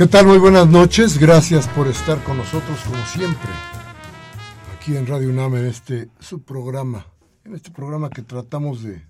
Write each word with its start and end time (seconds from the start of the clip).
¿Qué 0.00 0.06
tal? 0.06 0.24
Muy 0.24 0.38
buenas 0.38 0.66
noches. 0.66 1.18
Gracias 1.18 1.68
por 1.68 1.86
estar 1.86 2.24
con 2.24 2.38
nosotros 2.38 2.80
como 2.86 3.04
siempre. 3.04 3.50
Aquí 4.74 4.96
en 4.96 5.06
Radio 5.06 5.28
UNAM 5.28 5.56
en 5.56 5.66
este 5.66 6.08
subprograma, 6.18 7.06
en 7.44 7.54
este 7.54 7.70
programa 7.70 8.08
que 8.08 8.22
tratamos 8.22 8.82
de 8.82 9.04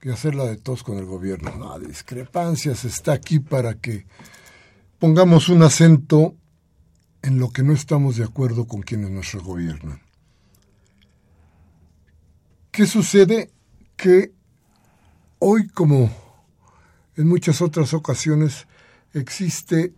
que 0.00 0.10
hacerla 0.10 0.46
de 0.46 0.56
todos 0.56 0.82
con 0.82 0.98
el 0.98 1.04
gobierno. 1.04 1.54
No, 1.54 1.78
discrepancias 1.78 2.84
está 2.84 3.12
aquí 3.12 3.38
para 3.38 3.74
que 3.74 4.04
pongamos 4.98 5.48
un 5.48 5.62
acento 5.62 6.34
en 7.22 7.38
lo 7.38 7.52
que 7.52 7.62
no 7.62 7.72
estamos 7.72 8.16
de 8.16 8.24
acuerdo 8.24 8.66
con 8.66 8.82
quienes 8.82 9.10
nos 9.10 9.32
gobiernan. 9.32 10.02
¿Qué 12.72 12.84
sucede? 12.88 13.52
Que 13.96 14.32
hoy 15.38 15.68
como 15.68 16.10
en 17.20 17.28
muchas 17.28 17.60
otras 17.60 17.92
ocasiones 17.92 18.66
existe 19.12 19.92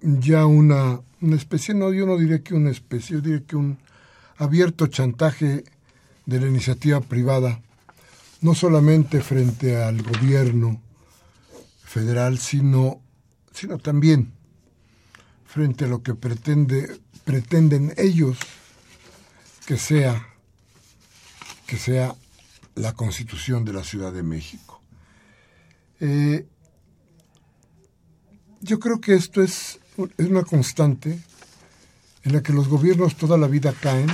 ya 0.00 0.44
una, 0.44 1.00
una 1.20 1.36
especie, 1.36 1.72
no, 1.72 1.92
yo 1.92 2.04
no 2.04 2.16
diré 2.16 2.42
que 2.42 2.54
una 2.54 2.70
especie, 2.70 3.16
yo 3.16 3.22
diré 3.22 3.44
que 3.44 3.54
un 3.54 3.78
abierto 4.38 4.88
chantaje 4.88 5.62
de 6.26 6.40
la 6.40 6.48
iniciativa 6.48 7.00
privada, 7.00 7.60
no 8.40 8.56
solamente 8.56 9.20
frente 9.20 9.80
al 9.80 10.02
gobierno 10.02 10.82
federal, 11.84 12.38
sino, 12.38 13.02
sino 13.52 13.78
también 13.78 14.32
frente 15.46 15.84
a 15.84 15.88
lo 15.88 16.02
que 16.02 16.16
pretende, 16.16 16.98
pretenden 17.24 17.94
ellos 17.96 18.36
que 19.64 19.76
sea, 19.78 20.26
que 21.68 21.76
sea 21.76 22.16
la 22.74 22.94
constitución 22.94 23.64
de 23.64 23.74
la 23.74 23.84
Ciudad 23.84 24.12
de 24.12 24.24
México. 24.24 24.67
Eh, 26.00 26.46
yo 28.60 28.78
creo 28.78 29.00
que 29.00 29.14
esto 29.14 29.42
es, 29.42 29.80
es 30.16 30.26
una 30.28 30.42
constante 30.42 31.18
en 32.22 32.32
la 32.32 32.42
que 32.42 32.52
los 32.52 32.68
gobiernos 32.68 33.16
toda 33.16 33.38
la 33.38 33.46
vida 33.46 33.72
caen 33.72 34.08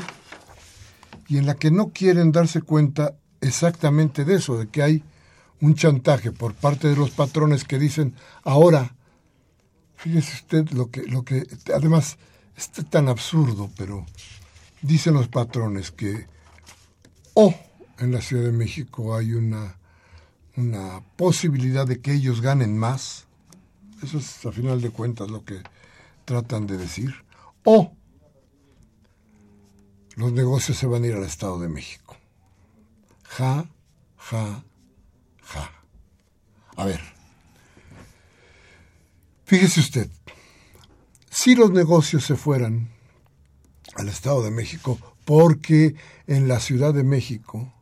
y 1.28 1.38
en 1.38 1.46
la 1.46 1.54
que 1.54 1.70
no 1.70 1.88
quieren 1.88 2.32
darse 2.32 2.62
cuenta 2.62 3.16
exactamente 3.40 4.24
de 4.24 4.36
eso, 4.36 4.58
de 4.58 4.68
que 4.68 4.82
hay 4.82 5.02
un 5.60 5.74
chantaje 5.74 6.32
por 6.32 6.54
parte 6.54 6.88
de 6.88 6.96
los 6.96 7.10
patrones 7.10 7.64
que 7.64 7.78
dicen, 7.78 8.14
ahora, 8.42 8.94
fíjese 9.96 10.34
usted 10.34 10.70
lo 10.70 10.90
que, 10.90 11.02
lo 11.04 11.24
que 11.24 11.46
además, 11.74 12.18
es 12.56 12.70
tan 12.70 13.08
absurdo, 13.08 13.70
pero 13.76 14.06
dicen 14.82 15.14
los 15.14 15.28
patrones 15.28 15.90
que, 15.90 16.26
o 17.34 17.46
oh, 17.46 17.54
en 17.98 18.12
la 18.12 18.20
Ciudad 18.20 18.44
de 18.44 18.52
México 18.52 19.16
hay 19.16 19.32
una 19.32 19.76
una 20.56 21.02
posibilidad 21.16 21.86
de 21.86 22.00
que 22.00 22.12
ellos 22.12 22.40
ganen 22.40 22.78
más. 22.78 23.26
Eso 24.02 24.18
es 24.18 24.44
a 24.46 24.52
final 24.52 24.80
de 24.80 24.90
cuentas 24.90 25.30
lo 25.30 25.44
que 25.44 25.60
tratan 26.24 26.66
de 26.66 26.76
decir. 26.76 27.14
O 27.64 27.92
los 30.16 30.32
negocios 30.32 30.78
se 30.78 30.86
van 30.86 31.04
a 31.04 31.06
ir 31.06 31.14
al 31.14 31.24
Estado 31.24 31.58
de 31.58 31.68
México. 31.68 32.16
Ja, 33.24 33.68
ja, 34.16 34.62
ja. 35.42 35.70
A 36.76 36.84
ver, 36.84 37.00
fíjese 39.44 39.80
usted, 39.80 40.10
si 41.30 41.54
los 41.54 41.70
negocios 41.70 42.24
se 42.24 42.36
fueran 42.36 42.90
al 43.96 44.08
Estado 44.08 44.42
de 44.42 44.50
México, 44.50 44.98
porque 45.24 45.94
en 46.26 46.48
la 46.48 46.60
Ciudad 46.60 46.92
de 46.94 47.04
México 47.04 47.72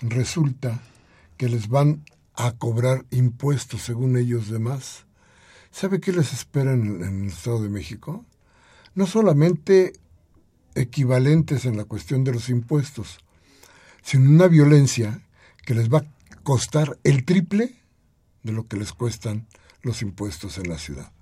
resulta 0.00 0.82
que 1.38 1.48
les 1.48 1.68
van 1.68 2.04
a 2.34 2.52
cobrar 2.52 3.06
impuestos 3.10 3.82
según 3.82 4.18
ellos 4.18 4.50
demás. 4.50 5.06
¿Sabe 5.70 6.00
qué 6.00 6.12
les 6.12 6.32
espera 6.32 6.72
en, 6.72 7.02
el 7.02 7.28
Estado 7.28 7.62
de 7.62 7.68
México? 7.68 8.26
No 8.94 9.06
solamente 9.06 9.92
equivalentes 10.74 11.64
en 11.64 11.76
la 11.76 11.84
cuestión 11.84 12.24
de 12.24 12.32
los 12.32 12.48
impuestos, 12.48 13.18
sino 14.02 14.28
una 14.28 14.48
violencia 14.48 15.22
que 15.64 15.74
les 15.74 15.88
va 15.88 15.98
a 15.98 16.42
costar 16.42 16.98
el 17.04 17.24
triple 17.24 17.76
de 18.42 18.52
lo 18.52 18.66
que 18.66 18.76
les 18.76 18.92
cuestan 18.92 19.46
los 19.82 20.02
impuestos 20.02 20.58
en 20.58 20.68
la 20.68 20.78
ciudad. 20.78 21.12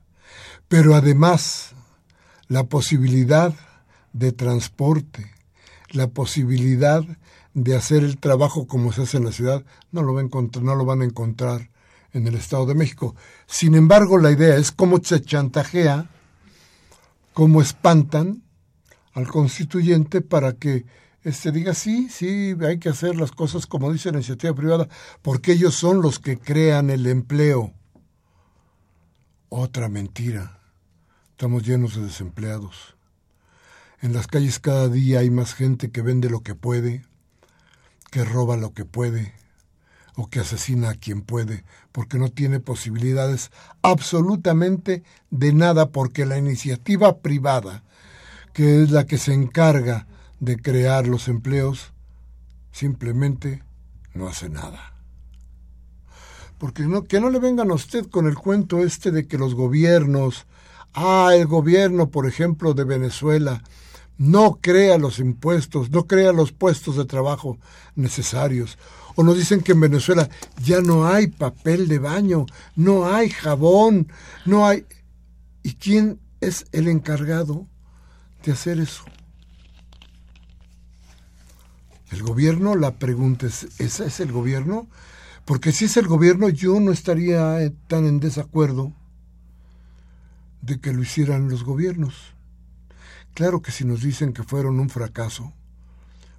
Pero 0.68 0.94
además, 0.94 1.74
la 2.48 2.64
posibilidad 2.64 3.54
de 4.12 4.32
transporte, 4.32 5.32
la 5.90 6.08
posibilidad 6.08 7.04
de 7.56 7.74
hacer 7.74 8.04
el 8.04 8.18
trabajo 8.18 8.66
como 8.66 8.92
se 8.92 9.02
hace 9.02 9.16
en 9.16 9.24
la 9.24 9.32
ciudad, 9.32 9.64
no 9.90 10.02
lo, 10.02 10.12
van 10.12 10.28
a 10.30 10.60
no 10.60 10.74
lo 10.74 10.84
van 10.84 11.00
a 11.00 11.06
encontrar 11.06 11.70
en 12.12 12.26
el 12.26 12.34
Estado 12.34 12.66
de 12.66 12.74
México. 12.74 13.16
Sin 13.46 13.74
embargo, 13.74 14.18
la 14.18 14.30
idea 14.30 14.56
es 14.56 14.72
cómo 14.72 15.02
se 15.02 15.22
chantajea, 15.22 16.10
cómo 17.32 17.62
espantan 17.62 18.42
al 19.14 19.28
constituyente 19.28 20.20
para 20.20 20.52
que 20.52 20.84
este 21.22 21.50
diga 21.50 21.72
sí, 21.72 22.10
sí, 22.10 22.54
hay 22.60 22.78
que 22.78 22.90
hacer 22.90 23.16
las 23.16 23.32
cosas 23.32 23.66
como 23.66 23.90
dice 23.90 24.10
la 24.10 24.18
iniciativa 24.18 24.54
privada, 24.54 24.86
porque 25.22 25.52
ellos 25.52 25.74
son 25.74 26.02
los 26.02 26.18
que 26.18 26.38
crean 26.38 26.90
el 26.90 27.06
empleo. 27.06 27.72
Otra 29.48 29.88
mentira. 29.88 30.60
Estamos 31.30 31.62
llenos 31.62 31.96
de 31.96 32.02
desempleados. 32.02 32.96
En 34.02 34.12
las 34.12 34.26
calles 34.26 34.58
cada 34.58 34.90
día 34.90 35.20
hay 35.20 35.30
más 35.30 35.54
gente 35.54 35.90
que 35.90 36.02
vende 36.02 36.28
lo 36.28 36.42
que 36.42 36.54
puede, 36.54 37.06
que 38.16 38.24
roba 38.24 38.56
lo 38.56 38.72
que 38.72 38.86
puede. 38.86 39.34
o 40.14 40.30
que 40.30 40.40
asesina 40.40 40.88
a 40.88 40.94
quien 40.94 41.20
puede, 41.20 41.64
porque 41.92 42.16
no 42.16 42.30
tiene 42.30 42.60
posibilidades 42.60 43.50
absolutamente 43.82 45.02
de 45.30 45.52
nada, 45.52 45.90
porque 45.90 46.24
la 46.24 46.38
iniciativa 46.38 47.18
privada, 47.18 47.84
que 48.54 48.82
es 48.82 48.90
la 48.90 49.04
que 49.04 49.18
se 49.18 49.34
encarga 49.34 50.06
de 50.40 50.56
crear 50.56 51.06
los 51.06 51.28
empleos, 51.28 51.92
simplemente 52.72 53.62
no 54.14 54.28
hace 54.28 54.48
nada. 54.48 54.94
Porque 56.56 56.84
no, 56.84 57.04
que 57.04 57.20
no 57.20 57.28
le 57.28 57.38
vengan 57.38 57.70
a 57.70 57.74
usted 57.74 58.06
con 58.08 58.26
el 58.26 58.36
cuento 58.36 58.78
este 58.82 59.10
de 59.10 59.26
que 59.26 59.36
los 59.36 59.54
gobiernos, 59.54 60.46
ah, 60.94 61.32
el 61.34 61.46
gobierno, 61.46 62.08
por 62.08 62.26
ejemplo, 62.26 62.72
de 62.72 62.84
Venezuela, 62.84 63.62
no 64.18 64.58
crea 64.60 64.98
los 64.98 65.18
impuestos, 65.18 65.90
no 65.90 66.06
crea 66.06 66.32
los 66.32 66.52
puestos 66.52 66.96
de 66.96 67.04
trabajo 67.04 67.58
necesarios. 67.94 68.78
O 69.14 69.22
nos 69.22 69.36
dicen 69.36 69.60
que 69.60 69.72
en 69.72 69.80
Venezuela 69.80 70.28
ya 70.62 70.80
no 70.80 71.06
hay 71.06 71.28
papel 71.28 71.88
de 71.88 71.98
baño, 71.98 72.46
no 72.74 73.06
hay 73.06 73.30
jabón, 73.30 74.08
no 74.44 74.66
hay... 74.66 74.84
¿Y 75.62 75.74
quién 75.74 76.20
es 76.40 76.66
el 76.72 76.88
encargado 76.88 77.66
de 78.44 78.52
hacer 78.52 78.78
eso? 78.78 79.04
¿El 82.10 82.22
gobierno? 82.22 82.76
La 82.76 82.98
pregunta 82.98 83.46
es, 83.46 83.68
¿esa 83.78 84.04
es 84.04 84.20
el 84.20 84.32
gobierno? 84.32 84.86
Porque 85.44 85.72
si 85.72 85.86
es 85.86 85.96
el 85.96 86.06
gobierno 86.06 86.48
yo 86.48 86.78
no 86.80 86.92
estaría 86.92 87.62
eh, 87.62 87.72
tan 87.88 88.06
en 88.06 88.20
desacuerdo 88.20 88.92
de 90.60 90.80
que 90.80 90.92
lo 90.92 91.02
hicieran 91.02 91.48
los 91.48 91.64
gobiernos. 91.64 92.35
Claro 93.36 93.60
que 93.60 93.70
si 93.70 93.84
nos 93.84 94.00
dicen 94.00 94.32
que 94.32 94.44
fueron 94.44 94.80
un 94.80 94.88
fracaso, 94.88 95.52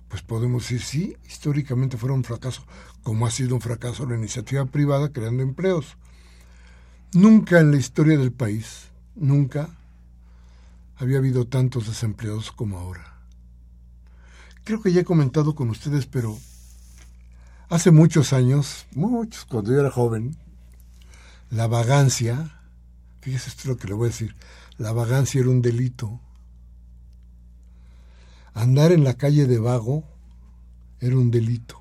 pues 0.07 0.23
podemos 0.23 0.63
decir, 0.63 0.81
sí, 0.81 1.15
históricamente 1.27 1.95
fueron 1.95 2.17
un 2.17 2.23
fracaso, 2.23 2.63
como 3.03 3.27
ha 3.27 3.29
sido 3.29 3.53
un 3.53 3.61
fracaso 3.61 4.07
la 4.07 4.15
iniciativa 4.15 4.65
privada 4.65 5.13
creando 5.13 5.44
empleos. 5.44 5.95
Nunca 7.13 7.59
en 7.59 7.69
la 7.69 7.77
historia 7.77 8.17
del 8.17 8.31
país, 8.31 8.88
nunca 9.13 9.69
había 10.95 11.19
habido 11.19 11.45
tantos 11.45 11.85
desempleados 11.85 12.51
como 12.51 12.79
ahora. 12.79 13.19
Creo 14.63 14.81
que 14.81 14.91
ya 14.91 15.01
he 15.01 15.05
comentado 15.05 15.53
con 15.53 15.69
ustedes, 15.69 16.07
pero 16.07 16.35
hace 17.69 17.91
muchos 17.91 18.33
años, 18.33 18.88
muchos, 18.95 19.45
cuando 19.45 19.71
yo 19.71 19.81
era 19.81 19.91
joven, 19.91 20.35
la 21.51 21.67
vagancia, 21.67 22.59
fíjese 23.21 23.51
esto 23.51 23.69
lo 23.69 23.77
que 23.77 23.88
le 23.88 23.93
voy 23.93 24.07
a 24.07 24.09
decir, 24.09 24.35
la 24.79 24.93
vagancia 24.93 25.41
era 25.41 25.51
un 25.51 25.61
delito 25.61 26.21
Andar 28.57 28.92
en 28.92 29.04
la 29.04 29.13
calle 29.13 29.45
de 29.45 29.59
vago 29.59 30.04
era 31.00 31.15
un 31.15 31.30
delito. 31.30 31.80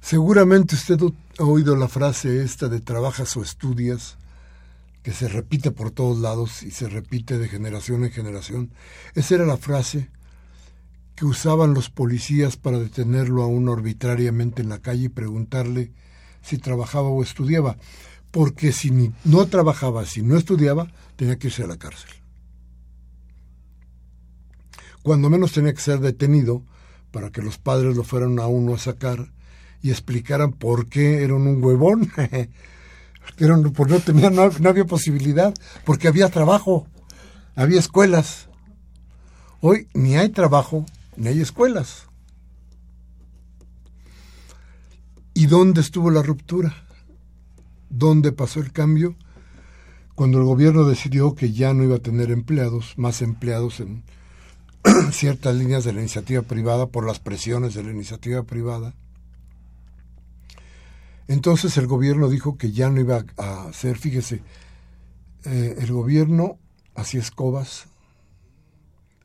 Seguramente 0.00 0.76
usted 0.76 1.00
ha 1.40 1.42
oído 1.42 1.74
la 1.74 1.88
frase 1.88 2.44
esta 2.44 2.68
de 2.68 2.80
trabajas 2.80 3.36
o 3.36 3.42
estudias, 3.42 4.16
que 5.02 5.10
se 5.10 5.26
repite 5.26 5.72
por 5.72 5.90
todos 5.90 6.18
lados 6.18 6.62
y 6.62 6.70
se 6.70 6.88
repite 6.88 7.36
de 7.36 7.48
generación 7.48 8.04
en 8.04 8.12
generación. 8.12 8.70
Esa 9.16 9.34
era 9.34 9.44
la 9.44 9.56
frase 9.56 10.08
que 11.16 11.24
usaban 11.24 11.74
los 11.74 11.90
policías 11.90 12.56
para 12.56 12.78
detenerlo 12.78 13.42
a 13.42 13.48
uno 13.48 13.72
arbitrariamente 13.72 14.62
en 14.62 14.68
la 14.68 14.78
calle 14.78 15.06
y 15.06 15.08
preguntarle 15.08 15.90
si 16.42 16.58
trabajaba 16.58 17.08
o 17.08 17.24
estudiaba, 17.24 17.76
porque 18.30 18.70
si 18.70 19.12
no 19.24 19.46
trabajaba, 19.48 20.04
si 20.06 20.22
no 20.22 20.36
estudiaba, 20.36 20.92
tenía 21.16 21.40
que 21.40 21.48
irse 21.48 21.64
a 21.64 21.66
la 21.66 21.76
cárcel 21.76 22.17
cuando 25.08 25.30
menos 25.30 25.52
tenía 25.52 25.72
que 25.72 25.80
ser 25.80 26.00
detenido 26.00 26.62
para 27.12 27.30
que 27.30 27.40
los 27.40 27.56
padres 27.56 27.96
lo 27.96 28.04
fueran 28.04 28.38
a 28.40 28.46
uno 28.46 28.74
a 28.74 28.78
sacar 28.78 29.32
y 29.80 29.88
explicaran 29.88 30.52
por 30.52 30.90
qué 30.90 31.24
eran 31.24 31.46
un 31.46 31.64
huevón. 31.64 32.12
eran, 33.38 33.62
porque 33.72 33.94
no, 33.94 34.00
tenía, 34.00 34.28
no, 34.28 34.42
había 34.68 34.84
posibilidad, 34.84 35.54
porque 35.86 36.08
había 36.08 36.28
trabajo, 36.28 36.86
había 37.56 37.78
escuelas. 37.78 38.50
Hoy 39.62 39.88
ni 39.94 40.16
hay 40.16 40.28
trabajo, 40.28 40.84
ni 41.16 41.28
hay 41.28 41.40
escuelas. 41.40 42.06
¿Y 45.32 45.46
dónde 45.46 45.80
estuvo 45.80 46.10
la 46.10 46.20
ruptura? 46.22 46.84
¿Dónde 47.88 48.30
pasó 48.30 48.60
el 48.60 48.72
cambio? 48.72 49.16
Cuando 50.14 50.36
el 50.36 50.44
gobierno 50.44 50.84
decidió 50.84 51.34
que 51.34 51.54
ya 51.54 51.72
no 51.72 51.82
iba 51.82 51.96
a 51.96 52.00
tener 52.00 52.30
empleados, 52.30 52.92
más 52.98 53.22
empleados 53.22 53.80
en, 53.80 54.02
ciertas 55.12 55.54
líneas 55.54 55.84
de 55.84 55.92
la 55.92 56.00
iniciativa 56.00 56.42
privada 56.42 56.86
por 56.86 57.06
las 57.06 57.18
presiones 57.18 57.74
de 57.74 57.82
la 57.82 57.90
iniciativa 57.90 58.42
privada. 58.42 58.94
Entonces 61.26 61.76
el 61.76 61.86
gobierno 61.86 62.28
dijo 62.28 62.56
que 62.56 62.72
ya 62.72 62.88
no 62.88 63.00
iba 63.00 63.24
a 63.36 63.68
hacer, 63.68 63.98
fíjese, 63.98 64.42
eh, 65.44 65.76
el 65.78 65.92
gobierno 65.92 66.58
hacía 66.94 67.20
escobas, 67.20 67.86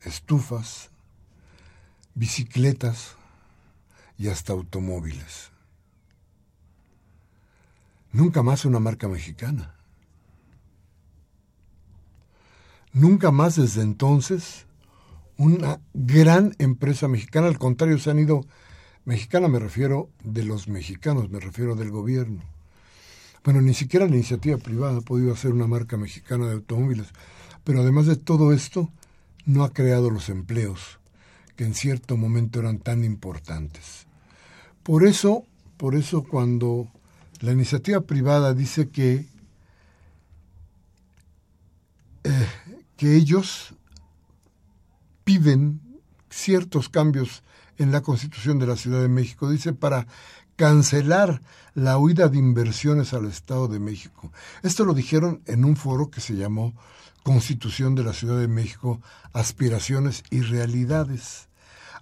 estufas, 0.02 0.90
bicicletas 2.14 3.16
y 4.18 4.28
hasta 4.28 4.52
automóviles. 4.52 5.50
Nunca 8.12 8.42
más 8.42 8.64
una 8.64 8.78
marca 8.78 9.08
mexicana. 9.08 9.74
Nunca 12.92 13.32
más 13.32 13.56
desde 13.56 13.82
entonces 13.82 14.63
una 15.36 15.80
gran 15.92 16.54
empresa 16.58 17.08
mexicana, 17.08 17.48
al 17.48 17.58
contrario, 17.58 17.98
se 17.98 18.10
han 18.10 18.18
ido, 18.18 18.46
mexicana 19.04 19.48
me 19.48 19.58
refiero 19.58 20.08
de 20.22 20.44
los 20.44 20.68
mexicanos, 20.68 21.30
me 21.30 21.40
refiero 21.40 21.74
del 21.74 21.90
gobierno. 21.90 22.42
Bueno, 23.44 23.60
ni 23.60 23.74
siquiera 23.74 24.06
la 24.06 24.14
iniciativa 24.14 24.56
privada 24.56 24.98
ha 24.98 25.02
podido 25.02 25.32
hacer 25.32 25.52
una 25.52 25.66
marca 25.66 25.96
mexicana 25.96 26.46
de 26.46 26.54
automóviles, 26.54 27.08
pero 27.62 27.80
además 27.80 28.06
de 28.06 28.16
todo 28.16 28.52
esto, 28.52 28.90
no 29.46 29.64
ha 29.64 29.72
creado 29.72 30.10
los 30.10 30.28
empleos 30.28 30.98
que 31.56 31.64
en 31.64 31.74
cierto 31.74 32.16
momento 32.16 32.60
eran 32.60 32.78
tan 32.78 33.04
importantes. 33.04 34.06
Por 34.82 35.06
eso, 35.06 35.44
por 35.76 35.94
eso 35.94 36.24
cuando 36.24 36.88
la 37.40 37.52
iniciativa 37.52 38.00
privada 38.00 38.54
dice 38.54 38.88
que, 38.88 39.26
eh, 42.24 42.48
que 42.96 43.14
ellos 43.14 43.74
piden 45.24 45.80
ciertos 46.30 46.88
cambios 46.88 47.42
en 47.78 47.92
la 47.92 48.02
Constitución 48.02 48.58
de 48.58 48.66
la 48.66 48.76
Ciudad 48.76 49.00
de 49.00 49.08
México. 49.08 49.50
Dice 49.50 49.72
para 49.72 50.06
cancelar 50.56 51.40
la 51.74 51.98
huida 51.98 52.28
de 52.28 52.38
inversiones 52.38 53.12
al 53.12 53.26
Estado 53.26 53.68
de 53.68 53.80
México. 53.80 54.30
Esto 54.62 54.84
lo 54.84 54.94
dijeron 54.94 55.42
en 55.46 55.64
un 55.64 55.76
foro 55.76 56.10
que 56.10 56.20
se 56.20 56.34
llamó 56.34 56.74
Constitución 57.22 57.94
de 57.94 58.04
la 58.04 58.12
Ciudad 58.12 58.38
de 58.38 58.48
México, 58.48 59.00
Aspiraciones 59.32 60.22
y 60.30 60.42
Realidades. 60.42 61.48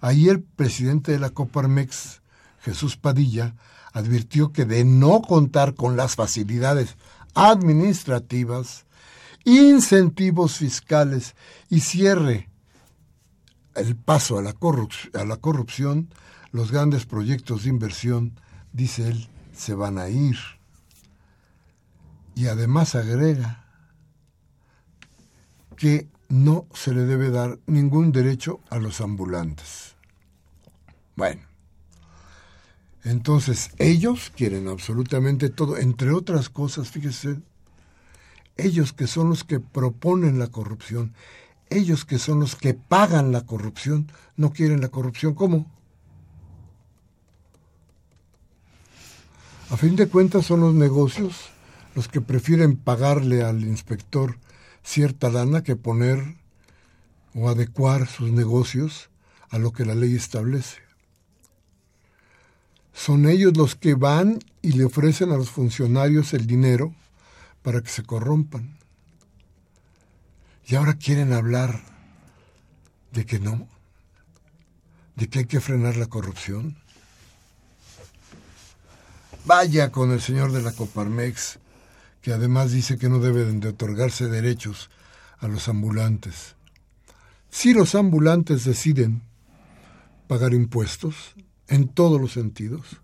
Ahí 0.01 0.29
el 0.29 0.41
presidente 0.41 1.13
de 1.13 1.19
la 1.19 1.29
Coparmex, 1.29 2.21
Jesús 2.61 2.97
Padilla, 2.97 3.55
advirtió 3.93 4.51
que 4.51 4.65
de 4.65 4.83
no 4.83 5.21
contar 5.21 5.75
con 5.75 5.95
las 5.95 6.15
facilidades 6.15 6.97
administrativas, 7.35 8.85
incentivos 9.45 10.57
fiscales 10.57 11.35
y 11.69 11.79
cierre 11.79 12.49
el 13.75 13.95
paso 13.95 14.37
a 14.37 14.41
la, 14.41 14.55
a 15.13 15.25
la 15.25 15.37
corrupción, 15.37 16.09
los 16.51 16.71
grandes 16.71 17.05
proyectos 17.05 17.63
de 17.63 17.69
inversión, 17.69 18.39
dice 18.71 19.09
él, 19.09 19.29
se 19.53 19.73
van 19.73 19.97
a 19.97 20.09
ir. 20.09 20.37
Y 22.35 22.47
además 22.47 22.95
agrega 22.95 23.65
que 25.75 26.07
no 26.29 26.67
se 26.73 26.93
le 26.93 27.01
debe 27.01 27.29
dar 27.29 27.59
ningún 27.67 28.11
derecho 28.11 28.59
a 28.69 28.79
los 28.79 29.01
ambulantes. 29.01 29.95
Bueno, 31.15 31.41
entonces 33.03 33.71
ellos 33.77 34.31
quieren 34.35 34.67
absolutamente 34.67 35.49
todo, 35.49 35.77
entre 35.77 36.11
otras 36.11 36.49
cosas, 36.49 36.89
fíjese, 36.89 37.41
ellos 38.55 38.93
que 38.93 39.07
son 39.07 39.29
los 39.29 39.43
que 39.43 39.59
proponen 39.59 40.39
la 40.39 40.47
corrupción, 40.47 41.13
ellos 41.73 42.05
que 42.05 42.19
son 42.19 42.39
los 42.39 42.55
que 42.55 42.73
pagan 42.73 43.31
la 43.31 43.45
corrupción, 43.45 44.11
no 44.37 44.51
quieren 44.51 44.81
la 44.81 44.89
corrupción. 44.89 45.33
¿Cómo? 45.33 45.71
A 49.69 49.77
fin 49.77 49.95
de 49.95 50.07
cuentas 50.07 50.45
son 50.45 50.61
los 50.61 50.73
negocios 50.73 51.49
los 51.95 52.07
que 52.07 52.21
prefieren 52.21 52.75
pagarle 52.75 53.43
al 53.43 53.63
inspector 53.63 54.37
cierta 54.83 55.29
lana 55.29 55.63
que 55.63 55.75
poner 55.75 56.35
o 57.35 57.49
adecuar 57.49 58.07
sus 58.07 58.31
negocios 58.31 59.09
a 59.49 59.57
lo 59.57 59.71
que 59.71 59.85
la 59.85 59.95
ley 59.95 60.15
establece. 60.15 60.77
Son 62.93 63.27
ellos 63.27 63.57
los 63.57 63.75
que 63.75 63.95
van 63.95 64.39
y 64.61 64.73
le 64.73 64.85
ofrecen 64.85 65.31
a 65.31 65.37
los 65.37 65.49
funcionarios 65.49 66.33
el 66.33 66.45
dinero 66.45 66.93
para 67.63 67.81
que 67.81 67.89
se 67.89 68.03
corrompan. 68.03 68.77
Y 70.65 70.75
ahora 70.75 70.93
quieren 70.95 71.33
hablar 71.33 71.81
de 73.11 73.25
que 73.25 73.39
no, 73.39 73.67
de 75.15 75.29
que 75.29 75.39
hay 75.39 75.45
que 75.45 75.59
frenar 75.59 75.97
la 75.97 76.07
corrupción. 76.07 76.77
vaya 79.45 79.91
con 79.91 80.11
el 80.11 80.21
señor 80.21 80.51
de 80.51 80.61
la 80.61 80.71
Coparmex, 80.71 81.59
que 82.21 82.31
además 82.31 82.71
dice 82.71 82.97
que 82.97 83.09
no 83.09 83.19
deben 83.19 83.59
de 83.59 83.69
otorgarse 83.69 84.27
derechos 84.27 84.89
a 85.39 85.47
los 85.47 85.67
ambulantes. 85.67 86.55
Si 87.49 87.73
los 87.73 87.95
ambulantes 87.95 88.63
deciden 88.63 89.21
pagar 90.27 90.53
impuestos 90.53 91.33
en 91.67 91.89
todos 91.89 92.19
los 92.19 92.31
sentidos, 92.31 93.01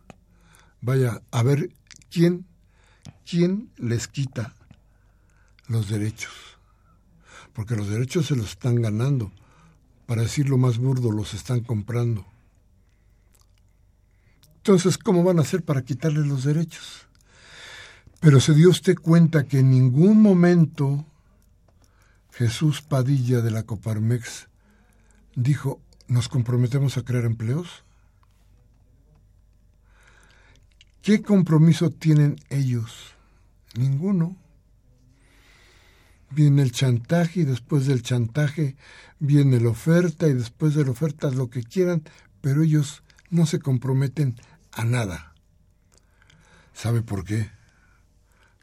vaya 0.81 1.21
a 1.31 1.43
ver 1.43 1.69
quién, 2.09 2.45
quién 3.29 3.69
les 3.77 4.07
quita 4.07 4.55
los 5.67 5.89
derechos. 5.89 6.58
Porque 7.59 7.75
los 7.75 7.89
derechos 7.89 8.27
se 8.27 8.37
los 8.37 8.51
están 8.51 8.81
ganando. 8.81 9.33
Para 10.05 10.21
decirlo 10.21 10.57
más 10.57 10.77
burdo, 10.77 11.11
los 11.11 11.33
están 11.33 11.59
comprando. 11.59 12.25
Entonces, 14.55 14.97
¿cómo 14.97 15.25
van 15.25 15.39
a 15.39 15.41
hacer 15.41 15.63
para 15.63 15.81
quitarles 15.81 16.25
los 16.25 16.45
derechos? 16.45 17.09
Pero 18.21 18.39
se 18.39 18.53
dio 18.53 18.69
usted 18.69 18.95
cuenta 18.95 19.43
que 19.43 19.59
en 19.59 19.71
ningún 19.71 20.21
momento 20.21 21.05
Jesús 22.31 22.81
Padilla 22.81 23.41
de 23.41 23.51
la 23.51 23.63
Coparmex 23.63 24.47
dijo, 25.35 25.81
¿nos 26.07 26.29
comprometemos 26.29 26.97
a 26.97 27.03
crear 27.03 27.25
empleos? 27.25 27.83
¿Qué 31.01 31.21
compromiso 31.21 31.89
tienen 31.89 32.37
ellos? 32.49 33.11
Ninguno. 33.75 34.37
Viene 36.31 36.61
el 36.61 36.71
chantaje 36.71 37.41
y 37.41 37.43
después 37.43 37.87
del 37.87 38.03
chantaje 38.03 38.75
viene 39.19 39.59
la 39.59 39.69
oferta 39.69 40.27
y 40.27 40.33
después 40.33 40.75
de 40.75 40.85
la 40.85 40.91
oferta 40.91 41.31
lo 41.31 41.49
que 41.49 41.63
quieran, 41.63 42.03
pero 42.41 42.63
ellos 42.63 43.03
no 43.29 43.45
se 43.45 43.59
comprometen 43.59 44.35
a 44.71 44.85
nada. 44.85 45.33
¿Sabe 46.73 47.01
por 47.01 47.25
qué? 47.25 47.49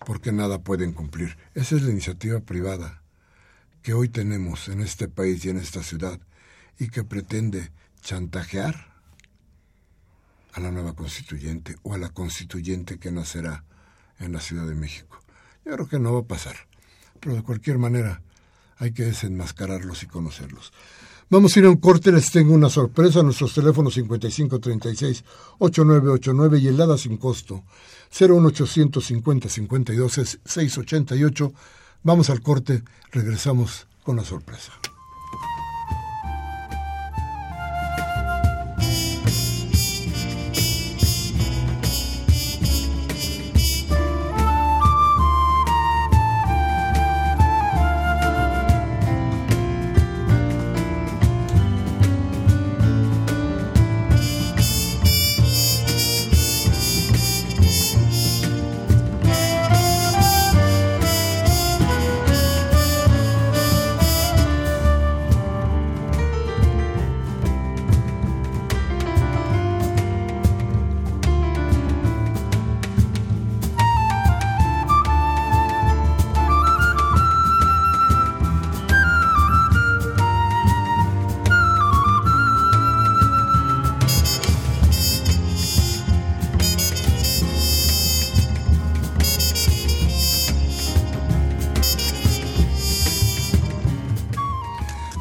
Porque 0.07 0.33
nada 0.33 0.63
pueden 0.63 0.93
cumplir. 0.93 1.37
Esa 1.55 1.77
es 1.77 1.83
la 1.83 1.91
iniciativa 1.91 2.41
privada 2.41 3.03
que 3.83 3.95
hoy 3.95 4.09
tenemos 4.09 4.69
en 4.69 4.81
este 4.81 5.09
país 5.09 5.45
y 5.45 5.51
en 5.51 5.59
esta 5.59 5.83
ciudad 5.83 6.21
y 6.79 6.89
que 6.89 7.05
pretende 7.05 7.71
chantajear 8.01 8.97
a 10.53 10.61
la 10.61 10.71
nueva 10.71 10.95
constituyente 10.95 11.77
o 11.83 11.95
a 11.95 11.99
la 11.99 12.09
constituyente 12.09 12.99
que 12.99 13.13
nacerá 13.13 13.65
en 14.19 14.33
la 14.33 14.41
Ciudad 14.41 14.67
de 14.67 14.75
México. 14.75 15.21
Yo 15.65 15.73
creo 15.73 15.89
que 15.89 15.99
no 15.99 16.15
va 16.15 16.21
a 16.21 16.27
pasar, 16.27 16.57
pero 17.27 17.35
de 17.35 17.43
cualquier 17.43 17.77
manera 17.77 18.23
hay 18.79 18.93
que 18.93 19.03
desenmascararlos 19.03 20.05
y 20.05 20.07
conocerlos. 20.07 20.73
Vamos 21.29 21.57
a 21.57 21.59
ir 21.59 21.65
a 21.65 21.71
un 21.71 21.79
corte, 21.79 22.13
les 22.13 22.31
tengo 22.31 22.55
una 22.55 22.71
sorpresa, 22.71 23.25
nuestros 23.25 23.53
teléfonos 23.53 23.99
5536-8989 23.99 26.61
y 26.61 26.69
el 26.69 26.77
LADA 26.77 26.97
sin 26.97 27.17
costo 27.17 27.65
01850 28.17 29.49
52 29.49 30.39
688. 30.45 31.53
Vamos 32.05 32.31
al 32.31 32.43
corte, 32.43 32.85
regresamos 33.11 33.89
con 34.05 34.15
la 34.15 34.23
sorpresa. 34.23 34.71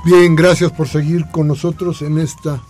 Bien, 0.05 0.35
gracias 0.35 0.71
por 0.71 0.87
seguir 0.87 1.25
con 1.31 1.47
nosotros 1.47 2.03
en 2.03 2.19
esta, 2.19 2.61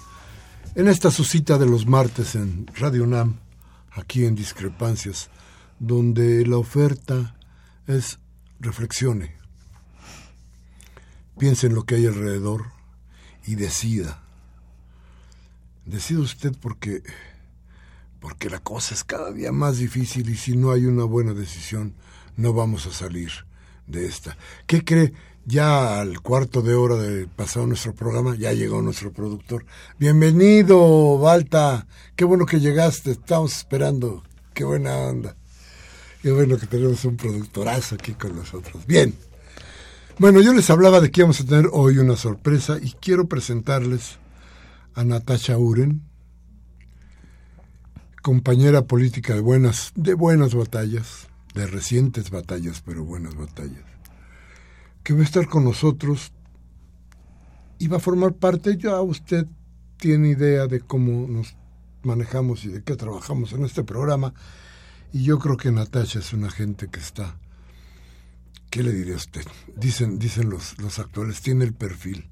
en 0.74 0.88
esta 0.88 1.12
su 1.12 1.26
cita 1.26 1.58
de 1.58 1.66
los 1.66 1.86
martes 1.86 2.34
en 2.36 2.66
Radio 2.78 3.06
NAM, 3.06 3.42
aquí 3.92 4.24
en 4.24 4.36
Discrepancias, 4.36 5.30
donde 5.78 6.48
la 6.48 6.56
oferta 6.56 7.36
es 7.88 8.20
reflexione, 8.62 9.36
piense 11.38 11.68
en 11.68 11.76
lo 11.76 11.84
que 11.84 11.96
hay 11.96 12.06
alrededor 12.06 12.68
y 13.46 13.56
decida. 13.56 14.24
Decida 15.86 16.22
usted 16.22 16.56
porque, 16.62 17.04
porque 18.22 18.50
la 18.50 18.60
cosa 18.60 18.96
es 18.96 19.04
cada 19.04 19.34
día 19.34 19.52
más 19.52 19.78
difícil 19.78 20.30
y 20.30 20.38
si 20.38 20.56
no 20.56 20.72
hay 20.72 20.86
una 20.86 21.04
buena 21.04 21.34
decisión, 21.34 21.96
no 22.38 22.54
vamos 22.54 22.86
a 22.86 22.94
salir 22.94 23.32
de 23.88 24.06
esta. 24.06 24.38
¿Qué 24.68 24.86
cree? 24.86 25.14
Ya 25.48 26.00
al 26.00 26.22
cuarto 26.22 26.64
de 26.64 26.74
hora 26.74 26.96
de 26.96 27.28
pasado 27.28 27.68
nuestro 27.68 27.94
programa, 27.94 28.36
ya 28.36 28.52
llegó 28.54 28.82
nuestro 28.82 29.14
productor. 29.14 29.64
Bienvenido, 30.00 31.20
Balta. 31.20 31.86
Qué 32.16 32.26
bueno 32.26 32.48
que 32.48 32.60
llegaste. 32.60 33.12
Estamos 33.12 33.56
esperando. 33.56 34.24
Qué 34.56 34.64
buena 34.64 34.98
onda. 34.98 35.36
Qué 36.24 36.32
bueno 36.32 36.58
que 36.58 36.66
tenemos 36.66 37.06
un 37.06 37.16
productorazo 37.16 37.94
aquí 37.94 38.14
con 38.14 38.36
nosotros. 38.36 38.88
Bien. 38.88 39.14
Bueno, 40.18 40.42
yo 40.42 40.52
les 40.52 40.68
hablaba 40.72 41.00
de 41.00 41.12
que 41.12 41.22
íbamos 41.22 41.40
a 41.42 41.46
tener 41.46 41.70
hoy 41.72 42.00
una 42.00 42.16
sorpresa 42.16 42.80
y 42.82 42.94
quiero 42.94 43.28
presentarles 43.28 44.18
a 44.96 45.04
Natasha 45.04 45.60
Uren, 45.60 46.02
compañera 48.24 48.86
política 48.86 49.36
de 49.36 49.42
buenas, 49.42 49.92
de 49.94 50.16
buenas 50.16 50.56
batallas, 50.56 51.28
de 51.54 51.68
recientes 51.68 52.32
batallas, 52.32 52.82
pero 52.84 53.04
buenas 53.04 53.36
batallas 53.36 53.95
que 55.06 55.14
va 55.14 55.20
a 55.20 55.24
estar 55.24 55.48
con 55.48 55.64
nosotros 55.64 56.34
y 57.78 57.88
va 57.88 57.98
a 57.98 58.00
formar 58.00 58.34
parte, 58.34 58.76
ya 58.76 59.00
usted 59.02 59.46
tiene 59.98 60.30
idea 60.30 60.66
de 60.66 60.82
cómo 60.82 61.28
nos 61.28 61.56
manejamos 62.02 62.66
y 62.66 62.70
de 62.70 62.82
qué 62.82 62.96
trabajamos 62.96 63.54
en 63.54 63.66
este 63.66 63.84
programa. 63.84 64.34
Y 65.14 65.24
yo 65.24 65.38
creo 65.38 65.58
que 65.58 65.72
Natasha 65.72 66.18
es 66.18 66.34
una 66.34 66.50
gente 66.50 66.88
que 66.88 67.00
está, 67.00 67.38
¿qué 68.72 68.82
le 68.82 68.92
diría 68.94 69.14
a 69.14 69.18
usted? 69.18 69.46
Dicen, 69.78 70.18
dicen 70.18 70.50
los, 70.50 70.80
los 70.80 70.98
actuales, 70.98 71.40
tiene 71.42 71.66
el 71.66 71.74
perfil. 71.76 72.28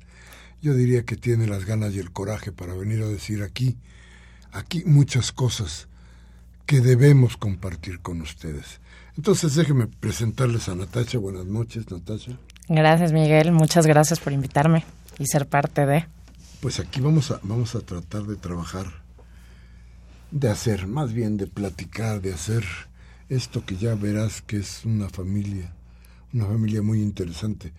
Yo 0.60 0.74
diría 0.74 1.06
que 1.06 1.16
tiene 1.16 1.46
las 1.46 1.66
ganas 1.66 1.94
y 1.94 2.00
el 2.00 2.12
coraje 2.12 2.52
para 2.52 2.74
venir 2.74 3.04
a 3.04 3.08
decir 3.08 3.44
aquí, 3.44 3.78
aquí 4.52 4.84
muchas 4.88 5.32
cosas 5.32 5.90
que 6.66 6.82
debemos 6.82 7.38
compartir 7.38 8.00
con 8.00 8.20
ustedes. 8.22 8.82
Entonces 9.16 9.54
déjeme 9.54 9.86
presentarles 9.86 10.70
a 10.70 10.76
Natasha. 10.76 11.20
Buenas 11.20 11.46
noches, 11.46 11.92
Natasha. 11.92 12.40
Gracias, 12.76 13.12
Miguel. 13.12 13.52
Muchas 13.52 13.86
gracias 13.86 14.20
por 14.20 14.34
invitarme 14.34 14.84
y 15.20 15.28
ser 15.28 15.48
parte 15.48 15.86
de. 15.86 16.08
Pues 16.60 16.80
aquí 16.80 17.02
vamos 17.02 17.30
a, 17.30 17.40
vamos 17.44 17.76
a 17.76 17.82
tratar 17.82 18.24
de 18.24 18.36
trabajar, 18.36 18.88
de 20.32 20.50
hacer, 20.50 20.88
más 20.88 21.14
bien 21.14 21.38
de 21.38 21.46
platicar, 21.46 22.20
de 22.20 22.34
hacer 22.34 22.66
esto 23.30 23.64
que 23.64 23.78
ya 23.78 23.94
verás 23.94 24.42
que 24.42 24.58
es 24.58 24.86
una 24.86 25.08
familia, 25.08 25.72
una 26.34 26.48
familia 26.48 26.82
muy 26.82 27.00
interesante, 27.00 27.74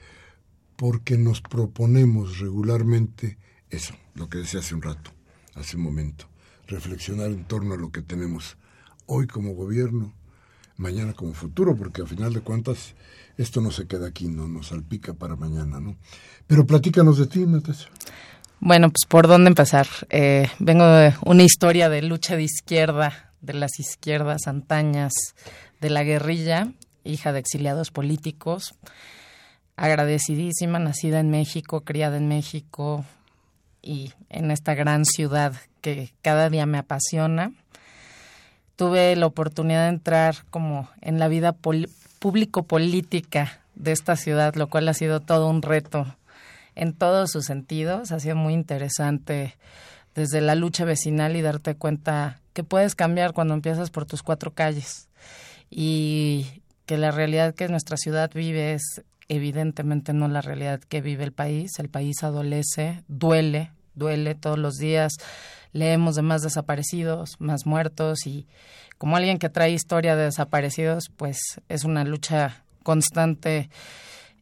porque 0.76 1.18
nos 1.18 1.40
proponemos 1.40 2.38
regularmente 2.38 3.36
eso, 3.70 3.94
lo 4.14 4.28
que 4.28 4.38
decía 4.38 4.60
hace 4.60 4.76
un 4.76 4.82
rato, 4.82 5.10
hace 5.56 5.76
un 5.76 5.82
momento, 5.82 6.26
reflexionar 6.68 7.32
en 7.32 7.42
torno 7.46 7.74
a 7.74 7.78
lo 7.78 7.90
que 7.90 8.02
tenemos 8.02 8.56
hoy 9.06 9.26
como 9.26 9.54
gobierno, 9.54 10.14
mañana 10.76 11.12
como 11.12 11.34
futuro, 11.34 11.76
porque 11.76 12.02
al 12.02 12.08
final 12.08 12.32
de 12.32 12.40
cuentas 12.40 12.94
esto 13.36 13.60
no 13.60 13.70
se 13.70 13.86
queda 13.86 14.08
aquí, 14.08 14.28
no 14.28 14.48
nos 14.48 14.68
salpica 14.68 15.14
para 15.14 15.36
mañana, 15.36 15.80
¿no? 15.80 15.96
Pero 16.46 16.66
platícanos 16.66 17.18
de 17.18 17.26
ti, 17.26 17.40
Natasha. 17.46 17.88
Bueno, 18.60 18.88
pues 18.88 19.06
por 19.08 19.26
dónde 19.26 19.48
empezar. 19.48 19.86
Eh, 20.10 20.48
vengo 20.58 20.86
de 20.86 21.14
una 21.24 21.42
historia 21.42 21.88
de 21.88 22.02
lucha 22.02 22.36
de 22.36 22.44
izquierda, 22.44 23.32
de 23.40 23.54
las 23.54 23.78
izquierdas 23.78 24.46
antañas, 24.46 25.12
de 25.80 25.90
la 25.90 26.02
guerrilla, 26.02 26.72
hija 27.04 27.32
de 27.32 27.40
exiliados 27.40 27.90
políticos, 27.90 28.74
agradecidísima, 29.76 30.78
nacida 30.78 31.20
en 31.20 31.30
México, 31.30 31.82
criada 31.82 32.16
en 32.16 32.28
México 32.28 33.04
y 33.82 34.12
en 34.30 34.50
esta 34.50 34.74
gran 34.74 35.04
ciudad 35.04 35.54
que 35.80 36.14
cada 36.22 36.48
día 36.48 36.64
me 36.64 36.78
apasiona 36.78 37.52
tuve 38.76 39.14
la 39.16 39.26
oportunidad 39.26 39.84
de 39.84 39.90
entrar 39.90 40.36
como 40.50 40.88
en 41.00 41.18
la 41.18 41.28
vida 41.28 41.54
público-política 42.18 43.60
de 43.74 43.92
esta 43.92 44.16
ciudad, 44.16 44.54
lo 44.54 44.68
cual 44.68 44.88
ha 44.88 44.94
sido 44.94 45.20
todo 45.20 45.48
un 45.48 45.62
reto 45.62 46.06
en 46.74 46.92
todos 46.92 47.30
sus 47.30 47.44
sentidos. 47.44 48.12
Ha 48.12 48.20
sido 48.20 48.36
muy 48.36 48.54
interesante 48.54 49.56
desde 50.14 50.40
la 50.40 50.54
lucha 50.54 50.84
vecinal 50.84 51.36
y 51.36 51.42
darte 51.42 51.74
cuenta 51.74 52.40
que 52.52 52.64
puedes 52.64 52.94
cambiar 52.94 53.32
cuando 53.32 53.54
empiezas 53.54 53.90
por 53.90 54.06
tus 54.06 54.22
cuatro 54.22 54.52
calles 54.52 55.08
y 55.70 56.62
que 56.86 56.98
la 56.98 57.10
realidad 57.10 57.54
que 57.54 57.68
nuestra 57.68 57.96
ciudad 57.96 58.30
vive 58.32 58.74
es 58.74 59.02
evidentemente 59.28 60.12
no 60.12 60.28
la 60.28 60.42
realidad 60.42 60.80
que 60.80 61.00
vive 61.00 61.24
el 61.24 61.32
país. 61.32 61.78
El 61.78 61.88
país 61.88 62.22
adolece, 62.22 63.02
duele, 63.08 63.70
duele 63.94 64.34
todos 64.34 64.58
los 64.58 64.74
días. 64.74 65.12
Leemos 65.72 66.14
de 66.14 66.22
más 66.22 66.42
desaparecidos, 66.42 67.36
más 67.38 67.66
muertos 67.66 68.26
y 68.26 68.46
como 68.98 69.16
alguien 69.16 69.38
que 69.38 69.48
trae 69.48 69.72
historia 69.72 70.16
de 70.16 70.24
desaparecidos, 70.24 71.10
pues 71.16 71.38
es 71.68 71.84
una 71.84 72.04
lucha 72.04 72.64
constante 72.82 73.70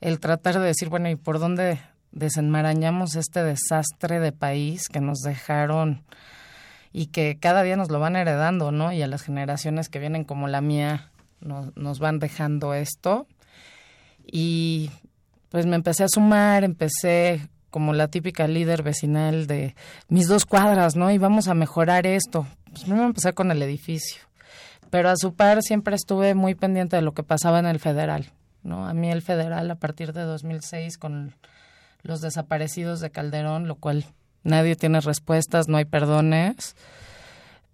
el 0.01 0.21
tratar 0.21 0.59
de 0.59 0.67
decir, 0.67 0.89
bueno, 0.89 1.09
¿y 1.09 1.17
por 1.17 1.39
dónde 1.39 1.81
desenmarañamos 2.11 3.17
este 3.17 3.43
desastre 3.43 4.21
de 4.21 4.33
país 4.33 4.89
que 4.89 5.01
nos 5.01 5.21
dejaron 5.21 6.05
y 6.93 7.07
que 7.07 7.39
cada 7.41 7.63
día 7.63 7.77
nos 7.77 7.91
lo 7.91 8.01
van 8.01 8.17
heredando, 8.17 8.71
¿no? 8.71 8.93
Y 8.93 9.01
a 9.01 9.07
las 9.07 9.23
generaciones 9.23 9.89
que 9.89 9.99
vienen 9.99 10.25
como 10.25 10.49
la 10.49 10.61
mía 10.61 11.11
nos, 11.41 11.75
nos 11.77 11.99
van 11.99 12.19
dejando 12.19 12.75
esto. 12.75 13.27
Y 14.27 14.91
pues 15.49 15.67
me 15.67 15.77
empecé 15.77 16.05
a 16.05 16.09
sumar, 16.09 16.65
empecé 16.65 17.49
como 17.73 17.95
la 17.95 18.09
típica 18.09 18.47
líder 18.47 18.83
vecinal 18.83 19.47
de 19.47 19.75
mis 20.09 20.29
dos 20.29 20.45
cuadras, 20.45 20.95
¿no? 20.95 21.11
Y 21.11 21.17
vamos 21.17 21.49
a 21.49 21.55
mejorar 21.55 22.07
esto. 22.07 22.47
Pues 22.71 22.87
me 22.87 23.03
empecé 23.03 23.33
con 23.33 23.51
el 23.51 23.63
edificio. 23.63 24.21
Pero 24.91 25.09
a 25.09 25.17
su 25.17 25.35
par 25.35 25.63
siempre 25.63 25.97
estuve 25.97 26.35
muy 26.35 26.55
pendiente 26.55 26.97
de 26.97 27.03
lo 27.03 27.15
que 27.15 27.23
pasaba 27.23 27.59
en 27.59 27.67
el 27.67 27.81
federal, 27.81 28.27
¿no? 28.63 28.87
A 28.87 28.93
mí 28.93 29.11
el 29.11 29.23
federal 29.23 29.71
a 29.71 29.77
partir 29.77 30.13
de 30.13 30.21
2006 30.21 30.99
con 30.99 31.35
los 32.03 32.21
desaparecidos 32.21 33.01
de 33.01 33.11
Calderón, 33.11 33.67
lo 33.67 33.77
cual 33.77 34.05
nadie 34.45 34.77
tiene 34.77 35.01
respuestas, 35.01 35.67
no 35.67 35.79
hay 35.79 35.87
perdones. 35.87 36.77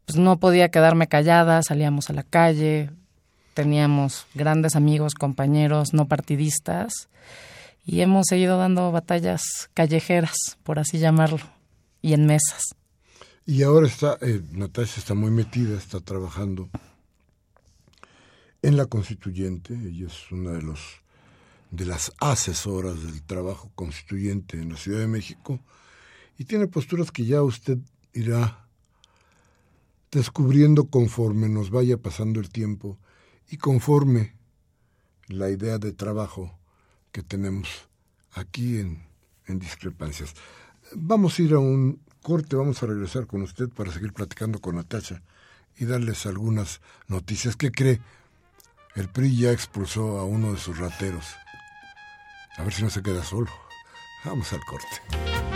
Pues 0.06 0.16
no 0.16 0.38
podía 0.38 0.70
quedarme 0.70 1.08
callada, 1.08 1.60
salíamos 1.64 2.08
a 2.08 2.12
la 2.12 2.22
calle, 2.22 2.90
teníamos 3.54 4.26
grandes 4.34 4.76
amigos, 4.76 5.14
compañeros 5.14 5.92
no 5.92 6.06
partidistas 6.06 7.08
y 7.88 8.02
hemos 8.02 8.26
seguido 8.28 8.58
dando 8.58 8.92
batallas 8.92 9.70
callejeras, 9.72 10.58
por 10.62 10.78
así 10.78 10.98
llamarlo, 10.98 11.40
y 12.02 12.12
en 12.12 12.26
mesas. 12.26 12.76
Y 13.46 13.62
ahora 13.62 13.86
está, 13.86 14.18
eh, 14.20 14.42
Natasha 14.52 15.00
está 15.00 15.14
muy 15.14 15.30
metida, 15.30 15.78
está 15.78 15.98
trabajando 16.00 16.68
en 18.60 18.76
la 18.76 18.84
constituyente, 18.84 19.72
ella 19.72 20.06
es 20.06 20.30
una 20.30 20.52
de 20.52 20.62
los 20.62 20.80
de 21.70 21.86
las 21.86 22.12
asesoras 22.20 23.02
del 23.02 23.22
trabajo 23.22 23.70
constituyente 23.74 24.58
en 24.58 24.70
la 24.70 24.76
Ciudad 24.76 25.00
de 25.00 25.08
México 25.08 25.60
y 26.38 26.44
tiene 26.44 26.66
posturas 26.66 27.10
que 27.10 27.24
ya 27.24 27.42
usted 27.42 27.78
irá 28.12 28.66
descubriendo 30.10 30.88
conforme 30.88 31.48
nos 31.48 31.70
vaya 31.70 31.96
pasando 31.96 32.40
el 32.40 32.50
tiempo 32.50 32.98
y 33.50 33.56
conforme 33.56 34.34
la 35.28 35.50
idea 35.50 35.78
de 35.78 35.92
trabajo 35.92 36.58
que 37.18 37.24
tenemos 37.24 37.88
aquí 38.34 38.78
en, 38.78 39.02
en 39.46 39.58
discrepancias. 39.58 40.34
Vamos 40.94 41.36
a 41.36 41.42
ir 41.42 41.52
a 41.52 41.58
un 41.58 42.00
corte, 42.22 42.54
vamos 42.54 42.80
a 42.80 42.86
regresar 42.86 43.26
con 43.26 43.42
usted 43.42 43.68
para 43.70 43.90
seguir 43.90 44.12
platicando 44.12 44.60
con 44.60 44.76
Natasha 44.76 45.20
y 45.76 45.84
darles 45.86 46.26
algunas 46.26 46.80
noticias. 47.08 47.56
¿Qué 47.56 47.72
cree? 47.72 48.00
El 48.94 49.08
PRI 49.08 49.36
ya 49.36 49.50
expulsó 49.50 50.20
a 50.20 50.24
uno 50.24 50.52
de 50.52 50.60
sus 50.60 50.78
rateros. 50.78 51.26
A 52.56 52.62
ver 52.62 52.72
si 52.72 52.84
no 52.84 52.90
se 52.90 53.02
queda 53.02 53.24
solo. 53.24 53.50
Vamos 54.24 54.52
al 54.52 54.60
corte. 54.60 55.47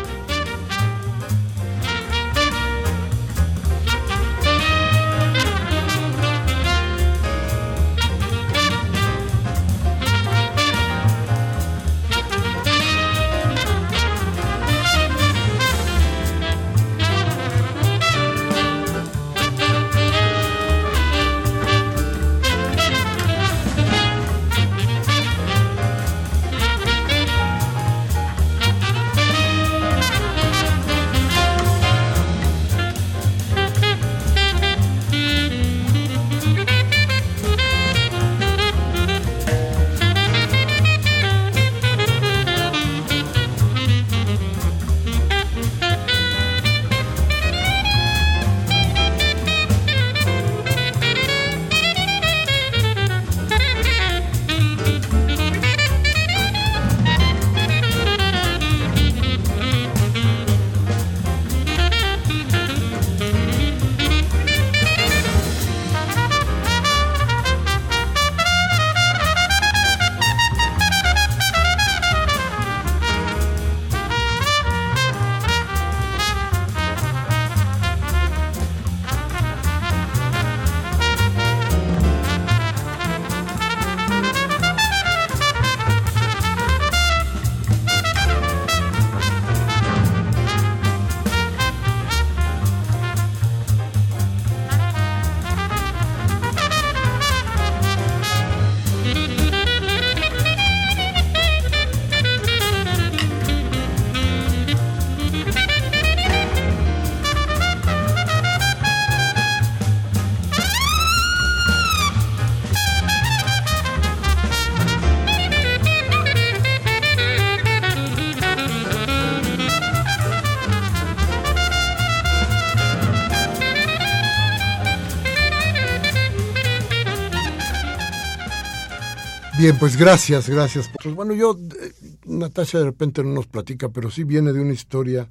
Bien, 129.63 129.79
pues 129.79 129.97
gracias, 129.97 130.49
gracias. 130.49 130.91
Pues 131.01 131.15
bueno, 131.15 131.35
yo, 131.35 131.57
eh, 131.81 131.93
Natasha 132.25 132.79
de 132.79 132.87
repente 132.87 133.23
no 133.23 133.31
nos 133.33 133.47
platica, 133.47 133.91
pero 133.91 134.11
sí 134.11 134.25
viene 134.25 134.53
de 134.53 134.61
una 134.61 134.73
historia, 134.73 135.31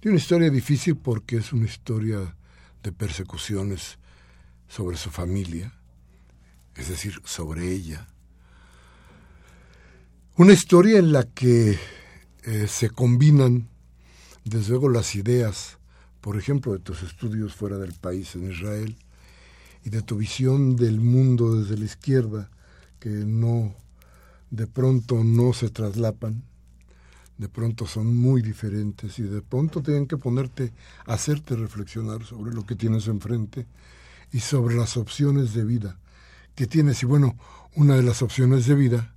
de 0.00 0.08
una 0.10 0.18
historia 0.18 0.48
difícil 0.48 0.94
porque 0.94 1.38
es 1.38 1.52
una 1.52 1.66
historia 1.66 2.36
de 2.84 2.92
persecuciones 2.92 3.98
sobre 4.68 4.96
su 4.96 5.10
familia, 5.10 5.74
es 6.76 6.88
decir, 6.88 7.20
sobre 7.24 7.72
ella. 7.72 8.06
Una 10.36 10.52
historia 10.52 11.00
en 11.00 11.10
la 11.10 11.24
que 11.24 11.80
eh, 12.44 12.66
se 12.68 12.90
combinan, 12.90 13.68
desde 14.44 14.68
luego, 14.68 14.88
las 14.88 15.16
ideas, 15.16 15.78
por 16.20 16.36
ejemplo, 16.36 16.74
de 16.74 16.78
tus 16.78 17.02
estudios 17.02 17.56
fuera 17.56 17.76
del 17.76 17.94
país, 17.94 18.36
en 18.36 18.52
Israel, 18.52 18.96
y 19.84 19.90
de 19.90 20.02
tu 20.02 20.14
visión 20.14 20.76
del 20.76 21.00
mundo 21.00 21.56
desde 21.56 21.76
la 21.76 21.86
izquierda, 21.86 22.50
que 22.98 23.08
no, 23.08 23.74
de 24.50 24.66
pronto 24.66 25.22
no 25.24 25.52
se 25.52 25.70
traslapan, 25.70 26.42
de 27.38 27.48
pronto 27.48 27.86
son 27.86 28.16
muy 28.16 28.42
diferentes 28.42 29.18
y 29.18 29.22
de 29.22 29.42
pronto 29.42 29.82
tienen 29.82 30.06
que 30.06 30.16
ponerte, 30.16 30.72
hacerte 31.06 31.54
reflexionar 31.54 32.24
sobre 32.24 32.52
lo 32.52 32.66
que 32.66 32.74
tienes 32.74 33.06
enfrente 33.06 33.66
y 34.32 34.40
sobre 34.40 34.76
las 34.76 34.96
opciones 34.96 35.54
de 35.54 35.64
vida 35.64 35.98
que 36.54 36.66
tienes. 36.66 37.02
Y 37.02 37.06
bueno, 37.06 37.36
una 37.74 37.94
de 37.94 38.02
las 38.02 38.22
opciones 38.22 38.66
de 38.66 38.74
vida 38.74 39.14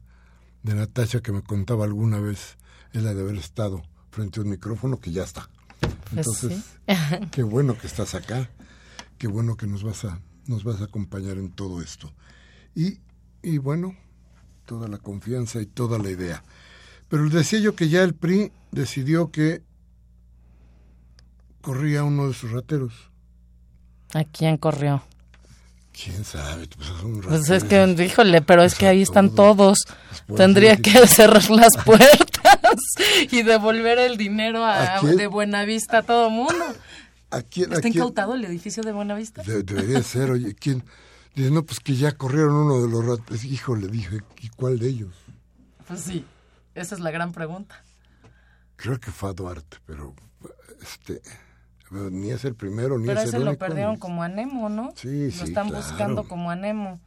de 0.62 0.76
Natasha 0.76 1.22
que 1.22 1.32
me 1.32 1.41
contaba 1.41 1.86
alguna 1.86 2.20
vez 2.20 2.58
es 2.94 3.02
la 3.02 3.13
de 3.13 3.22
haber 3.22 3.38
estado 3.38 3.82
frente 4.12 4.39
a 4.39 4.44
un 4.44 4.50
micrófono 4.50 5.00
que 5.00 5.12
ya 5.12 5.24
está. 5.24 5.50
Pues 5.80 6.28
Entonces, 6.28 6.63
qué 7.32 7.41
bueno 7.41 7.78
que 7.78 7.88
estás 7.88 8.13
acá, 8.13 8.50
qué 9.17 9.28
bueno 9.28 9.58
que 9.58 9.65
nos 9.65 9.84
vas 9.84 10.06
a, 10.06 10.20
nos 10.46 10.63
vas 10.63 10.82
a 10.82 10.86
acompañar 10.86 11.38
en 11.38 11.52
todo 11.52 11.82
esto. 11.82 12.13
Y, 12.76 13.00
y 13.44 13.58
bueno, 13.58 13.96
toda 14.66 14.88
la 14.88 14.98
confianza 14.98 15.62
y 15.62 15.66
toda 15.66 15.98
la 16.00 16.10
idea. 16.10 16.44
Pero 17.10 17.28
decía 17.30 17.60
yo 17.60 17.76
que 17.76 17.90
ya 17.90 18.04
el 18.04 18.14
PRI 18.14 18.52
decidió 18.72 19.32
que 19.32 19.62
corría 21.62 22.04
uno 22.04 22.28
de 22.28 22.34
sus 22.34 22.52
rateros. 22.52 22.94
¿A 24.14 24.24
quién 24.24 24.58
corrió? 24.58 25.04
¿Quién 25.92 26.24
sabe? 26.24 26.68
Pues, 26.68 26.90
es 26.90 27.04
un 27.04 27.22
Pues 27.22 27.50
es 27.50 27.64
que, 27.64 27.84
híjole, 28.06 28.42
pero 28.42 28.64
es 28.64 28.76
que 28.76 28.88
ahí 28.88 29.02
están 29.02 29.36
todos. 29.36 29.80
Tendría 30.36 30.78
que 30.78 30.92
cerrar 31.08 31.50
las 31.50 31.74
puertas 31.86 32.80
y 33.30 33.44
devolver 33.44 34.00
el 34.00 34.18
dinero 34.18 34.64
a, 34.64 34.98
¿A 34.98 35.02
de 35.02 35.28
Buenavista 35.28 36.00
a 36.00 36.04
todo 36.04 36.30
mundo. 36.30 36.64
¿A 37.30 37.42
quién? 37.42 37.72
a 37.72 37.76
¿Está 37.76 37.82
quién? 37.84 37.96
incautado 37.96 38.36
el 38.36 38.46
edificio 38.46 38.84
de 38.84 38.92
Buenavista? 38.94 39.44
De- 39.44 39.64
debería 39.64 40.02
ser, 40.04 40.32
oye, 40.32 40.56
¿quién? 40.56 40.84
Dice, 41.36 41.52
no, 41.52 41.63
pues 41.63 41.80
que 41.80 41.96
ya 41.96 42.12
corrieron 42.13 42.54
uno 42.54 42.82
de 42.82 42.89
los 42.89 43.06
rateros. 43.06 43.44
Híjole, 43.46 43.88
dije, 43.88 44.20
¿y 44.41 44.50
cuál 44.50 44.80
de 44.80 44.89
ellos? 44.89 45.13
Pues 45.88 46.02
sí, 46.02 46.26
esa 46.76 46.96
es 46.96 47.02
la 47.02 47.12
gran 47.12 47.32
pregunta. 47.32 47.84
Creo 48.76 49.00
que 49.00 49.12
fue 49.12 49.30
a 49.30 49.34
Duarte, 49.34 49.78
pero 49.86 50.13
este 50.82 51.22
ni 51.91 52.32
es 52.32 52.46
el 52.46 52.56
primero 52.56 52.98
ni 52.98 53.06
Pero 53.08 53.20
es 53.20 53.28
ese 53.28 53.38
el 53.38 53.44
lo 53.44 53.52
único. 53.52 53.65
perdieron 53.65 53.94
ni- 53.96 54.00
como 54.00 54.24
a 54.24 54.30
Nemo, 54.30 54.70
¿no? 54.70 54.91
Sí, 54.96 55.26
Lo 55.26 55.32
sí, 55.32 55.44
están 55.44 55.67
claro. 55.70 55.86
buscando 55.86 56.24
como 56.28 56.50
a 56.50 56.56
Nemo. 56.56 57.00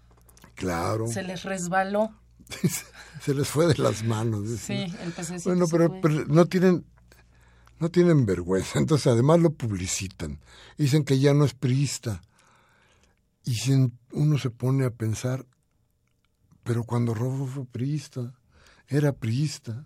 Claro. 0.54 1.06
Se 1.08 1.22
les 1.22 1.42
resbaló. 1.44 2.12
Se 3.22 3.32
les 3.34 3.48
fue 3.48 3.66
de 3.66 3.76
las 3.78 4.04
manos. 4.04 4.46
Sí, 4.48 4.56
¿sí? 4.58 4.94
el 5.02 5.12
pececito 5.12 5.48
Bueno, 5.48 5.66
pero, 5.70 6.00
pero 6.02 6.26
no 6.26 6.44
tienen 6.46 6.84
no 7.80 7.88
tienen 7.90 8.24
vergüenza, 8.26 8.78
entonces 8.78 9.06
además 9.08 9.40
lo 9.40 9.50
publicitan. 9.50 10.38
Dicen 10.78 11.04
que 11.04 11.18
ya 11.18 11.32
no 11.34 11.44
es 11.44 11.54
priista. 11.54 12.20
Y 13.44 13.54
si 13.54 13.92
uno 14.12 14.38
se 14.38 14.50
pone 14.50 14.86
a 14.86 14.90
pensar, 14.90 15.44
pero 16.62 16.84
cuando 16.84 17.14
Robo 17.14 17.46
fue 17.46 17.66
priista, 17.66 18.32
era 18.88 19.12
priista. 19.12 19.84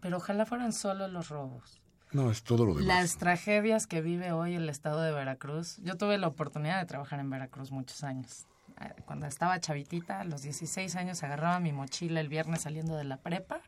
Pero 0.00 0.16
ojalá 0.16 0.46
fueran 0.46 0.72
solo 0.72 1.06
los 1.08 1.28
robos. 1.28 1.80
No, 2.12 2.30
es 2.30 2.42
todo 2.42 2.66
lo 2.66 2.74
demás. 2.74 2.86
Las 2.86 3.18
tragedias 3.18 3.86
que 3.86 4.00
vive 4.00 4.32
hoy 4.32 4.54
el 4.54 4.68
estado 4.68 5.00
de 5.02 5.12
Veracruz. 5.12 5.76
Yo 5.84 5.96
tuve 5.96 6.18
la 6.18 6.26
oportunidad 6.26 6.80
de 6.80 6.86
trabajar 6.86 7.20
en 7.20 7.30
Veracruz 7.30 7.70
muchos 7.70 8.02
años. 8.02 8.46
Eh, 8.80 8.94
Cuando 9.04 9.26
estaba 9.26 9.60
chavitita, 9.60 10.20
a 10.20 10.24
los 10.24 10.42
16 10.42 10.96
años, 10.96 11.22
agarraba 11.22 11.60
mi 11.60 11.72
mochila 11.72 12.20
el 12.20 12.28
viernes 12.28 12.62
saliendo 12.62 12.96
de 12.96 13.04
la 13.04 13.18
prepa. 13.18 13.60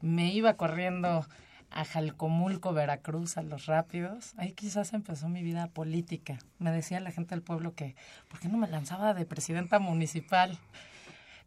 Me 0.00 0.32
iba 0.32 0.54
corriendo 0.54 1.26
a 1.74 1.84
Jalcomulco, 1.84 2.72
Veracruz, 2.72 3.36
a 3.36 3.42
los 3.42 3.66
rápidos. 3.66 4.32
Ahí 4.36 4.52
quizás 4.52 4.92
empezó 4.92 5.28
mi 5.28 5.42
vida 5.42 5.66
política. 5.66 6.38
Me 6.60 6.70
decía 6.70 7.00
la 7.00 7.10
gente 7.10 7.34
del 7.34 7.42
pueblo 7.42 7.74
que, 7.74 7.96
¿por 8.28 8.38
qué 8.38 8.48
no 8.48 8.58
me 8.58 8.68
lanzaba 8.68 9.12
de 9.12 9.26
presidenta 9.26 9.80
municipal? 9.80 10.56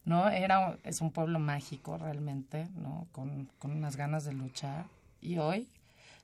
¿no? 0.04 0.30
Era, 0.30 0.78
es 0.84 1.00
un 1.00 1.12
pueblo 1.12 1.40
mágico 1.40 1.98
realmente, 1.98 2.68
¿no? 2.76 3.08
Con, 3.14 3.50
con 3.58 3.72
unas 3.72 3.96
ganas 3.96 4.26
de 4.26 4.34
luchar. 4.34 4.86
Y 5.22 5.38
hoy, 5.38 5.70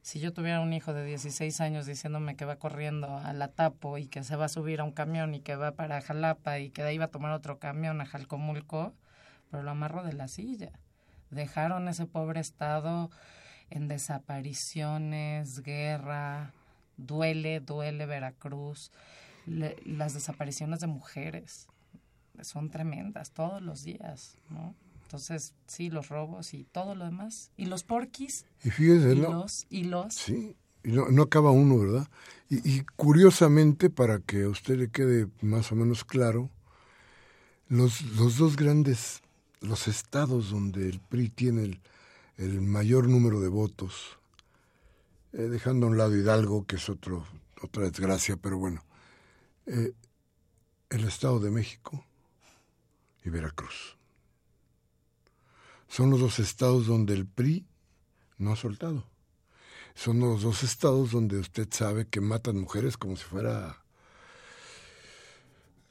si 0.01 0.19
yo 0.19 0.33
tuviera 0.33 0.59
un 0.59 0.73
hijo 0.73 0.93
de 0.93 1.05
16 1.05 1.61
años 1.61 1.85
diciéndome 1.85 2.35
que 2.35 2.43
va 2.43 2.57
corriendo 2.57 3.17
a 3.17 3.31
la 3.31 3.47
Tapo 3.47 3.97
y 3.97 4.07
que 4.07 4.23
se 4.25 4.35
va 4.35 4.45
a 4.45 4.49
subir 4.49 4.81
a 4.81 4.83
un 4.83 4.91
camión 4.91 5.33
y 5.33 5.39
que 5.39 5.55
va 5.55 5.71
para 5.71 6.01
Jalapa 6.01 6.59
y 6.59 6.71
que 6.71 6.83
de 6.83 6.89
ahí 6.89 6.97
va 6.97 7.05
a 7.05 7.11
tomar 7.11 7.31
otro 7.31 7.57
camión 7.57 8.01
a 8.01 8.05
Jalcomulco, 8.05 8.93
pero 9.49 9.63
lo 9.63 9.71
amarro 9.71 10.03
de 10.03 10.11
la 10.11 10.27
silla. 10.27 10.73
Dejaron 11.29 11.87
ese 11.87 12.05
pobre 12.05 12.41
estado 12.41 13.09
en 13.69 13.87
desapariciones, 13.87 15.61
guerra, 15.63 16.53
duele, 16.97 17.59
duele 17.59 18.05
Veracruz, 18.05 18.91
Le- 19.45 19.77
las 19.85 20.13
desapariciones 20.13 20.79
de 20.79 20.87
mujeres 20.87 21.67
son 22.41 22.69
tremendas 22.69 23.31
todos 23.31 23.61
los 23.61 23.83
días, 23.83 24.37
¿no? 24.49 24.73
Entonces, 25.03 25.53
sí, 25.67 25.89
los 25.89 26.09
robos 26.09 26.53
y 26.55 26.63
todo 26.63 26.95
lo 26.95 27.05
demás. 27.05 27.51
Y 27.57 27.65
los 27.65 27.83
porquis, 27.83 28.45
Y 28.63 28.69
fíjese, 28.71 29.13
y 29.13 29.19
¿no? 29.19 29.31
los, 29.31 29.67
y 29.69 29.83
los. 29.83 30.13
Sí, 30.13 30.55
y 30.83 30.91
no, 30.91 31.09
no 31.09 31.23
acaba 31.23 31.51
uno, 31.51 31.77
¿verdad? 31.77 32.07
Y, 32.49 32.67
y 32.67 32.81
curiosamente, 32.95 33.89
para 33.91 34.19
que 34.19 34.43
a 34.43 34.49
usted 34.49 34.77
le 34.77 34.89
quede 34.89 35.27
más 35.41 35.71
o 35.71 35.75
menos 35.75 36.03
claro, 36.03 36.49
los, 37.67 38.01
los 38.15 38.37
dos 38.37 38.55
grandes, 38.55 39.21
los 39.61 39.87
estados 39.87 40.49
donde 40.49 40.89
el 40.89 40.99
PRI 40.99 41.29
tiene 41.29 41.63
el, 41.63 41.79
el 42.37 42.61
mayor 42.61 43.07
número 43.07 43.39
de 43.39 43.49
votos, 43.49 44.17
eh, 45.33 45.43
dejando 45.43 45.85
a 45.85 45.89
un 45.89 45.97
lado 45.97 46.15
Hidalgo, 46.15 46.65
que 46.65 46.77
es 46.77 46.89
otro, 46.89 47.25
otra 47.61 47.83
desgracia, 47.83 48.37
pero 48.37 48.57
bueno, 48.57 48.83
eh, 49.65 49.93
el 50.89 51.07
Estado 51.07 51.39
de 51.39 51.51
México 51.51 52.05
y 53.23 53.29
Veracruz. 53.29 53.97
Son 55.87 56.09
los 56.09 56.19
dos 56.19 56.39
estados 56.39 56.87
donde 56.87 57.13
el 57.13 57.25
PRI 57.25 57.65
no 58.37 58.53
ha 58.53 58.55
soltado 58.55 59.05
son 59.95 60.19
los 60.19 60.41
dos 60.41 60.63
estados 60.63 61.11
donde 61.11 61.37
usted 61.37 61.67
sabe 61.71 62.07
que 62.07 62.21
matan 62.21 62.59
mujeres 62.59 62.97
como 62.97 63.15
si 63.15 63.23
fuera 63.23 63.77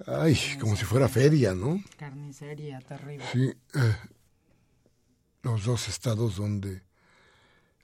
ay 0.07 0.37
como 0.61 0.77
si 0.77 0.85
fuera 0.85 1.09
feria 1.09 1.55
no 1.55 1.83
Carnicería 1.97 2.81
terrible. 2.81 3.25
sí 3.33 3.53
eh, 3.75 3.97
los 5.43 5.65
dos 5.65 5.89
estados 5.89 6.37
donde 6.37 6.83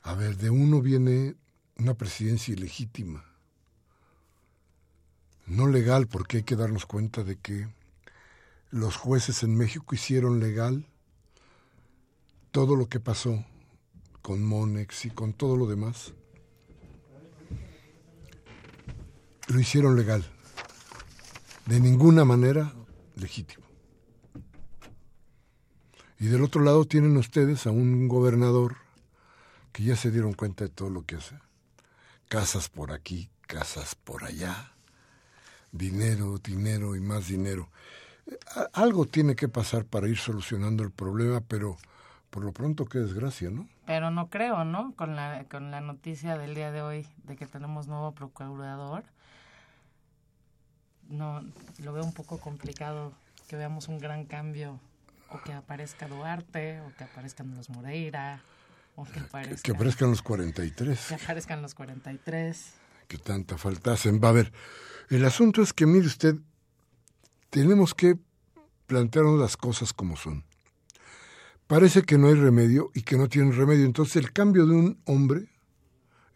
a 0.03 0.14
ver 0.14 0.37
de 0.37 0.51
uno 0.51 0.81
viene 0.81 1.35
una 1.77 1.94
presidencia 1.94 2.55
ilegítima 2.55 3.25
no 5.47 5.66
legal 5.66 6.07
porque 6.07 6.38
hay 6.38 6.42
que 6.42 6.57
darnos 6.57 6.87
cuenta 6.87 7.25
de 7.25 7.37
que 7.37 7.68
los 8.71 8.97
jueces 8.97 9.42
en 9.42 9.57
México 9.57 9.94
hicieron 9.94 10.40
legal 10.40 10.87
todo 12.51 12.77
lo 12.77 12.88
que 12.88 13.01
pasó 13.01 13.44
con 14.21 14.42
Monex 14.42 15.07
y 15.07 15.11
con 15.11 15.33
todo 15.33 15.57
lo 15.57 15.66
demás, 15.66 16.12
lo 19.47 19.59
hicieron 19.59 19.97
legal. 19.97 20.25
De 21.66 21.81
ninguna 21.81 22.25
manera 22.25 22.75
legítimo. 23.16 23.67
Y 26.20 26.26
del 26.26 26.42
otro 26.42 26.62
lado 26.62 26.85
tienen 26.85 27.16
ustedes 27.16 27.66
a 27.66 27.70
un 27.70 28.09
gobernador 28.09 28.76
que 29.72 29.85
ya 29.85 29.94
se 29.94 30.11
dieron 30.11 30.33
cuenta 30.33 30.64
de 30.64 30.70
todo 30.70 30.90
lo 30.90 31.04
que 31.04 31.16
hace. 31.16 31.37
Casas 32.28 32.68
por 32.68 32.90
aquí, 32.92 33.31
casas 33.46 33.94
por 33.94 34.24
allá. 34.24 34.72
Dinero, 35.70 36.38
dinero 36.38 36.96
y 36.96 37.00
más 37.00 37.28
dinero. 37.28 37.68
Eh, 38.26 38.37
Algo 38.72 39.07
tiene 39.07 39.37
que 39.37 39.48
pasar 39.48 39.85
para 39.85 40.09
ir 40.09 40.18
solucionando 40.18 40.83
el 40.83 40.90
problema, 40.90 41.40
pero 41.40 41.76
por 42.31 42.44
lo 42.44 42.52
pronto 42.52 42.87
qué 42.87 42.98
desgracia, 42.98 43.50
¿no? 43.50 43.68
Pero 43.87 44.11
no 44.11 44.28
creo, 44.28 44.64
¿no? 44.64 44.94
Con 44.96 45.14
la, 45.14 45.44
con 45.48 45.70
la 45.70 45.81
noticia 45.81 46.37
del 46.37 46.54
día 46.54 46.72
de 46.72 46.83
hoy 46.83 47.07
de 47.24 47.37
que 47.37 47.46
tenemos 47.46 47.87
nuevo 47.87 48.12
procurador, 48.12 49.04
no, 51.09 51.42
lo 51.78 51.92
veo 51.92 52.04
un 52.04 52.12
poco 52.12 52.38
complicado 52.38 53.12
que 53.46 53.57
veamos 53.57 53.88
un 53.88 53.98
gran 53.98 54.26
cambio 54.26 54.81
o 55.30 55.40
que 55.42 55.52
aparezca 55.52 56.08
Duarte 56.08 56.80
o 56.80 56.92
que 56.96 57.04
aparezcan 57.04 57.54
los 57.54 57.68
Moreira 57.70 58.42
o 58.96 59.04
que 59.04 59.20
aparezcan, 59.20 59.62
Que 59.62 59.72
aparezcan 59.72 60.10
los 60.10 60.22
43. 60.22 61.06
que 61.08 61.14
aparezcan 61.14 61.62
los 61.62 61.74
43. 61.74 62.72
que 63.06 63.18
tanta 63.18 63.56
falta 63.56 63.92
hacen. 63.92 64.20
Va 64.22 64.28
a 64.30 64.32
ver, 64.32 64.52
el 65.08 65.24
asunto 65.24 65.62
es 65.62 65.72
que, 65.72 65.86
mire 65.86 66.06
usted, 66.06 66.36
tenemos 67.50 67.94
que 67.94 68.18
plantearnos 68.86 69.38
las 69.40 69.56
cosas 69.56 69.92
como 69.92 70.16
son. 70.16 70.44
Parece 71.66 72.02
que 72.02 72.18
no 72.18 72.28
hay 72.28 72.34
remedio 72.34 72.90
y 72.94 73.02
que 73.02 73.16
no 73.16 73.28
tienen 73.28 73.54
remedio. 73.56 73.84
Entonces, 73.84 74.16
el 74.16 74.32
cambio 74.32 74.66
de 74.66 74.74
un 74.74 75.00
hombre, 75.04 75.48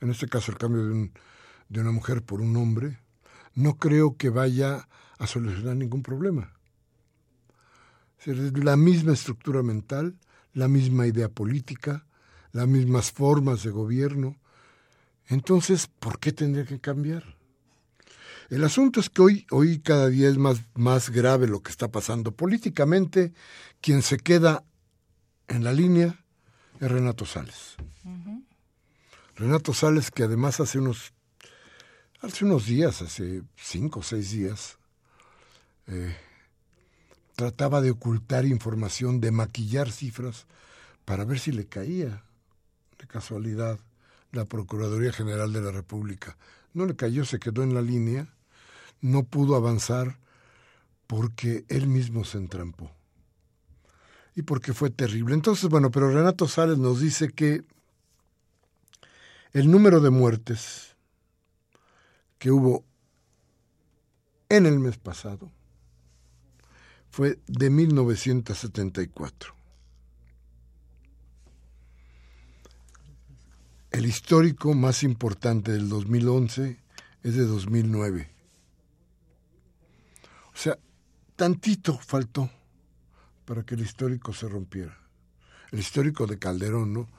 en 0.00 0.10
este 0.10 0.28
caso 0.28 0.52
el 0.52 0.58
cambio 0.58 0.84
de, 0.84 0.92
un, 0.92 1.12
de 1.68 1.80
una 1.80 1.90
mujer 1.90 2.22
por 2.22 2.40
un 2.40 2.56
hombre, 2.56 2.98
no 3.54 3.76
creo 3.76 4.16
que 4.16 4.30
vaya 4.30 4.88
a 5.18 5.26
solucionar 5.26 5.76
ningún 5.76 6.02
problema. 6.02 6.52
La 8.26 8.76
misma 8.76 9.12
estructura 9.12 9.62
mental, 9.62 10.16
la 10.54 10.68
misma 10.68 11.06
idea 11.06 11.28
política, 11.28 12.06
las 12.52 12.68
mismas 12.68 13.10
formas 13.10 13.62
de 13.62 13.70
gobierno, 13.70 14.36
entonces, 15.28 15.86
¿por 15.86 16.18
qué 16.18 16.32
tendría 16.32 16.64
que 16.64 16.80
cambiar? 16.80 17.36
El 18.50 18.64
asunto 18.64 19.00
es 19.00 19.08
que 19.08 19.22
hoy, 19.22 19.46
hoy 19.50 19.78
cada 19.78 20.08
día 20.08 20.28
es 20.28 20.36
más, 20.36 20.60
más 20.74 21.10
grave 21.10 21.46
lo 21.46 21.62
que 21.62 21.70
está 21.70 21.88
pasando. 21.88 22.32
Políticamente, 22.32 23.32
quien 23.80 24.02
se 24.02 24.18
queda 24.18 24.62
en 25.48 25.64
la 25.64 25.72
línea 25.72 26.22
es 26.80 26.90
Renato 26.90 27.24
Sales. 27.24 27.76
Renato 29.36 29.72
Sales, 29.72 30.10
que 30.10 30.24
además 30.24 30.60
hace 30.60 30.78
unos, 30.78 31.14
hace 32.20 32.44
unos 32.44 32.66
días, 32.66 33.00
hace 33.00 33.42
cinco 33.56 34.00
o 34.00 34.02
seis 34.02 34.32
días, 34.32 34.78
eh, 35.86 36.14
trataba 37.34 37.80
de 37.80 37.90
ocultar 37.90 38.46
información, 38.46 39.20
de 39.20 39.30
maquillar 39.30 39.90
cifras 39.90 40.46
para 41.04 41.24
ver 41.24 41.38
si 41.38 41.52
le 41.52 41.66
caía 41.66 42.22
de 42.98 43.06
casualidad 43.06 43.78
la 44.30 44.44
Procuraduría 44.44 45.12
General 45.12 45.52
de 45.52 45.60
la 45.60 45.70
República. 45.70 46.36
No 46.74 46.86
le 46.86 46.96
cayó, 46.96 47.24
se 47.24 47.38
quedó 47.38 47.62
en 47.62 47.74
la 47.74 47.82
línea, 47.82 48.28
no 49.00 49.24
pudo 49.24 49.56
avanzar 49.56 50.18
porque 51.06 51.64
él 51.68 51.86
mismo 51.86 52.24
se 52.24 52.38
entrampó. 52.38 52.90
Y 54.34 54.42
porque 54.42 54.72
fue 54.72 54.88
terrible. 54.88 55.34
Entonces, 55.34 55.68
bueno, 55.68 55.90
pero 55.90 56.10
Renato 56.10 56.48
Sales 56.48 56.78
nos 56.78 57.00
dice 57.00 57.28
que 57.30 57.62
el 59.52 59.70
número 59.70 60.00
de 60.00 60.08
muertes 60.08 60.96
que 62.38 62.50
hubo 62.50 62.84
en 64.48 64.64
el 64.64 64.78
mes 64.78 64.96
pasado 64.96 65.50
fue 67.12 67.38
de 67.46 67.68
1974. 67.68 69.54
El 73.90 74.06
histórico 74.06 74.72
más 74.72 75.02
importante 75.02 75.72
del 75.72 75.90
2011 75.90 76.80
es 77.22 77.36
de 77.36 77.44
2009. 77.44 78.30
O 80.54 80.56
sea, 80.56 80.78
tantito 81.36 81.98
faltó 81.98 82.50
para 83.44 83.62
que 83.62 83.74
el 83.74 83.82
histórico 83.82 84.32
se 84.32 84.48
rompiera. 84.48 84.96
El 85.70 85.80
histórico 85.80 86.26
de 86.26 86.38
Calderón, 86.38 86.94
¿no? 86.94 87.10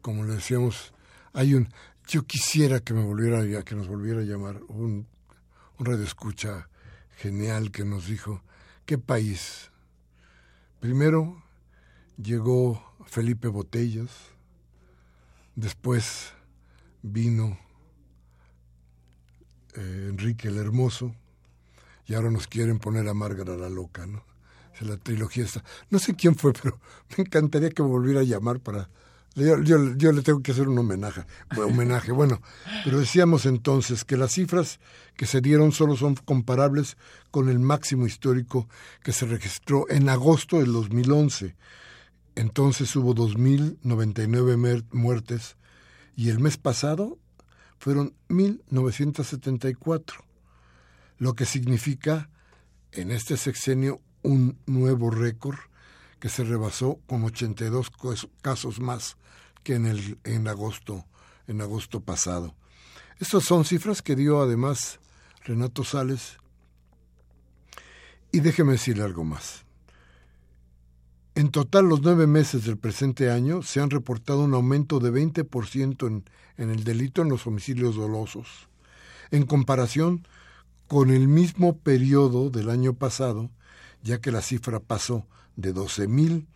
Como 0.00 0.24
le 0.24 0.34
decíamos, 0.34 0.94
hay 1.32 1.54
un 1.54 1.68
yo 2.06 2.24
quisiera 2.24 2.78
que 2.78 2.94
me 2.94 3.02
volviera 3.02 3.64
que 3.64 3.74
nos 3.74 3.88
volviera 3.88 4.20
a 4.20 4.24
llamar 4.24 4.62
un, 4.68 5.08
un 5.78 5.86
radio 5.86 6.04
escucha 6.04 6.68
genial 7.16 7.72
que 7.72 7.84
nos 7.84 8.06
dijo 8.06 8.44
qué 8.90 8.98
país. 8.98 9.70
Primero 10.80 11.40
llegó 12.20 12.82
Felipe 13.06 13.46
Botellas, 13.46 14.10
después 15.54 16.32
vino 17.00 17.56
eh, 19.76 20.08
Enrique 20.10 20.48
el 20.48 20.56
Hermoso, 20.56 21.14
y 22.04 22.14
ahora 22.14 22.32
nos 22.32 22.48
quieren 22.48 22.80
poner 22.80 23.06
a 23.06 23.14
Márgara 23.14 23.56
la 23.56 23.68
Loca, 23.68 24.06
¿no? 24.06 24.24
La 24.80 24.96
trilogía 24.96 25.44
esta. 25.44 25.62
No 25.90 26.00
sé 26.00 26.16
quién 26.16 26.34
fue, 26.34 26.52
pero 26.52 26.80
me 27.16 27.22
encantaría 27.22 27.70
que 27.70 27.82
volviera 27.82 28.22
a 28.22 28.24
llamar 28.24 28.58
para... 28.58 28.90
Yo, 29.44 29.62
yo, 29.96 30.12
le 30.12 30.22
tengo 30.22 30.42
que 30.42 30.52
hacer 30.52 30.68
un 30.68 30.78
homenaje, 30.78 31.24
homenaje. 31.56 32.12
Bueno, 32.12 32.40
pero 32.84 33.00
decíamos 33.00 33.46
entonces 33.46 34.04
que 34.04 34.16
las 34.16 34.32
cifras 34.32 34.80
que 35.16 35.26
se 35.26 35.40
dieron 35.40 35.72
solo 35.72 35.96
son 35.96 36.14
comparables 36.14 36.96
con 37.30 37.48
el 37.48 37.58
máximo 37.58 38.06
histórico 38.06 38.68
que 39.02 39.12
se 39.12 39.26
registró 39.26 39.86
en 39.88 40.08
agosto 40.08 40.58
del 40.58 40.72
2011. 40.72 41.56
Entonces 42.34 42.94
hubo 42.96 43.14
2.099 43.14 44.84
muertes 44.92 45.56
y 46.16 46.28
el 46.28 46.38
mes 46.38 46.56
pasado 46.58 47.18
fueron 47.78 48.14
1.974 48.28 50.24
lo 51.20 51.34
que 51.34 51.44
significa 51.44 52.30
en 52.92 53.12
este 53.12 53.36
sexenio 53.36 54.00
un 54.22 54.58
nuevo 54.66 55.10
récord 55.10 55.58
que 56.20 56.28
se 56.28 56.44
rebasó 56.44 57.00
con 57.06 57.24
82 57.24 57.90
casos 58.42 58.78
más 58.78 59.16
que 59.64 59.74
en 59.74 59.86
el 59.86 60.18
en 60.24 60.46
agosto 60.48 61.04
en 61.48 61.60
agosto 61.60 62.00
pasado. 62.00 62.54
Estas 63.18 63.44
son 63.44 63.64
cifras 63.64 64.02
que 64.02 64.14
dio 64.14 64.40
además 64.40 65.00
Renato 65.44 65.84
Sales. 65.84 66.38
Y 68.32 68.40
déjeme 68.40 68.72
decirle 68.72 69.02
algo 69.02 69.24
más. 69.24 69.64
En 71.34 71.50
total, 71.50 71.86
los 71.88 72.02
nueve 72.02 72.26
meses 72.26 72.64
del 72.64 72.76
presente 72.76 73.30
año 73.30 73.62
se 73.62 73.80
han 73.80 73.90
reportado 73.90 74.44
un 74.44 74.54
aumento 74.54 75.00
de 75.00 75.10
20% 75.10 76.06
en, 76.06 76.24
en 76.56 76.70
el 76.70 76.84
delito 76.84 77.22
en 77.22 77.28
los 77.28 77.46
homicidios 77.46 77.96
dolosos, 77.96 78.68
en 79.30 79.44
comparación 79.44 80.26
con 80.86 81.10
el 81.10 81.28
mismo 81.28 81.78
periodo 81.78 82.50
del 82.50 82.68
año 82.68 82.94
pasado, 82.94 83.50
ya 84.02 84.20
que 84.20 84.30
la 84.30 84.42
cifra 84.42 84.78
pasó 84.80 85.26
de 85.56 85.74
12.000, 85.74 86.46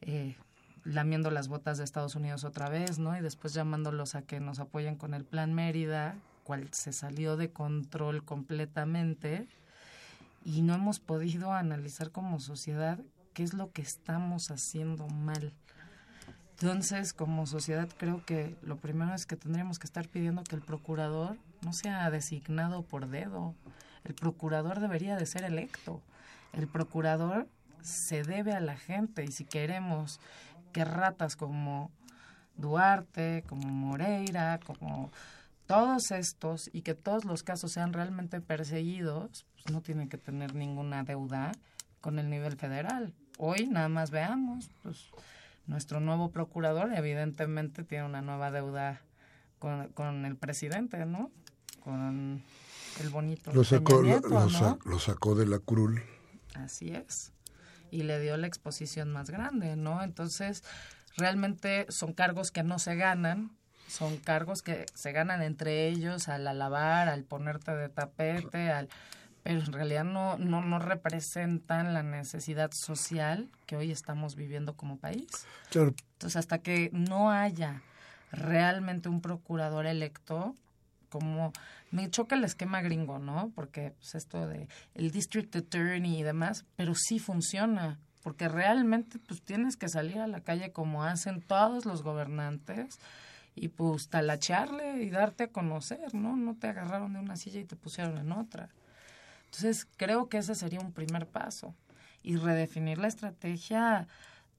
eh, 0.01 0.35
lamiendo 0.83 1.31
las 1.31 1.47
botas 1.47 1.79
de 1.79 1.85
Estados 1.85 2.17
Unidos 2.17 2.43
otra 2.43 2.69
vez, 2.69 2.99
¿no? 2.99 3.17
Y 3.17 3.21
después 3.21 3.55
llamándolos 3.55 4.17
a 4.17 4.23
que 4.23 4.41
nos 4.41 4.59
apoyen 4.59 4.97
con 4.97 5.15
el 5.15 5.25
Plan 5.25 5.55
Mérida, 5.55 6.17
cual 6.43 6.69
se 6.73 6.93
salió 6.93 7.37
de 7.37 7.53
control 7.53 8.25
completamente. 8.25 9.47
Y 10.45 10.63
no 10.63 10.75
hemos 10.75 10.99
podido 10.99 11.53
analizar 11.53 12.11
como 12.11 12.41
sociedad 12.41 12.99
qué 13.35 13.43
es 13.43 13.53
lo 13.53 13.73
que 13.73 13.83
estamos 13.83 14.51
haciendo 14.51 15.09
mal. 15.09 15.53
Entonces, 16.53 17.13
como 17.13 17.47
sociedad, 17.47 17.89
creo 17.99 18.25
que 18.25 18.57
lo 18.63 18.77
primero 18.77 19.13
es 19.13 19.27
que 19.27 19.37
tendríamos 19.37 19.81
que 19.81 19.87
estar 19.87 20.09
pidiendo 20.09 20.45
que 20.45 20.55
el 20.55 20.63
procurador 20.63 21.37
no 21.63 21.73
sea 21.73 22.09
designado 22.11 22.83
por 22.83 23.09
dedo. 23.09 23.55
El 24.05 24.15
procurador 24.15 24.79
debería 24.79 25.17
de 25.17 25.27
ser 25.27 25.43
electo. 25.43 26.01
El 26.53 26.69
procurador 26.69 27.49
se 27.83 28.23
debe 28.23 28.53
a 28.53 28.61
la 28.61 28.77
gente 28.77 29.25
y 29.25 29.33
si 29.33 29.45
queremos 29.45 30.21
que 30.73 30.85
ratas 30.85 31.35
como 31.35 31.91
Duarte, 32.57 33.43
como 33.49 33.69
Moreira, 33.69 34.61
como 34.65 35.11
todos 35.67 36.13
estos 36.13 36.71
y 36.73 36.83
que 36.83 36.95
todos 36.95 37.25
los 37.25 37.43
casos 37.43 37.73
sean 37.73 37.93
realmente 37.93 38.41
perseguidos, 38.41 39.45
pues 39.55 39.73
no 39.73 39.81
tienen 39.81 40.09
que 40.09 40.19
tener 40.19 40.55
ninguna 40.55 41.03
deuda 41.03 41.51
con 42.01 42.21
el 42.21 42.31
nivel 42.31 42.57
federal 42.57 43.13
hoy 43.39 43.67
nada 43.67 43.89
más 43.89 44.11
veamos, 44.11 44.71
pues 44.83 45.11
nuestro 45.67 46.01
nuevo 46.01 46.31
procurador 46.31 46.93
evidentemente 46.95 47.85
tiene 47.85 48.05
una 48.05 48.23
nueva 48.23 48.51
deuda 48.51 49.01
con, 49.59 49.89
con 49.89 50.25
el 50.27 50.37
presidente, 50.37 51.07
¿no? 51.07 51.31
Con 51.83 52.43
el 53.01 53.09
bonito. 53.11 53.53
Lo 53.53 53.65
sacó, 53.65 54.03
lo, 54.03 54.99
sacó 54.99 55.35
de 55.35 55.47
la 55.47 55.59
curul. 55.59 56.03
Así 56.55 56.91
es. 56.91 57.33
Y 57.91 58.03
le 58.03 58.21
dio 58.21 58.37
la 58.37 58.47
exposición 58.47 59.11
más 59.13 59.31
grande, 59.31 59.77
¿no? 59.77 60.03
Entonces, 60.03 60.65
realmente 61.17 61.87
son 61.89 62.13
cargos 62.13 62.51
que 62.51 62.63
no 62.63 62.79
se 62.79 62.97
ganan, 62.97 63.51
son 63.89 64.17
cargos 64.19 64.63
que 64.63 64.87
se 64.95 65.13
ganan 65.13 65.43
entre 65.43 65.89
ellos 65.89 66.29
al 66.29 66.47
alabar, 66.47 67.09
al 67.09 67.25
ponerte 67.25 67.75
de 67.75 67.89
tapete, 67.89 68.71
al 68.71 68.89
pero 69.45 69.61
en 69.61 69.73
realidad 69.73 70.05
no, 70.05 70.39
no, 70.39 70.63
no 70.63 70.79
representan 70.79 71.93
la 71.93 72.03
necesidad 72.03 72.73
social 72.73 73.51
que 73.67 73.77
hoy 73.77 73.93
estamos 73.93 74.37
viviendo 74.37 74.75
como 74.75 74.97
país. 74.97 75.29
Entonces, 76.15 76.37
hasta 76.37 76.59
que 76.59 76.89
no 76.93 77.31
haya 77.31 77.83
realmente 78.33 79.11
un 79.11 79.21
procurador 79.21 79.85
electo, 79.85 80.57
como 81.11 81.53
me 81.91 82.11
choca 82.11 82.37
el 82.37 82.45
esquema 82.45 82.81
gringo, 82.81 83.19
¿no? 83.19 83.53
Porque 83.55 83.93
pues, 83.99 84.15
esto 84.15 84.49
de 84.49 84.67
el 84.95 85.11
district 85.11 85.55
attorney 85.55 86.19
y 86.19 86.23
demás, 86.23 86.65
pero 86.75 86.95
sí 86.95 87.19
funciona, 87.19 87.99
porque 88.23 88.49
realmente 88.49 89.19
pues 89.19 89.43
tienes 89.43 89.77
que 89.77 89.91
salir 89.91 90.21
a 90.21 90.27
la 90.27 90.41
calle 90.41 90.73
como 90.73 91.05
hacen 91.05 91.43
todos 91.43 91.85
los 91.85 92.03
gobernantes 92.03 92.99
y 93.55 93.69
pues 93.69 94.09
talacharle 94.09 95.03
y 95.03 95.11
darte 95.11 95.45
a 95.45 95.49
conocer, 95.49 96.15
¿no? 96.15 96.35
No 96.35 96.57
te 96.57 96.67
agarraron 96.67 97.13
de 97.13 97.19
una 97.19 97.37
silla 97.37 97.61
y 97.61 97.65
te 97.65 97.77
pusieron 97.77 98.17
en 98.17 98.33
otra. 98.33 98.71
Entonces, 99.55 99.87
creo 99.97 100.29
que 100.29 100.39
ese 100.39 100.57
sería 100.57 100.81
un 100.81 100.91
primer 100.91 101.29
paso 101.29 101.77
y 102.25 102.35
redefinir 102.35 102.99
la 102.99 103.07
estrategia 103.07 104.09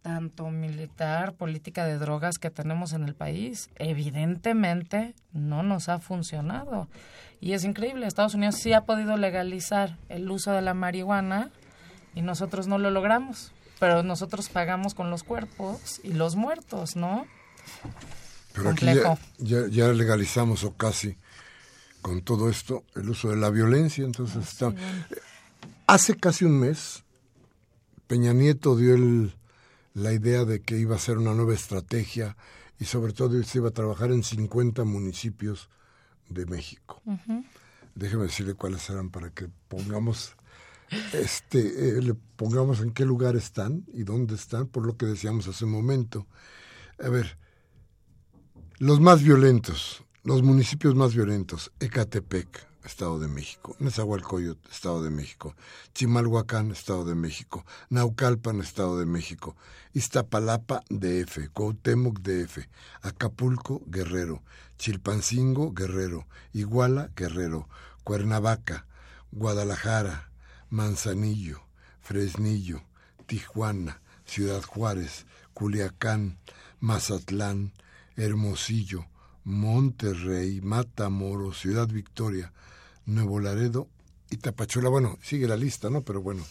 tanto 0.02 0.50
militar, 0.52 1.34
política 1.34 1.86
de 1.86 1.98
drogas 1.98 2.38
que 2.38 2.50
tenemos 2.50 2.94
en 2.94 3.04
el 3.04 3.14
país, 3.14 3.70
evidentemente 3.76 5.14
no 5.34 5.64
nos 5.64 5.90
ha 5.90 6.00
funcionado. 6.00 6.88
Y 7.42 7.54
es 7.54 7.66
increíble, 7.66 8.08
Estados 8.08 8.36
Unidos 8.36 8.56
sí 8.56 8.72
ha 8.72 8.86
podido 8.86 9.18
legalizar 9.18 9.98
el 10.08 10.32
uso 10.32 10.54
de 10.54 10.62
la 10.62 10.74
marihuana 10.74 11.50
y 12.14 12.22
nosotros 12.22 12.68
no 12.68 12.78
lo 12.78 12.90
logramos, 12.90 13.52
pero 13.80 14.02
nosotros 14.02 14.48
pagamos 14.48 14.94
con 14.94 15.10
los 15.10 15.24
cuerpos 15.24 16.00
y 16.04 16.14
los 16.14 16.38
muertos, 16.38 16.96
¿no? 16.96 17.26
Pero 18.54 18.70
aquí 18.70 18.86
ya, 19.40 19.68
ya 19.68 19.88
legalizamos 19.90 20.64
o 20.64 20.74
casi 20.74 21.18
con 22.06 22.22
todo 22.22 22.52
esto 22.52 22.84
el 22.94 23.10
uso 23.10 23.32
de 23.32 23.36
la 23.36 23.50
violencia. 23.50 24.06
Entonces, 24.06 24.48
está... 24.48 24.72
hace 25.88 26.16
casi 26.16 26.46
un 26.46 26.60
mes, 26.60 27.04
Peña 28.06 28.32
Nieto 28.32 28.76
dio 28.76 28.96
la 29.96 30.14
idea 30.14 30.46
de 30.46 30.62
que 30.62 30.78
iba 30.78 30.96
a 30.96 31.00
ser 31.00 31.18
una 31.18 31.34
nueva 31.34 31.56
estrategia 31.56 32.38
y 32.80 32.86
sobre 32.86 33.12
todo 33.12 33.42
se 33.42 33.58
iba 33.58 33.70
a 33.70 33.74
trabajar 33.74 34.12
en 34.12 34.22
50 34.22 34.84
municipios 34.84 35.68
de 36.30 36.46
México. 36.46 37.02
Déjeme 37.96 38.26
decirle 38.26 38.54
cuáles 38.54 38.88
eran 38.88 39.10
para 39.10 39.32
que 39.32 39.50
pongamos 39.68 40.36
este 41.12 41.98
eh, 41.98 42.02
le 42.04 42.14
pongamos 42.14 42.82
en 42.82 42.92
qué 42.92 43.04
lugar 43.04 43.36
están 43.36 43.84
y 43.92 44.04
dónde 44.04 44.36
están 44.36 44.68
por 44.68 44.86
lo 44.86 44.96
que 44.96 45.08
decíamos 45.08 45.48
hace 45.48 45.66
un 45.66 45.72
momento. 45.72 46.28
A 47.04 47.10
ver, 47.10 47.40
los 48.78 49.00
más 49.00 49.24
violentos, 49.24 50.05
los 50.26 50.42
municipios 50.42 50.96
más 50.96 51.14
violentos, 51.14 51.72
Ecatepec, 51.80 52.68
Estado 52.84 53.20
de 53.20 53.28
México, 53.28 53.76
Nezahualcóyotl, 53.78 54.68
Estado 54.72 55.04
de 55.04 55.12
México, 55.12 55.56
Chimalhuacán, 55.94 56.72
Estado 56.72 57.06
de 57.06 57.14
México, 57.14 57.64
Naucalpan, 57.92 58.60
Estado 58.60 58.98
de 58.98 59.06
México, 59.06 59.56
Iztapalapa, 59.94 60.82
DF, 60.90 61.50
Cuauhtémoc, 61.54 62.22
DF, 62.22 62.68
Acapulco, 63.04 63.84
Guerrero, 63.86 64.42
Chilpancingo, 64.80 65.74
Guerrero, 65.74 66.26
Iguala, 66.54 67.12
Guerrero, 67.16 67.70
Cuernavaca, 68.04 68.88
Guadalajara, 69.32 70.32
Manzanillo, 70.72 71.62
Fresnillo, 72.02 72.82
Tijuana, 73.28 74.02
Ciudad 74.26 74.64
Juárez, 74.64 75.28
Culiacán, 75.54 76.40
Mazatlán, 76.80 77.74
Hermosillo, 78.16 79.06
Monterrey, 79.46 80.60
Matamoros, 80.62 81.60
Ciudad 81.60 81.88
Victoria, 81.88 82.52
Nuevo 83.06 83.40
Laredo 83.40 83.88
y 84.30 84.38
Tapachula. 84.38 84.90
Bueno, 84.90 85.18
sigue 85.22 85.48
la 85.48 85.56
lista, 85.56 85.90
¿no? 85.90 86.02
Pero 86.02 86.22
bueno, 86.22 86.44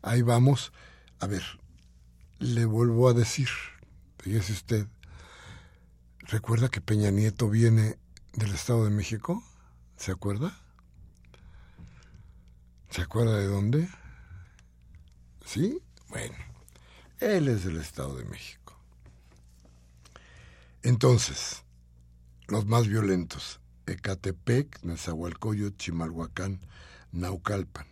ahí 0.00 0.22
vamos. 0.22 0.72
A 1.18 1.26
ver, 1.26 1.42
le 2.38 2.64
vuelvo 2.64 3.08
a 3.08 3.12
decir, 3.12 3.48
fíjese 4.18 4.52
usted, 4.52 4.86
¿recuerda 6.20 6.70
que 6.70 6.80
Peña 6.80 7.10
Nieto 7.10 7.50
viene 7.50 7.98
del 8.32 8.54
Estado 8.54 8.84
de 8.84 8.90
México? 8.90 9.42
¿Se 9.96 10.12
acuerda? 10.12 10.56
¿Se 12.90 13.02
acuerda 13.02 13.36
de 13.36 13.46
dónde? 13.46 13.88
¿Sí? 15.44 15.82
Bueno, 16.08 16.34
él 17.18 17.48
es 17.48 17.64
del 17.64 17.76
Estado 17.76 18.16
de 18.16 18.24
México. 18.24 18.78
Entonces, 20.82 21.64
los 22.50 22.66
más 22.66 22.88
violentos, 22.88 23.60
Ecatepec, 23.86 24.82
Nezahualcóyotl, 24.82 25.76
Chimalhuacán, 25.76 26.60
Naucalpan. 27.12 27.86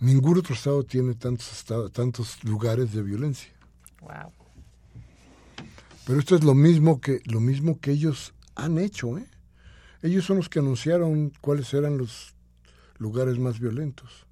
Ningún 0.00 0.38
otro 0.38 0.54
estado 0.54 0.82
tiene 0.84 1.14
tantos, 1.14 1.64
tantos 1.92 2.44
lugares 2.44 2.92
de 2.92 3.02
violencia. 3.02 3.50
Wow. 4.00 4.32
Pero 6.06 6.20
esto 6.20 6.36
es 6.36 6.44
lo 6.44 6.54
mismo 6.54 7.00
que 7.00 7.20
lo 7.24 7.40
mismo 7.40 7.80
que 7.80 7.92
ellos 7.92 8.34
han 8.54 8.78
hecho, 8.78 9.18
¿eh? 9.18 9.26
Ellos 10.02 10.24
son 10.24 10.36
los 10.36 10.48
que 10.48 10.58
anunciaron 10.58 11.32
cuáles 11.40 11.72
eran 11.74 11.98
los 11.98 12.34
lugares 12.98 13.38
más 13.38 13.58
violentos. 13.58 14.26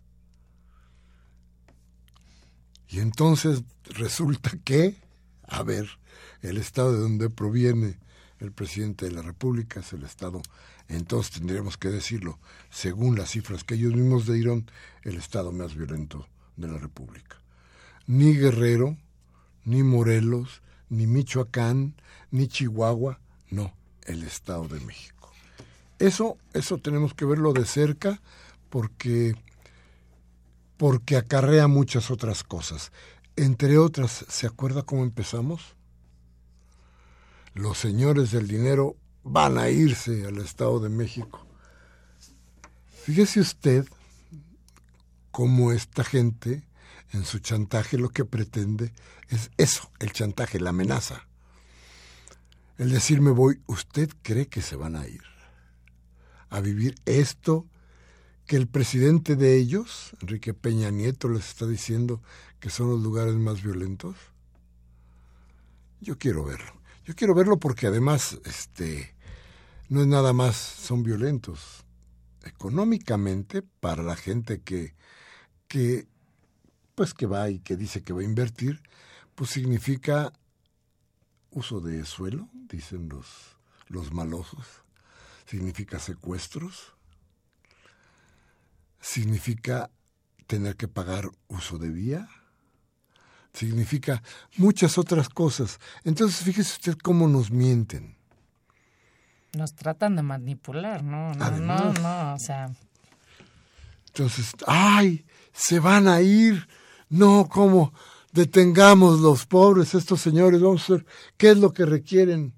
Y 2.88 3.00
entonces 3.00 3.64
resulta 3.87 4.52
que, 4.64 4.96
a 5.48 5.62
ver, 5.62 5.88
el 6.42 6.59
estado 6.59 6.92
de 6.92 7.00
donde 7.00 7.30
proviene 7.30 7.98
el 8.44 8.52
presidente 8.52 9.07
de 9.07 9.12
la 9.12 9.22
República, 9.22 9.80
es 9.80 9.92
el 9.92 10.04
Estado, 10.04 10.42
entonces 10.88 11.33
tendríamos 11.33 11.76
que 11.76 11.88
decirlo, 11.88 12.38
según 12.70 13.16
las 13.16 13.30
cifras 13.30 13.64
que 13.64 13.74
ellos 13.74 13.94
mismos 13.94 14.26
dieron, 14.26 14.70
el 15.02 15.16
Estado 15.16 15.52
más 15.52 15.74
violento 15.74 16.26
de 16.57 16.68
la 16.68 16.78
República. 16.78 17.40
Ni 18.07 18.35
Guerrero, 18.35 18.96
ni 19.64 19.83
Morelos, 19.83 20.62
ni 20.88 21.07
Michoacán, 21.07 21.94
ni 22.30 22.48
Chihuahua, 22.48 23.18
no, 23.50 23.74
el 24.04 24.22
Estado 24.22 24.68
de 24.68 24.80
México. 24.80 25.33
Eso, 25.98 26.37
eso 26.52 26.78
tenemos 26.78 27.14
que 27.14 27.24
verlo 27.24 27.52
de 27.52 27.64
cerca 27.64 28.20
porque, 28.68 29.35
porque 30.76 31.16
acarrea 31.16 31.66
muchas 31.68 32.11
otras 32.11 32.44
cosas. 32.44 32.92
Entre 33.37 33.78
otras, 33.78 34.24
¿se 34.28 34.46
acuerda 34.46 34.83
cómo 34.83 35.02
empezamos? 35.02 35.73
Los 37.54 37.78
señores 37.78 38.32
del 38.32 38.48
dinero 38.48 38.96
van 39.22 39.58
a 39.58 39.70
irse 39.70 40.26
al 40.26 40.38
Estado 40.38 40.80
de 40.80 40.88
México. 40.88 41.46
Fíjese 43.04 43.40
usted 43.40 43.86
cómo 45.30 45.72
esta 45.72 46.04
gente 46.04 46.62
en 47.12 47.24
su 47.24 47.38
chantaje 47.38 47.96
lo 47.96 48.10
que 48.10 48.24
pretende 48.24 48.92
es 49.28 49.50
eso, 49.56 49.90
el 50.00 50.12
chantaje, 50.12 50.60
la 50.60 50.70
amenaza. 50.70 51.26
El 52.76 52.90
decirme 52.90 53.30
voy, 53.30 53.60
¿usted 53.66 54.10
cree 54.22 54.48
que 54.48 54.60
se 54.60 54.76
van 54.76 54.96
a 54.96 55.06
ir 55.06 55.22
a 56.50 56.60
vivir 56.60 56.96
esto 57.04 57.66
que 58.46 58.56
el 58.56 58.66
presidente 58.66 59.36
de 59.36 59.56
ellos, 59.56 60.16
Enrique 60.20 60.54
Peña 60.54 60.90
Nieto, 60.90 61.28
les 61.28 61.48
está 61.48 61.66
diciendo 61.66 62.20
que 62.60 62.70
son 62.70 62.90
los 62.90 63.00
lugares 63.00 63.34
más 63.34 63.62
violentos? 63.62 64.16
Yo 66.00 66.18
quiero 66.18 66.44
verlo. 66.44 66.83
Yo 67.04 67.14
quiero 67.14 67.34
verlo 67.34 67.58
porque 67.58 67.86
además, 67.86 68.38
este, 68.46 69.14
no 69.90 70.00
es 70.00 70.06
nada 70.06 70.32
más, 70.32 70.56
son 70.56 71.02
violentos. 71.02 71.84
Económicamente, 72.44 73.60
para 73.62 74.02
la 74.02 74.16
gente 74.16 74.62
que, 74.62 74.94
que, 75.68 76.08
pues 76.94 77.12
que 77.12 77.26
va 77.26 77.50
y 77.50 77.58
que 77.58 77.76
dice 77.76 78.02
que 78.02 78.14
va 78.14 78.22
a 78.22 78.24
invertir, 78.24 78.83
pues 79.35 79.50
significa 79.50 80.33
uso 81.50 81.81
de 81.81 82.06
suelo, 82.06 82.48
dicen 82.52 83.10
los, 83.10 83.58
los 83.88 84.12
malosos, 84.12 84.66
significa 85.44 85.98
secuestros, 85.98 86.94
significa 89.00 89.90
tener 90.46 90.76
que 90.76 90.88
pagar 90.88 91.31
uso 91.48 91.76
de 91.76 91.90
vía, 91.90 92.29
significa 93.55 94.23
muchas 94.57 94.98
otras 94.98 95.29
cosas. 95.29 95.81
Entonces, 96.05 96.42
fíjese 96.44 96.73
usted 96.73 96.98
cómo 96.98 97.29
nos 97.29 97.50
mienten. 97.50 98.17
Nos 99.55 99.75
tratan 99.75 100.17
de 100.17 100.23
manipular, 100.23 101.02
¿no? 101.02 101.33
No, 101.35 101.50
no, 101.52 101.92
no, 101.94 102.35
o 102.35 102.38
sea. 102.38 102.71
Entonces, 104.09 104.52
¡ay! 104.67 105.25
Se 105.52 105.79
van 105.79 106.09
a 106.09 106.21
ir. 106.21 106.69
No, 107.09 107.48
¿cómo? 107.48 107.94
Detengamos 108.33 109.21
los 109.21 109.46
pobres, 109.46 109.94
estos 109.94 110.21
señores. 110.21 110.61
Vamos 110.61 110.90
a 110.90 110.94
ver 110.94 111.07
qué 111.37 111.50
es 111.50 111.59
lo 111.59 111.73
que 111.73 111.87
requieren, 111.87 112.52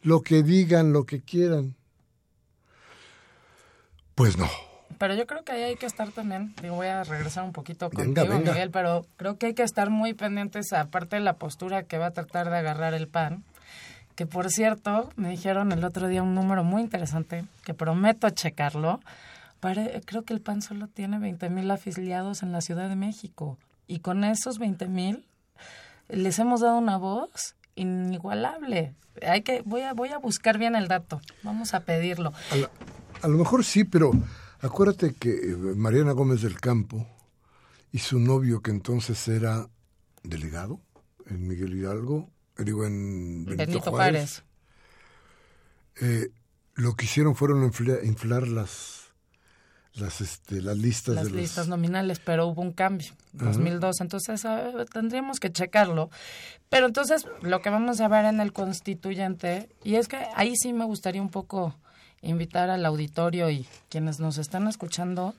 lo 0.00 0.22
que 0.22 0.42
digan, 0.42 0.92
lo 0.94 1.04
que 1.04 1.20
quieran. 1.20 1.76
Pues 4.14 4.38
no. 4.38 4.67
Pero 4.98 5.14
yo 5.14 5.26
creo 5.26 5.44
que 5.44 5.52
ahí 5.52 5.62
hay 5.62 5.76
que 5.76 5.86
estar 5.86 6.10
también, 6.10 6.54
digo, 6.60 6.76
voy 6.76 6.88
a 6.88 7.04
regresar 7.04 7.44
un 7.44 7.52
poquito 7.52 7.90
contigo, 7.90 8.38
Miguel, 8.38 8.70
pero 8.70 9.06
creo 9.16 9.38
que 9.38 9.46
hay 9.46 9.54
que 9.54 9.62
estar 9.62 9.90
muy 9.90 10.14
pendientes, 10.14 10.72
aparte 10.72 11.16
de 11.16 11.22
la 11.22 11.34
postura 11.34 11.84
que 11.84 11.98
va 11.98 12.06
a 12.06 12.10
tratar 12.10 12.50
de 12.50 12.58
agarrar 12.58 12.94
el 12.94 13.08
PAN, 13.08 13.44
que 14.14 14.26
por 14.26 14.50
cierto, 14.50 15.10
me 15.16 15.30
dijeron 15.30 15.72
el 15.72 15.84
otro 15.84 16.08
día 16.08 16.22
un 16.22 16.34
número 16.34 16.64
muy 16.64 16.82
interesante, 16.82 17.44
que 17.64 17.74
prometo 17.74 18.28
checarlo, 18.30 19.00
creo 19.60 20.22
que 20.22 20.34
el 20.34 20.40
PAN 20.40 20.62
solo 20.62 20.88
tiene 20.88 21.18
20 21.18 21.50
mil 21.50 21.70
afiliados 21.70 22.42
en 22.42 22.52
la 22.52 22.60
Ciudad 22.60 22.88
de 22.88 22.96
México, 22.96 23.58
y 23.86 24.00
con 24.00 24.22
esos 24.24 24.58
20 24.58 24.86
mil 24.88 25.24
les 26.08 26.38
hemos 26.38 26.60
dado 26.60 26.78
una 26.78 26.96
voz 26.96 27.54
inigualable. 27.74 28.94
Hay 29.26 29.42
que 29.42 29.62
voy 29.64 29.82
a 29.82 29.94
voy 29.94 30.10
a 30.10 30.18
buscar 30.18 30.58
bien 30.58 30.76
el 30.76 30.88
dato. 30.88 31.20
Vamos 31.42 31.74
a 31.74 31.80
pedirlo. 31.80 32.32
A, 33.22 33.28
lo 33.28 33.38
mejor 33.38 33.64
sí, 33.64 33.84
pero 33.84 34.12
acuérdate 34.60 35.14
que 35.14 35.30
eh, 35.30 35.56
Mariana 35.56 36.12
Gómez 36.12 36.42
del 36.42 36.60
Campo 36.60 37.06
y 37.92 37.98
su 37.98 38.18
novio 38.18 38.60
que 38.60 38.70
entonces 38.70 39.26
era 39.28 39.68
delegado 40.22 40.80
en 41.26 41.46
Miguel 41.46 41.74
Hidalgo, 41.74 42.30
eh, 42.56 42.64
digo 42.64 42.84
en 42.86 43.44
Benito, 43.44 43.80
Juárez. 43.90 44.42
Eh, 46.00 46.30
lo 46.74 46.94
que 46.94 47.06
hicieron 47.06 47.34
fueron 47.34 47.64
inflar 48.04 48.46
las 48.46 48.98
las 49.94 50.20
este 50.20 50.62
las 50.62 50.76
listas 50.76 51.16
las 51.16 51.32
listas 51.32 51.66
nominales 51.66 52.20
pero 52.20 52.46
hubo 52.46 52.62
un 52.62 52.72
cambio 52.72 53.12
2002 53.32 54.00
entonces 54.00 54.42
tendríamos 54.92 55.40
que 55.40 55.50
checarlo 55.50 56.08
pero 56.68 56.86
entonces 56.86 57.26
lo 57.42 57.60
que 57.60 57.70
vamos 57.70 58.00
a 58.00 58.06
ver 58.06 58.26
en 58.26 58.40
el 58.40 58.52
constituyente 58.52 59.68
y 59.82 59.96
es 59.96 60.06
que 60.06 60.18
ahí 60.36 60.54
sí 60.56 60.72
me 60.72 60.84
gustaría 60.84 61.20
un 61.20 61.30
poco 61.30 61.74
invitar 62.22 62.70
al 62.70 62.84
auditorio 62.84 63.50
y 63.50 63.66
quienes 63.88 64.20
nos 64.20 64.38
están 64.38 64.66
escuchando 64.68 65.34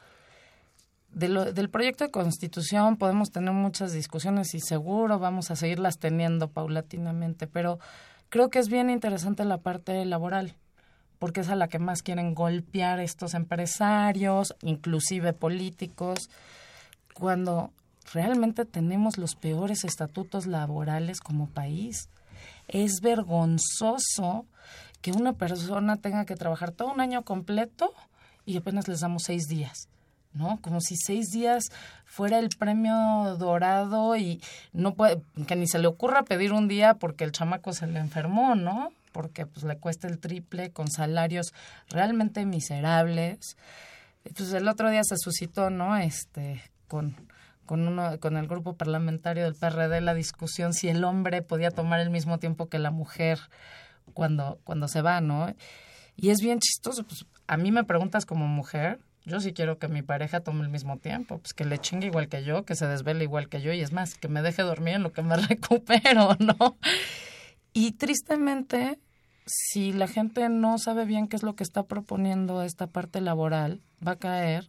del 1.11 1.69
proyecto 1.69 2.03
de 2.03 2.11
constitución 2.11 2.95
podemos 2.97 3.31
tener 3.31 3.51
muchas 3.51 3.93
discusiones 3.93 4.53
y 4.53 4.59
seguro 4.59 5.17
vamos 5.17 5.49
a 5.49 5.55
seguirlas 5.55 5.97
teniendo 5.97 6.49
paulatinamente 6.49 7.47
pero 7.47 7.79
creo 8.29 8.49
que 8.49 8.59
es 8.59 8.69
bien 8.69 8.91
interesante 8.91 9.43
la 9.43 9.57
parte 9.57 10.05
laboral 10.05 10.55
porque 11.19 11.41
es 11.41 11.49
a 11.49 11.55
la 11.55 11.67
que 11.67 11.79
más 11.79 12.01
quieren 12.01 12.33
golpear 12.33 12.99
estos 12.99 13.33
empresarios, 13.33 14.55
inclusive 14.61 15.33
políticos, 15.33 16.29
cuando 17.13 17.71
realmente 18.13 18.65
tenemos 18.65 19.17
los 19.17 19.35
peores 19.35 19.83
estatutos 19.83 20.47
laborales 20.47 21.19
como 21.19 21.47
país. 21.47 22.09
Es 22.69 23.01
vergonzoso 23.01 24.45
que 25.01 25.11
una 25.11 25.33
persona 25.33 25.97
tenga 25.97 26.25
que 26.25 26.35
trabajar 26.35 26.71
todo 26.71 26.91
un 26.91 27.01
año 27.01 27.23
completo 27.23 27.93
y 28.45 28.57
apenas 28.57 28.87
les 28.87 29.01
damos 29.01 29.23
seis 29.23 29.47
días. 29.47 29.87
¿no? 30.33 30.59
Como 30.61 30.79
si 30.79 30.95
seis 30.95 31.31
días 31.31 31.71
fuera 32.05 32.37
el 32.37 32.49
premio 32.49 33.35
dorado 33.37 34.15
y 34.15 34.41
no 34.73 34.93
puede, 34.93 35.21
que 35.47 35.55
ni 35.55 35.67
se 35.67 35.79
le 35.79 35.87
ocurra 35.87 36.23
pedir 36.23 36.53
un 36.53 36.67
día 36.67 36.93
porque 36.93 37.23
el 37.23 37.31
chamaco 37.31 37.73
se 37.73 37.87
le 37.87 37.99
enfermó, 37.99 38.53
¿no? 38.53 38.91
porque 39.11 39.45
pues 39.45 39.65
le 39.65 39.77
cuesta 39.77 40.07
el 40.07 40.19
triple 40.19 40.71
con 40.71 40.89
salarios 40.89 41.53
realmente 41.89 42.45
miserables. 42.45 43.57
Entonces 44.23 44.55
el 44.55 44.67
otro 44.67 44.89
día 44.89 45.03
se 45.03 45.17
suscitó, 45.17 45.69
¿no? 45.69 45.97
Este 45.97 46.61
con 46.87 47.15
con 47.65 47.87
uno 47.87 48.19
con 48.19 48.35
el 48.35 48.47
grupo 48.47 48.73
parlamentario 48.73 49.43
del 49.43 49.53
PRD 49.53 50.01
la 50.01 50.15
discusión 50.15 50.73
si 50.73 50.89
el 50.89 51.03
hombre 51.03 51.43
podía 51.43 51.69
tomar 51.69 51.99
el 51.99 52.09
mismo 52.09 52.39
tiempo 52.39 52.67
que 52.67 52.79
la 52.79 52.89
mujer 52.89 53.39
cuando 54.13 54.59
cuando 54.63 54.87
se 54.87 55.01
va, 55.01 55.21
¿no? 55.21 55.53
Y 56.15 56.29
es 56.29 56.41
bien 56.41 56.59
chistoso, 56.59 57.03
pues 57.03 57.25
a 57.47 57.57
mí 57.57 57.71
me 57.71 57.83
preguntas 57.83 58.25
como 58.25 58.47
mujer, 58.47 58.99
yo 59.25 59.39
sí 59.39 59.53
quiero 59.53 59.79
que 59.79 59.87
mi 59.87 60.01
pareja 60.01 60.41
tome 60.41 60.63
el 60.63 60.69
mismo 60.69 60.97
tiempo, 60.97 61.37
pues 61.39 61.53
que 61.53 61.65
le 61.65 61.77
chingue 61.77 62.07
igual 62.07 62.27
que 62.27 62.43
yo, 62.43 62.65
que 62.65 62.75
se 62.75 62.87
desvele 62.87 63.23
igual 63.23 63.47
que 63.47 63.61
yo 63.61 63.71
y 63.71 63.81
es 63.81 63.93
más, 63.93 64.15
que 64.15 64.27
me 64.27 64.41
deje 64.41 64.63
dormir 64.63 64.95
en 64.95 65.03
lo 65.03 65.11
que 65.11 65.21
me 65.21 65.37
recupero, 65.47 66.35
¿no? 66.39 66.77
Y 67.73 67.93
tristemente, 67.93 68.99
si 69.45 69.93
la 69.93 70.07
gente 70.07 70.49
no 70.49 70.77
sabe 70.77 71.05
bien 71.05 71.27
qué 71.27 71.35
es 71.35 71.43
lo 71.43 71.55
que 71.55 71.63
está 71.63 71.83
proponiendo 71.83 72.63
esta 72.63 72.87
parte 72.87 73.21
laboral, 73.21 73.81
va 74.05 74.13
a 74.13 74.19
caer 74.19 74.67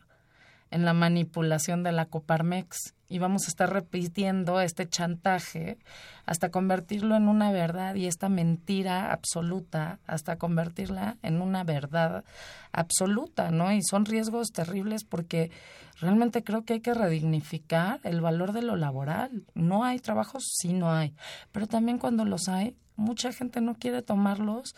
en 0.70 0.84
la 0.84 0.92
manipulación 0.92 1.82
de 1.82 1.92
la 1.92 2.06
Coparmex 2.06 2.94
y 3.08 3.18
vamos 3.18 3.44
a 3.44 3.48
estar 3.48 3.72
repitiendo 3.72 4.60
este 4.60 4.88
chantaje 4.88 5.78
hasta 6.26 6.50
convertirlo 6.50 7.16
en 7.16 7.28
una 7.28 7.50
verdad 7.50 7.96
y 7.96 8.06
esta 8.06 8.28
mentira 8.28 9.12
absoluta 9.12 9.98
hasta 10.06 10.36
convertirla 10.36 11.16
en 11.22 11.42
una 11.42 11.64
verdad 11.64 12.24
absoluta, 12.70 13.50
¿no? 13.50 13.72
Y 13.72 13.82
son 13.82 14.04
riesgos 14.04 14.52
terribles 14.52 15.02
porque 15.02 15.50
realmente 16.00 16.44
creo 16.44 16.64
que 16.64 16.74
hay 16.74 16.80
que 16.80 16.94
redignificar 16.94 17.98
el 18.04 18.20
valor 18.20 18.52
de 18.52 18.62
lo 18.62 18.76
laboral. 18.76 19.44
No 19.54 19.84
hay 19.84 19.98
trabajos, 19.98 20.44
sí 20.56 20.72
no 20.72 20.92
hay, 20.92 21.12
pero 21.50 21.66
también 21.66 21.98
cuando 21.98 22.24
los 22.24 22.48
hay, 22.48 22.76
mucha 22.94 23.32
gente 23.32 23.60
no 23.60 23.74
quiere 23.74 24.02
tomarlos 24.02 24.76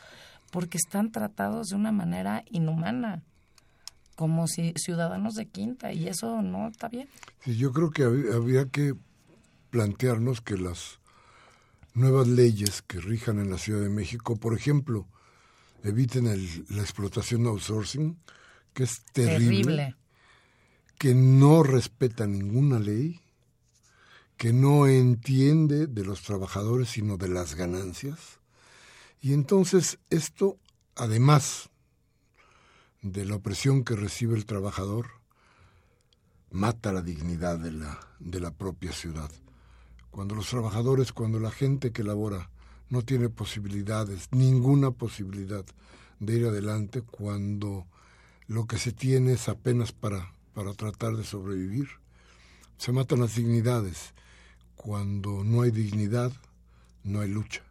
porque 0.50 0.78
están 0.78 1.12
tratados 1.12 1.68
de 1.68 1.76
una 1.76 1.92
manera 1.92 2.44
inhumana 2.50 3.22
como 4.22 4.46
si 4.46 4.72
ciudadanos 4.76 5.34
de 5.34 5.46
quinta 5.46 5.92
y 5.92 6.06
eso 6.06 6.42
no 6.42 6.68
está 6.68 6.88
bien. 6.88 7.08
Sí, 7.44 7.56
yo 7.56 7.72
creo 7.72 7.90
que 7.90 8.04
había 8.04 8.66
que 8.66 8.94
plantearnos 9.70 10.40
que 10.40 10.56
las 10.56 11.00
nuevas 11.92 12.28
leyes 12.28 12.82
que 12.82 13.00
rijan 13.00 13.40
en 13.40 13.50
la 13.50 13.58
Ciudad 13.58 13.80
de 13.80 13.88
México, 13.88 14.36
por 14.36 14.56
ejemplo, 14.56 15.08
eviten 15.82 16.26
la 16.68 16.82
explotación 16.82 17.48
outsourcing, 17.48 18.16
que 18.74 18.84
es 18.84 19.02
terrible, 19.12 19.96
que 20.98 21.16
no 21.16 21.64
respeta 21.64 22.24
ninguna 22.24 22.78
ley, 22.78 23.20
que 24.36 24.52
no 24.52 24.86
entiende 24.86 25.88
de 25.88 26.04
los 26.04 26.22
trabajadores 26.22 26.90
sino 26.90 27.16
de 27.16 27.26
las 27.26 27.56
ganancias. 27.56 28.38
Y 29.20 29.32
entonces 29.32 29.98
esto, 30.10 30.58
además 30.94 31.70
de 33.02 33.24
la 33.24 33.34
opresión 33.34 33.82
que 33.82 33.96
recibe 33.96 34.36
el 34.36 34.46
trabajador, 34.46 35.10
mata 36.50 36.92
la 36.92 37.02
dignidad 37.02 37.58
de 37.58 37.72
la, 37.72 37.98
de 38.20 38.40
la 38.40 38.52
propia 38.52 38.92
ciudad. 38.92 39.30
Cuando 40.10 40.36
los 40.36 40.48
trabajadores, 40.48 41.12
cuando 41.12 41.40
la 41.40 41.50
gente 41.50 41.90
que 41.90 42.04
labora 42.04 42.48
no 42.90 43.02
tiene 43.02 43.28
posibilidades, 43.28 44.28
ninguna 44.30 44.92
posibilidad 44.92 45.64
de 46.20 46.36
ir 46.36 46.46
adelante, 46.46 47.02
cuando 47.02 47.86
lo 48.46 48.66
que 48.66 48.78
se 48.78 48.92
tiene 48.92 49.32
es 49.32 49.48
apenas 49.48 49.92
para, 49.92 50.32
para 50.54 50.72
tratar 50.74 51.16
de 51.16 51.24
sobrevivir, 51.24 51.88
se 52.78 52.92
matan 52.92 53.20
las 53.20 53.34
dignidades. 53.34 54.14
Cuando 54.76 55.42
no 55.42 55.62
hay 55.62 55.70
dignidad, 55.70 56.32
no 57.02 57.20
hay 57.20 57.30
lucha. 57.30 57.62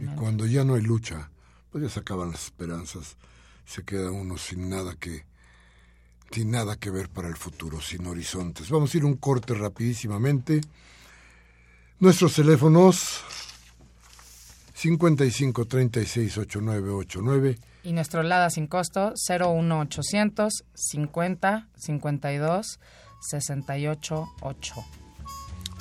Y 0.00 0.06
cuando 0.16 0.46
ya 0.46 0.64
no 0.64 0.74
hay 0.74 0.82
lucha, 0.82 1.30
pues 1.70 1.84
ya 1.84 1.90
se 1.90 2.00
acaban 2.00 2.30
las 2.30 2.44
esperanzas 2.44 3.16
se 3.64 3.84
queda 3.84 4.10
uno 4.10 4.38
sin 4.38 4.68
nada 4.68 4.94
que 4.98 5.24
sin 6.30 6.50
nada 6.50 6.76
que 6.76 6.90
ver 6.90 7.10
para 7.10 7.28
el 7.28 7.36
futuro, 7.36 7.80
sin 7.80 8.06
horizontes. 8.06 8.70
Vamos 8.70 8.94
a 8.94 8.96
ir 8.96 9.04
un 9.04 9.16
corte 9.16 9.52
rapidísimamente. 9.52 10.62
Nuestros 11.98 12.34
teléfonos 12.34 13.22
55 14.72 15.66
36 15.66 16.38
8989 16.38 17.58
y 17.84 17.92
nuestro 17.92 18.22
LADA 18.22 18.50
sin 18.50 18.66
costo 18.66 19.12
01800 19.28 20.64
50 20.74 21.68
52 21.76 22.80
68 23.20 24.28
8. 24.40 24.74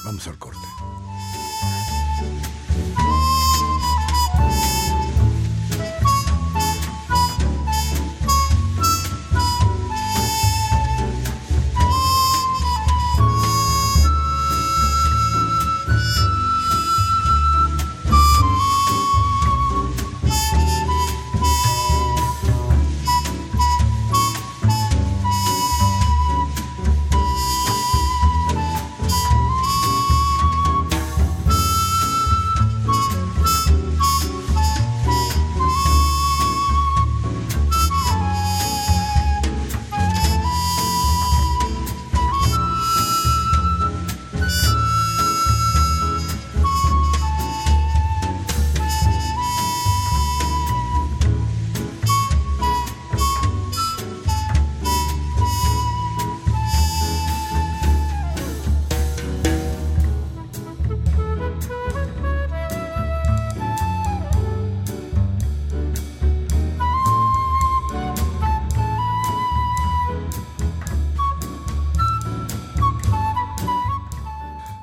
Vamos 0.04 0.28
al 0.28 0.38
corte. 0.38 1.11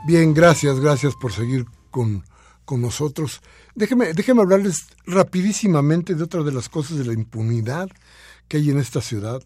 Bien, 0.08 0.32
gracias, 0.32 0.80
gracias 0.80 1.14
por 1.16 1.34
seguir 1.34 1.66
con, 1.90 2.24
con 2.64 2.80
nosotros. 2.80 3.42
Déjeme, 3.74 4.14
déjeme 4.14 4.40
hablarles 4.40 4.86
rapidísimamente 5.04 6.14
de 6.14 6.24
otra 6.24 6.42
de 6.42 6.50
las 6.50 6.70
cosas 6.70 6.96
de 6.96 7.04
la 7.04 7.12
impunidad 7.12 7.90
que 8.48 8.56
hay 8.56 8.70
en 8.70 8.78
esta 8.78 9.02
ciudad, 9.02 9.42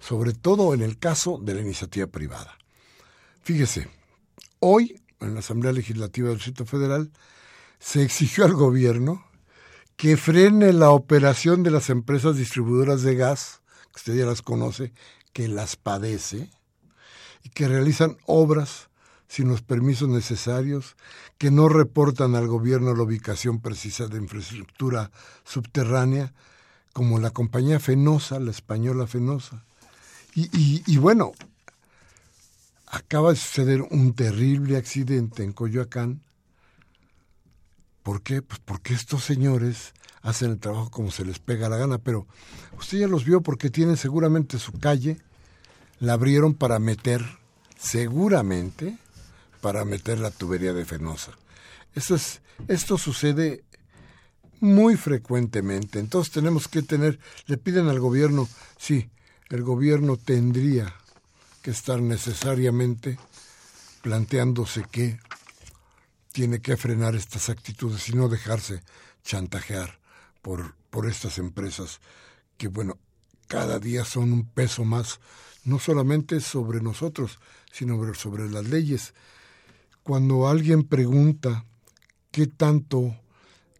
sobre 0.00 0.32
todo 0.32 0.74
en 0.74 0.82
el 0.82 0.98
caso 0.98 1.38
de 1.40 1.54
la 1.54 1.60
iniciativa 1.60 2.08
privada. 2.08 2.58
Fíjese, 3.44 3.88
hoy 4.58 5.00
en 5.20 5.34
la 5.34 5.38
Asamblea 5.38 5.70
Legislativa 5.70 6.30
del 6.30 6.38
Distrito 6.38 6.66
Federal 6.66 7.12
se 7.78 8.02
exigió 8.02 8.46
al 8.46 8.54
gobierno 8.54 9.24
que 9.96 10.16
frene 10.16 10.72
la 10.72 10.90
operación 10.90 11.62
de 11.62 11.70
las 11.70 11.88
empresas 11.88 12.34
distribuidoras 12.34 13.02
de 13.02 13.14
gas, 13.14 13.62
que 13.92 13.98
usted 14.00 14.14
ya 14.16 14.26
las 14.26 14.42
conoce, 14.42 14.92
que 15.32 15.46
las 15.46 15.76
padece, 15.76 16.50
y 17.44 17.50
que 17.50 17.68
realizan 17.68 18.16
obras 18.26 18.89
sin 19.30 19.46
los 19.46 19.62
permisos 19.62 20.08
necesarios, 20.08 20.96
que 21.38 21.52
no 21.52 21.68
reportan 21.68 22.34
al 22.34 22.48
gobierno 22.48 22.96
la 22.96 23.04
ubicación 23.04 23.60
precisa 23.60 24.08
de 24.08 24.18
infraestructura 24.18 25.12
subterránea, 25.44 26.34
como 26.92 27.20
la 27.20 27.30
compañía 27.30 27.78
Fenosa, 27.78 28.40
la 28.40 28.50
española 28.50 29.06
Fenosa. 29.06 29.62
Y, 30.34 30.96
bueno, 30.96 31.30
acaba 32.88 33.30
de 33.30 33.36
suceder 33.36 33.82
un 33.82 34.14
terrible 34.14 34.76
accidente 34.76 35.44
en 35.44 35.52
Coyoacán. 35.52 36.22
¿Por 38.02 38.22
qué? 38.22 38.42
Pues 38.42 38.60
porque 38.64 38.94
estos 38.94 39.22
señores 39.22 39.94
hacen 40.22 40.50
el 40.50 40.58
trabajo 40.58 40.90
como 40.90 41.12
se 41.12 41.24
les 41.24 41.38
pega 41.38 41.68
la 41.68 41.76
gana, 41.76 41.98
pero 41.98 42.26
usted 42.80 42.98
ya 42.98 43.06
los 43.06 43.24
vio 43.24 43.42
porque 43.42 43.70
tienen 43.70 43.96
seguramente 43.96 44.58
su 44.58 44.72
calle, 44.72 45.18
la 46.00 46.14
abrieron 46.14 46.54
para 46.54 46.80
meter, 46.80 47.24
seguramente, 47.78 48.98
para 49.60 49.84
meter 49.84 50.18
la 50.18 50.30
tubería 50.30 50.72
de 50.72 50.84
Fenosa. 50.84 51.32
Esto, 51.94 52.14
es, 52.14 52.40
esto 52.68 52.98
sucede 52.98 53.64
muy 54.60 54.96
frecuentemente. 54.96 55.98
Entonces 55.98 56.32
tenemos 56.32 56.68
que 56.68 56.82
tener, 56.82 57.18
le 57.46 57.56
piden 57.56 57.88
al 57.88 58.00
gobierno, 58.00 58.48
sí, 58.78 59.10
el 59.48 59.62
gobierno 59.62 60.16
tendría 60.16 60.94
que 61.62 61.70
estar 61.70 62.00
necesariamente 62.00 63.18
planteándose 64.02 64.84
que 64.90 65.18
tiene 66.32 66.60
que 66.60 66.76
frenar 66.76 67.14
estas 67.16 67.48
actitudes 67.48 68.08
y 68.08 68.12
no 68.12 68.28
dejarse 68.28 68.82
chantajear 69.24 69.98
por, 70.42 70.74
por 70.90 71.06
estas 71.06 71.38
empresas 71.38 72.00
que, 72.56 72.68
bueno, 72.68 72.98
cada 73.48 73.78
día 73.78 74.04
son 74.04 74.32
un 74.32 74.48
peso 74.48 74.84
más, 74.84 75.18
no 75.64 75.78
solamente 75.78 76.40
sobre 76.40 76.80
nosotros, 76.80 77.40
sino 77.72 78.14
sobre 78.14 78.48
las 78.48 78.66
leyes. 78.66 79.12
Cuando 80.02 80.48
alguien 80.48 80.84
pregunta 80.84 81.64
qué 82.30 82.46
tanto, 82.46 83.16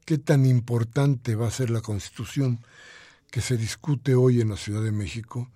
qué 0.05 0.19
tan 0.19 0.47
importante 0.47 1.35
va 1.35 1.49
a 1.49 1.53
ser 1.53 1.71
la 1.71 1.81
Constitución 1.81 2.65
que 3.31 3.41
se 3.41 3.57
discute 3.57 4.15
hoy 4.15 4.41
en 4.41 4.51
la 4.51 4.57
Ciudad 4.57 4.83
de 4.83 4.93
México, 4.93 5.51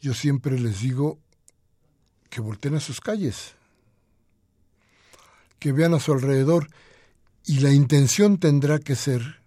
yo 0.00 0.14
siempre 0.14 0.58
les 0.58 0.80
digo 0.80 1.18
que 2.30 2.40
volteen 2.40 2.74
a 2.74 2.80
sus 2.80 3.00
calles, 3.00 3.54
que 5.58 5.72
vean 5.72 5.94
a 5.94 6.00
su 6.00 6.12
alrededor 6.12 6.68
y 7.44 7.60
la 7.60 7.72
intención 7.72 8.38
tendrá 8.38 8.78
que 8.78 8.96
ser 8.96 9.40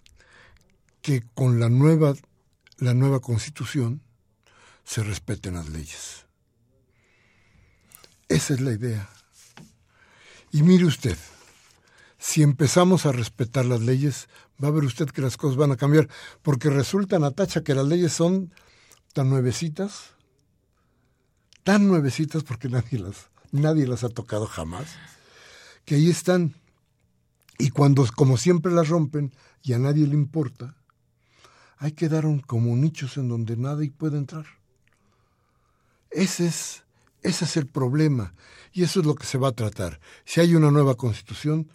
que 1.01 1.24
con 1.34 1.59
la 1.59 1.70
nueva, 1.70 2.14
la 2.78 2.93
nueva 2.93 3.20
constitución 3.20 4.01
se 4.84 5.03
respeten 5.03 5.55
las 5.55 5.70
leyes. 5.70 6.26
Esa 8.30 8.53
es 8.53 8.61
la 8.61 8.72
idea. 8.72 9.09
Y 10.54 10.62
mire 10.62 10.86
usted, 10.86 11.18
si 12.20 12.43
empezamos 12.43 13.08
a 13.08 13.12
respetar 13.12 13.66
las 13.66 13.82
leyes, 13.82 14.30
va 14.64 14.68
a 14.68 14.72
ver 14.72 14.84
usted 14.84 15.10
que 15.10 15.24
las 15.24 15.36
cosas 15.36 15.58
van 15.58 15.72
a 15.72 15.78
cambiar, 15.78 16.08
porque 16.43 16.70
resulta, 16.70 17.18
Natacha, 17.18 17.64
que 17.64 17.74
las 17.74 17.88
leyes 17.88 18.14
son 18.14 18.54
tan 19.14 19.32
nuevecitas, 19.32 20.12
tan 21.64 21.88
nuevecitas 21.88 22.43
porque 22.43 22.70
nadie 22.70 22.99
las, 22.99 23.32
nadie 23.51 23.88
las 23.88 24.04
ha 24.04 24.10
tocado 24.10 24.45
jamás, 24.45 24.95
que 25.86 25.95
ahí 25.95 26.12
están. 26.12 26.54
Y 27.58 27.72
cuando, 27.72 28.06
como 28.16 28.38
siempre 28.38 28.72
las 28.72 28.89
rompen 28.89 29.34
y 29.64 29.74
a 29.74 29.80
nadie 29.80 30.06
le 30.06 30.14
importa, 30.14 30.76
ahí 31.78 31.93
quedaron 31.93 32.41
como 32.41 32.76
nichos 32.76 33.18
en 33.18 33.28
donde 33.28 33.58
nadie 33.58 33.89
puede 33.89 34.20
entrar. 34.20 34.45
Ese 36.12 36.45
es, 36.45 36.82
ese 37.24 37.45
es 37.45 37.57
el 37.57 37.67
problema 37.67 38.34
y 38.71 38.84
eso 38.84 38.99
es 38.99 39.05
lo 39.05 39.15
que 39.15 39.26
se 39.26 39.38
va 39.38 39.49
a 39.49 39.53
tratar. 39.53 39.99
Si 40.26 40.41
hay 40.41 40.55
una 40.55 40.71
nueva 40.71 40.95
constitución, 40.95 41.69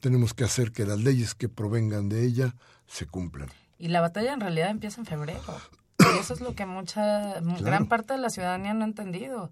tenemos 0.00 0.34
que 0.34 0.44
hacer 0.44 0.72
que 0.72 0.84
las 0.84 0.98
leyes 0.98 1.34
que 1.34 1.48
provengan 1.48 2.08
de 2.08 2.24
ella 2.24 2.54
se 2.86 3.06
cumplan. 3.06 3.48
Y 3.78 3.88
la 3.88 4.00
batalla 4.00 4.32
en 4.32 4.40
realidad 4.40 4.70
empieza 4.70 5.00
en 5.00 5.06
febrero. 5.06 5.40
Y 5.98 6.18
eso 6.18 6.34
es 6.34 6.40
lo 6.40 6.54
que 6.54 6.66
mucha, 6.66 7.40
gran 7.60 7.86
parte 7.86 8.14
de 8.14 8.20
la 8.20 8.30
ciudadanía 8.30 8.74
no 8.74 8.84
ha 8.84 8.88
entendido. 8.88 9.50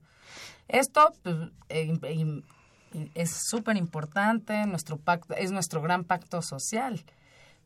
Esto 0.69 1.13
pues, 1.23 1.37
eh, 1.69 2.43
es 3.15 3.31
súper 3.49 3.77
importante, 3.77 4.67
nuestro 4.67 4.97
pacto, 4.99 5.35
es 5.35 5.53
nuestro 5.53 5.83
gran 5.83 6.05
pacto 6.05 6.43
social. 6.43 7.05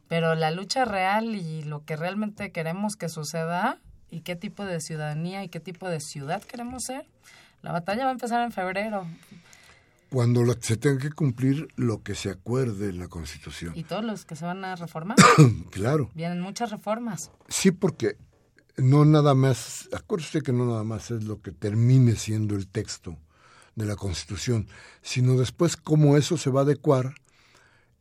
Pero 0.09 0.35
la 0.35 0.51
lucha 0.51 0.85
real 0.85 1.35
y 1.35 1.65
lo 1.65 1.85
que 1.85 1.97
realmente 1.97 2.53
queremos 2.53 2.97
que 2.97 3.09
suceda 3.09 3.81
y 4.11 4.21
qué 4.21 4.37
tipo 4.37 4.65
de 4.65 4.81
ciudadanía 4.81 5.43
y 5.43 5.49
qué 5.49 5.59
tipo 5.59 5.89
de 5.89 6.01
ciudad 6.01 6.43
queremos 6.43 6.85
ser, 6.85 7.07
la 7.67 7.73
batalla 7.73 8.05
va 8.05 8.11
a 8.11 8.13
empezar 8.13 8.45
en 8.45 8.53
febrero. 8.53 9.09
Cuando 10.09 10.45
se 10.61 10.77
tenga 10.77 11.01
que 11.01 11.11
cumplir 11.11 11.67
lo 11.75 12.05
que 12.05 12.15
se 12.15 12.31
acuerde 12.31 12.91
en 12.91 13.01
la 13.01 13.09
Constitución. 13.09 13.73
Y 13.75 13.83
todos 13.83 14.05
los 14.05 14.25
que 14.25 14.37
se 14.37 14.45
van 14.45 14.65
a 14.65 14.77
reformar. 14.77 15.17
claro. 15.73 16.09
Vienen 16.15 16.41
muchas 16.41 16.71
reformas. 16.71 17.33
Sí, 17.49 17.73
porque 17.73 18.19
no 18.77 19.05
nada 19.05 19.35
más, 19.35 19.89
acuérdese 19.93 20.43
que 20.43 20.53
no 20.53 20.65
nada 20.65 20.85
más 20.85 21.11
es 21.11 21.25
lo 21.25 21.43
que 21.43 21.51
termine 21.51 22.15
siendo 22.15 22.55
el 22.55 22.69
texto 22.69 23.19
de 23.75 23.85
la 23.85 23.97
Constitución, 23.97 24.69
sino 25.03 25.35
después 25.35 25.77
cómo 25.77 26.17
eso 26.17 26.37
se 26.37 26.51
va 26.51 26.61
a 26.61 26.63
adecuar, 26.63 27.15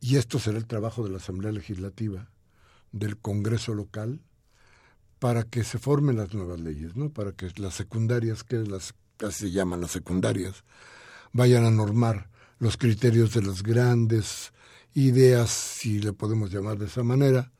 y 0.00 0.14
esto 0.14 0.38
será 0.38 0.58
el 0.58 0.66
trabajo 0.66 1.02
de 1.02 1.10
la 1.10 1.16
Asamblea 1.16 1.50
Legislativa, 1.50 2.30
del 2.92 3.18
Congreso 3.18 3.74
local, 3.74 4.20
para 5.18 5.42
que 5.42 5.64
se 5.64 5.80
formen 5.80 6.18
las 6.18 6.34
nuevas 6.34 6.60
leyes, 6.60 6.94
¿no? 6.94 7.10
Para 7.10 7.32
que 7.32 7.50
las 7.56 7.74
secundarias, 7.74 8.44
que 8.44 8.58
las 8.58 8.94
casi 9.16 9.46
se 9.46 9.50
llaman 9.50 9.80
las 9.80 9.92
secundarias, 9.92 10.64
vayan 11.32 11.64
a 11.64 11.70
normar 11.70 12.28
los 12.58 12.76
criterios 12.76 13.32
de 13.34 13.42
las 13.42 13.62
grandes 13.62 14.52
ideas, 14.94 15.50
si 15.50 16.00
le 16.00 16.12
podemos 16.12 16.50
llamar 16.50 16.78
de 16.78 16.86
esa 16.86 17.02
manera, 17.02 17.52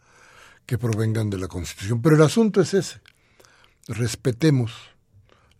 que 0.65 0.79
provengan 0.79 1.31
de 1.31 1.39
la 1.39 1.49
Constitución. 1.49 2.01
Pero 2.03 2.17
el 2.17 2.23
asunto 2.23 2.61
es 2.61 2.75
ese. 2.75 3.01
Respetemos 3.89 4.73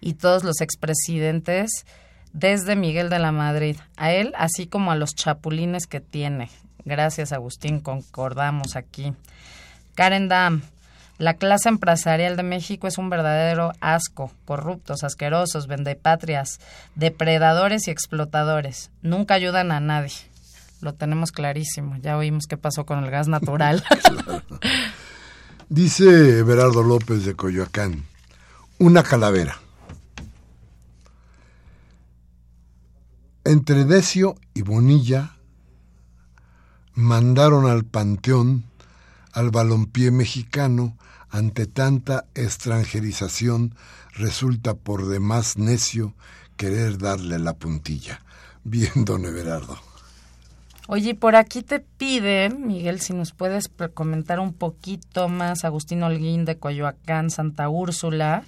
y 0.00 0.14
todos 0.14 0.44
los 0.44 0.62
expresidentes 0.62 1.84
desde 2.32 2.74
Miguel 2.74 3.10
de 3.10 3.18
la 3.18 3.32
Madrid, 3.32 3.76
a 3.98 4.12
él 4.12 4.32
así 4.34 4.66
como 4.66 4.92
a 4.92 4.96
los 4.96 5.14
chapulines 5.14 5.86
que 5.86 6.00
tiene 6.00 6.48
Gracias, 6.84 7.32
Agustín, 7.32 7.80
concordamos 7.80 8.76
aquí. 8.76 9.12
Karen 9.94 10.28
Dam, 10.28 10.62
la 11.18 11.34
clase 11.34 11.68
empresarial 11.68 12.36
de 12.36 12.42
México 12.42 12.86
es 12.86 12.96
un 12.96 13.10
verdadero 13.10 13.72
asco, 13.80 14.32
corruptos, 14.46 15.04
asquerosos, 15.04 15.66
vendepatrias, 15.66 16.60
depredadores 16.94 17.88
y 17.88 17.90
explotadores. 17.90 18.90
Nunca 19.02 19.34
ayudan 19.34 19.70
a 19.70 19.80
nadie. 19.80 20.14
Lo 20.80 20.94
tenemos 20.94 21.30
clarísimo. 21.30 21.96
Ya 22.00 22.16
oímos 22.16 22.46
qué 22.46 22.56
pasó 22.56 22.86
con 22.86 23.04
el 23.04 23.10
gas 23.10 23.28
natural. 23.28 23.84
Dice 25.68 26.38
Everardo 26.38 26.82
López 26.82 27.26
de 27.26 27.36
Coyoacán, 27.36 28.06
una 28.78 29.02
calavera. 29.02 29.58
Entre 33.44 33.84
Decio 33.84 34.36
y 34.54 34.62
Bonilla 34.62 35.36
mandaron 36.94 37.66
al 37.66 37.84
panteón 37.84 38.64
al 39.32 39.50
balompié 39.50 40.10
mexicano 40.10 40.96
ante 41.30 41.66
tanta 41.66 42.24
extranjerización 42.34 43.74
resulta 44.14 44.74
por 44.74 45.08
demás 45.08 45.56
necio 45.56 46.14
querer 46.56 46.98
darle 46.98 47.38
la 47.38 47.54
puntilla. 47.54 48.20
Bien, 48.64 48.90
don 49.04 49.24
Everardo. 49.24 49.78
Oye, 50.88 51.14
por 51.14 51.36
aquí 51.36 51.62
te 51.62 51.78
piden, 51.78 52.66
Miguel, 52.66 53.00
si 53.00 53.12
nos 53.12 53.32
puedes 53.32 53.70
comentar 53.94 54.40
un 54.40 54.52
poquito 54.52 55.28
más, 55.28 55.64
Agustín 55.64 56.02
Holguín 56.02 56.44
de 56.44 56.58
Coyoacán, 56.58 57.30
Santa 57.30 57.68
Úrsula, 57.68 58.42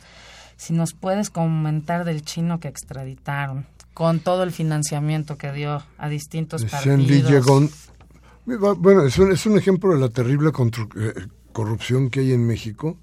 si 0.56 0.72
nos 0.72 0.92
puedes 0.92 1.30
comentar 1.30 2.04
del 2.04 2.24
chino 2.24 2.58
que 2.58 2.66
extraditaron, 2.66 3.64
con 3.94 4.18
todo 4.18 4.42
el 4.42 4.50
financiamiento 4.50 5.38
que 5.38 5.52
dio 5.52 5.84
a 5.98 6.08
distintos 6.08 6.64
partidos. 6.64 7.70
Bueno, 8.44 9.04
es 9.04 9.18
un, 9.18 9.32
es 9.32 9.46
un 9.46 9.56
ejemplo 9.56 9.92
de 9.92 10.00
la 10.00 10.08
terrible 10.08 10.50
eh, 10.50 11.26
corrupción 11.52 12.10
que 12.10 12.20
hay 12.20 12.32
en 12.32 12.46
México 12.46 12.96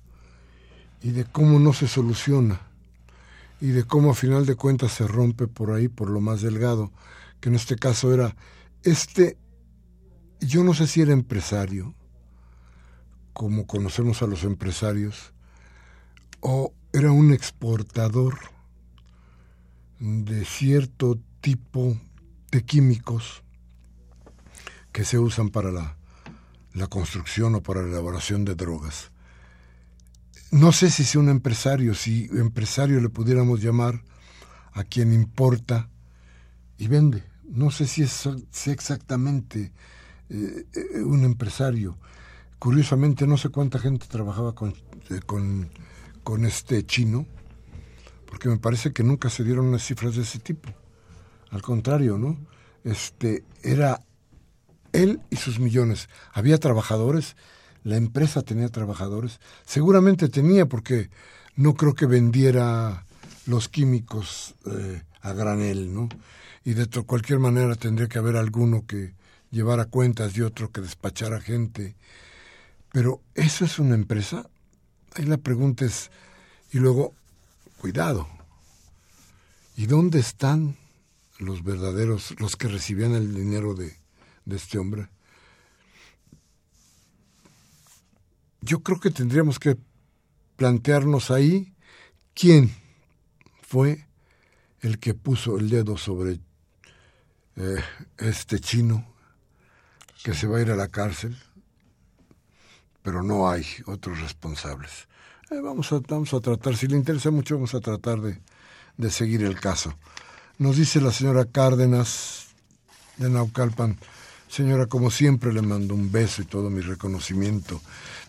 y 1.02 1.12
de 1.12 1.26
cómo 1.26 1.60
no 1.60 1.74
se 1.74 1.88
soluciona 1.88 2.62
y 3.62 3.68
de 3.68 3.84
cómo 3.84 4.12
a 4.12 4.16
final 4.16 4.46
de 4.46 4.56
cuentas 4.56 4.94
se 4.94 5.08
rompe 5.08 5.48
por 5.48 5.72
ahí, 5.72 5.88
por 5.88 6.10
lo 6.10 6.22
más 6.22 6.42
delgado, 6.42 6.92
que 7.40 7.50
en 7.50 7.56
este 7.56 7.76
caso 7.76 8.14
era 8.14 8.36
este, 8.84 9.38
yo 10.40 10.64
no 10.64 10.74
sé 10.74 10.88
si 10.88 11.02
era 11.02 11.14
empresario, 11.14 11.94
como 13.34 13.66
conocemos 13.66 14.22
a 14.22 14.28
los 14.28 14.44
empresarios, 14.44 15.34
o 16.42 16.74
era 16.94 17.12
un 17.12 17.34
exportador 17.34 18.38
de 20.00 20.46
cierto 20.46 21.20
tipo 21.42 21.98
de 22.52 22.64
químicos 22.64 23.44
que 24.92 25.06
se 25.06 25.20
usan 25.20 25.50
para 25.50 25.72
la, 25.72 25.98
la 26.74 26.88
construcción 26.88 27.56
o 27.56 27.64
para 27.64 27.82
la 27.82 27.90
elaboración 27.90 28.46
de 28.46 28.56
drogas. 28.56 29.12
No 30.52 30.72
sé 30.72 30.90
si 30.90 31.04
sea 31.04 31.22
un 31.22 31.30
empresario, 31.30 31.94
si 31.94 32.28
empresario 32.34 33.00
le 33.02 33.10
pudiéramos 33.10 33.62
llamar 33.62 34.02
a 34.74 34.84
quien 34.84 35.14
importa 35.14 35.90
y 36.78 36.88
vende 36.88 37.30
no 37.50 37.72
sé 37.72 37.88
si 37.88 38.04
es 38.04 38.28
exactamente 38.68 39.72
eh, 40.30 40.66
un 41.04 41.24
empresario. 41.24 41.98
Curiosamente, 42.60 43.26
no 43.26 43.38
sé 43.38 43.50
cuánta 43.50 43.80
gente 43.80 44.06
trabajaba 44.08 44.54
con, 44.54 44.74
eh, 45.10 45.20
con, 45.26 45.70
con, 46.24 46.46
este 46.46 46.86
chino, 46.86 47.26
porque 48.28 48.50
me 48.50 48.58
parece 48.58 48.94
que 48.94 49.04
nunca 49.04 49.30
se 49.30 49.44
dieron 49.44 49.68
unas 49.68 49.84
cifras 49.84 50.16
de 50.16 50.22
ese 50.22 50.40
tipo. 50.40 50.70
Al 51.52 51.62
contrario, 51.62 52.18
¿no? 52.18 52.38
Este, 52.84 53.44
era 53.64 54.02
él 54.94 55.22
y 55.30 55.36
sus 55.36 55.60
millones. 55.60 56.10
Había 56.34 56.58
trabajadores, 56.58 57.36
la 57.84 57.98
empresa 57.98 58.42
tenía 58.42 58.70
trabajadores, 58.70 59.40
seguramente 59.66 60.30
tenía, 60.30 60.66
porque 60.66 61.10
no 61.56 61.76
creo 61.76 61.94
que 61.94 62.06
vendiera 62.06 63.06
los 63.46 63.70
químicos 63.70 64.56
a 65.22 65.34
granel, 65.34 65.94
¿no? 65.94 66.10
y 66.64 66.74
de 66.74 66.88
cualquier 67.04 67.40
manera 67.40 67.76
tendría 67.76 68.08
que 68.08 68.20
haber 68.20 68.36
alguno 68.36 68.86
que 68.86 69.14
llevara 69.52 69.86
cuentas 69.86 70.38
y 70.38 70.42
otro 70.42 70.72
que 70.72 70.82
despachara 70.82 71.42
gente. 71.42 71.96
Pero 72.92 73.22
¿eso 73.36 73.66
es 73.66 73.80
una 73.80 73.96
empresa? 73.96 74.48
Ahí 75.16 75.26
la 75.26 75.38
pregunta 75.38 75.86
es, 75.86 76.12
y 76.72 76.78
luego, 76.78 77.14
cuidado, 77.80 78.28
¿y 79.76 79.86
dónde 79.86 80.20
están 80.20 80.76
los 81.40 81.64
verdaderos, 81.64 82.36
los 82.40 82.56
que 82.56 82.68
recibían 82.68 83.14
el 83.14 83.34
dinero 83.34 83.74
de, 83.74 83.96
de 84.46 84.56
este 84.56 84.78
hombre? 84.78 85.10
Yo 88.62 88.84
creo 88.84 89.00
que 89.00 89.12
tendríamos 89.12 89.60
que 89.60 89.78
plantearnos 90.56 91.32
ahí 91.32 91.74
quién 92.34 92.76
fue 93.62 94.08
el 94.82 95.00
que 95.00 95.14
puso 95.14 95.58
el 95.58 95.70
dedo 95.70 95.98
sobre 95.98 96.40
eh, 97.56 97.84
este 98.18 98.60
chino 98.60 99.06
que 100.24 100.34
se 100.34 100.48
va 100.48 100.58
a 100.58 100.62
ir 100.62 100.72
a 100.72 100.76
la 100.76 100.88
cárcel, 100.88 101.38
pero 103.02 103.24
no 103.24 103.50
hay 103.50 103.66
otros 103.86 104.20
responsables. 104.20 105.08
Eh, 105.52 105.60
vamos, 105.62 105.92
a, 105.92 106.00
vamos 106.08 106.34
a 106.34 106.40
tratar, 106.40 106.76
si 106.76 106.88
le 106.88 106.98
interesa 106.98 107.32
mucho, 107.32 107.56
vamos 107.56 107.74
a 107.74 107.80
tratar 107.80 108.20
de, 108.22 108.42
de 108.98 109.10
seguir 109.10 109.44
el 109.44 109.60
caso. 109.60 109.98
Nos 110.58 110.76
dice 110.76 111.00
la 111.00 111.12
señora 111.12 111.46
Cárdenas 111.46 112.48
de 113.18 113.30
Naucalpan, 113.30 113.98
señora, 114.50 114.88
como 114.88 115.12
siempre 115.12 115.54
le 115.54 115.62
mando 115.62 115.94
un 115.94 116.12
beso 116.12 116.42
y 116.42 116.46
todo 116.46 116.70
mi 116.70 116.82
reconocimiento. 116.82 117.82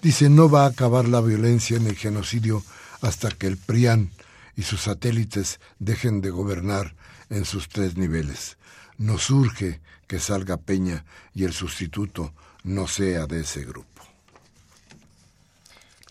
Dice, 0.03 0.29
no 0.29 0.49
va 0.49 0.65
a 0.65 0.69
acabar 0.69 1.09
la 1.09 1.21
violencia 1.21 1.77
en 1.77 1.87
el 1.87 1.97
genocidio 1.97 2.63
hasta 3.01 3.31
que 3.31 3.47
el 3.47 3.57
PRIAN 3.57 4.11
y 4.57 4.63
sus 4.63 4.83
satélites 4.83 5.59
dejen 5.79 6.21
de 6.21 6.31
gobernar 6.31 6.95
en 7.31 7.45
sus 7.45 7.69
tres 7.69 7.97
niveles. 7.97 8.59
Nos 8.99 9.31
urge 9.31 9.81
que 10.07 10.19
salga 10.19 10.59
Peña 10.59 11.05
y 11.35 11.45
el 11.45 11.53
sustituto 11.53 12.35
no 12.63 12.87
sea 12.87 13.27
de 13.27 13.41
ese 13.41 13.65
grupo. 13.65 13.90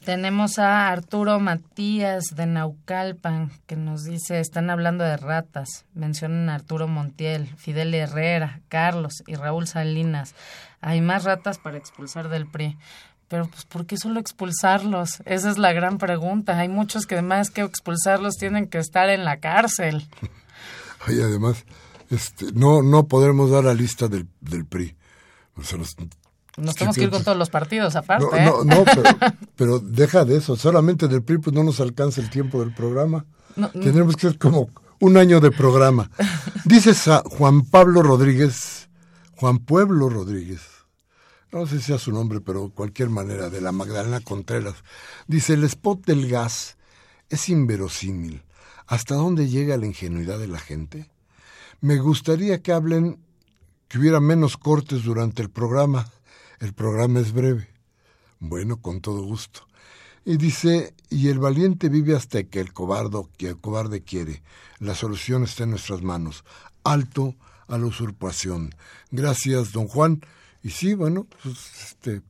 Tenemos 0.09 0.57
a 0.57 0.89
Arturo 0.89 1.39
Matías 1.39 2.33
de 2.35 2.47
Naucalpan 2.47 3.51
que 3.67 3.75
nos 3.75 4.05
dice, 4.05 4.39
están 4.39 4.71
hablando 4.71 5.03
de 5.03 5.17
ratas, 5.17 5.85
mencionan 5.93 6.49
a 6.49 6.55
Arturo 6.55 6.87
Montiel, 6.87 7.45
Fidel 7.57 7.93
Herrera, 7.93 8.59
Carlos 8.69 9.21
y 9.27 9.35
Raúl 9.35 9.67
Salinas. 9.67 10.33
Hay 10.81 10.99
más 11.01 11.25
ratas 11.25 11.59
para 11.59 11.77
expulsar 11.77 12.29
del 12.29 12.47
PRI. 12.47 12.75
Pero 13.27 13.47
pues 13.49 13.65
¿por 13.65 13.85
qué 13.85 13.97
solo 13.97 14.19
expulsarlos? 14.19 15.21
Esa 15.25 15.51
es 15.51 15.59
la 15.59 15.73
gran 15.73 15.99
pregunta. 15.99 16.57
Hay 16.57 16.69
muchos 16.69 17.05
que 17.05 17.13
además 17.13 17.51
que 17.51 17.61
expulsarlos 17.61 18.33
tienen 18.37 18.67
que 18.67 18.79
estar 18.79 19.09
en 19.09 19.25
la 19.25 19.37
cárcel. 19.39 20.09
Y 21.07 21.21
además, 21.21 21.65
este, 22.09 22.51
no, 22.53 22.81
no 22.81 23.07
podremos 23.07 23.51
dar 23.51 23.63
la 23.63 23.75
lista 23.75 24.07
del, 24.07 24.27
del 24.41 24.65
PRI. 24.65 24.97
Nos, 26.59 26.75
tenemos 26.75 26.95
que 26.95 27.03
ir 27.03 27.09
con 27.09 27.23
todos 27.23 27.37
los 27.37 27.49
partidos 27.49 27.95
aparte. 27.95 28.43
No, 28.43 28.63
no, 28.63 28.81
¿eh? 28.81 28.85
pero, 29.55 29.79
deja 29.79 30.25
de 30.25 30.37
eso. 30.37 30.55
Solamente 30.55 31.07
del 31.07 31.23
PRI 31.23 31.39
pues 31.39 31.55
no 31.55 31.63
nos 31.63 31.79
alcanza 31.79 32.21
el 32.21 32.29
tiempo 32.29 32.59
del 32.59 32.73
programa. 32.73 33.25
Tendremos 33.73 34.15
que 34.15 34.27
ser 34.29 34.37
como 34.37 34.69
un 34.99 35.17
año 35.17 35.39
de 35.39 35.51
programa. 35.51 36.09
Dices 36.65 37.07
a 37.07 37.23
Juan 37.25 37.65
Pablo 37.65 38.01
Rodríguez, 38.03 38.89
Juan 39.35 39.59
Pueblo 39.59 40.09
Rodríguez, 40.09 40.61
no 41.51 41.65
sé 41.65 41.79
si 41.79 41.85
sea 41.85 41.97
su 41.97 42.11
nombre, 42.11 42.41
pero 42.41 42.69
cualquier 42.69 43.09
manera, 43.09 43.49
de 43.49 43.61
la 43.61 43.71
Magdalena 43.71 44.19
Contreras. 44.21 44.75
Dice, 45.27 45.53
el 45.53 45.63
spot 45.63 46.05
del 46.05 46.29
gas 46.29 46.77
es 47.29 47.49
inverosímil. 47.49 48.43
¿Hasta 48.85 49.15
dónde 49.15 49.49
llega 49.49 49.77
la 49.77 49.85
ingenuidad 49.87 50.37
de 50.37 50.47
la 50.47 50.59
gente? 50.59 51.09
Me 51.81 51.97
gustaría 51.97 52.61
que 52.61 52.71
hablen, 52.71 53.19
que 53.87 53.97
hubiera 53.97 54.19
menos 54.19 54.57
cortes 54.57 55.03
durante 55.03 55.41
el 55.41 55.49
programa. 55.49 56.11
El 56.59 56.73
programa 56.73 57.19
es 57.19 57.31
breve. 57.31 57.67
Bueno, 58.39 58.81
con 58.81 59.01
todo 59.01 59.23
gusto. 59.23 59.67
Y 60.25 60.37
dice, 60.37 60.93
y 61.09 61.29
el 61.29 61.39
valiente 61.39 61.89
vive 61.89 62.15
hasta 62.15 62.43
que 62.43 62.59
el 62.59 62.73
cobardo, 62.73 63.29
que 63.37 63.49
el 63.49 63.57
cobarde 63.57 64.03
quiere. 64.03 64.43
La 64.79 64.95
solución 64.95 65.43
está 65.43 65.63
en 65.63 65.71
nuestras 65.71 66.01
manos. 66.01 66.43
Alto 66.83 67.35
a 67.67 67.77
la 67.77 67.85
usurpación. 67.85 68.75
Gracias, 69.11 69.71
don 69.71 69.87
Juan. 69.87 70.21
Y 70.61 70.71
sí, 70.71 70.93
bueno, 70.93 71.25
pues, 71.41 71.57
este, 71.83 72.21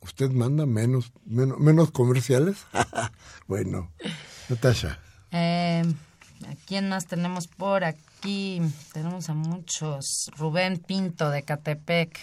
usted 0.00 0.30
manda 0.30 0.64
menos, 0.66 1.12
menos, 1.26 1.58
menos 1.58 1.90
comerciales. 1.90 2.64
bueno, 3.46 3.90
Natasha. 4.48 4.98
Eh, 5.30 5.84
¿A 6.48 6.54
quién 6.66 6.88
más 6.88 7.06
tenemos 7.06 7.46
por 7.46 7.84
aquí? 7.84 8.14
aquí 8.24 8.62
tenemos 8.94 9.28
a 9.28 9.34
muchos. 9.34 10.30
Rubén 10.38 10.78
Pinto 10.78 11.28
de 11.28 11.42
Catepec. 11.42 12.18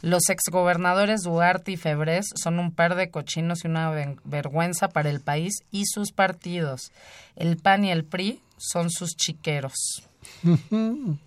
Los 0.00 0.28
exgobernadores 0.30 1.22
Duarte 1.22 1.72
y 1.72 1.76
Febrés 1.76 2.26
son 2.40 2.60
un 2.60 2.72
par 2.72 2.94
de 2.94 3.10
cochinos 3.10 3.64
y 3.64 3.68
una 3.68 3.90
vergüenza 4.22 4.88
para 4.88 5.10
el 5.10 5.20
país 5.20 5.64
y 5.72 5.86
sus 5.86 6.12
partidos. 6.12 6.92
El 7.34 7.56
PAN 7.56 7.84
y 7.84 7.90
el 7.90 8.04
PRI 8.04 8.40
son 8.56 8.90
sus 8.90 9.16
chiqueros. 9.16 9.74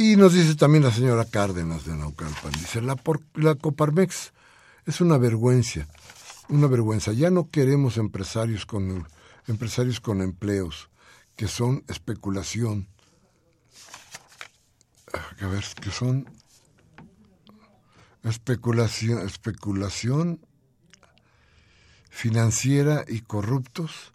Y 0.00 0.14
nos 0.14 0.32
dice 0.32 0.54
también 0.54 0.84
la 0.84 0.92
señora 0.92 1.24
Cárdenas 1.24 1.84
de 1.84 1.92
Naucalpan, 1.96 2.52
dice, 2.52 2.80
la, 2.80 2.94
por, 2.94 3.20
la 3.34 3.56
Coparmex 3.56 4.32
es 4.86 5.00
una 5.00 5.18
vergüenza, 5.18 5.88
una 6.48 6.68
vergüenza. 6.68 7.10
Ya 7.10 7.30
no 7.30 7.50
queremos 7.50 7.96
empresarios 7.96 8.64
con, 8.64 9.08
empresarios 9.48 9.98
con 9.98 10.22
empleos, 10.22 10.88
que 11.38 11.46
son 11.46 11.84
especulación. 11.88 12.88
A 15.40 15.46
ver, 15.46 15.64
que 15.80 15.90
son 15.92 16.28
especulación, 18.24 19.24
especulación 19.24 20.44
financiera 22.10 23.04
y 23.06 23.20
corruptos. 23.20 24.12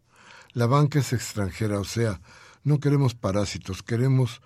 La 0.52 0.68
banca 0.68 1.00
es 1.00 1.14
extranjera, 1.14 1.80
o 1.80 1.86
sea, 1.86 2.20
no 2.66 2.82
queremos 2.82 3.16
parásitos, 3.16 3.84
queremos 3.84 4.42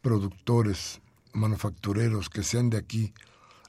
productores, 0.00 1.02
manufactureros 1.34 2.30
que 2.30 2.42
sean 2.42 2.70
de 2.70 2.78
aquí. 2.78 3.12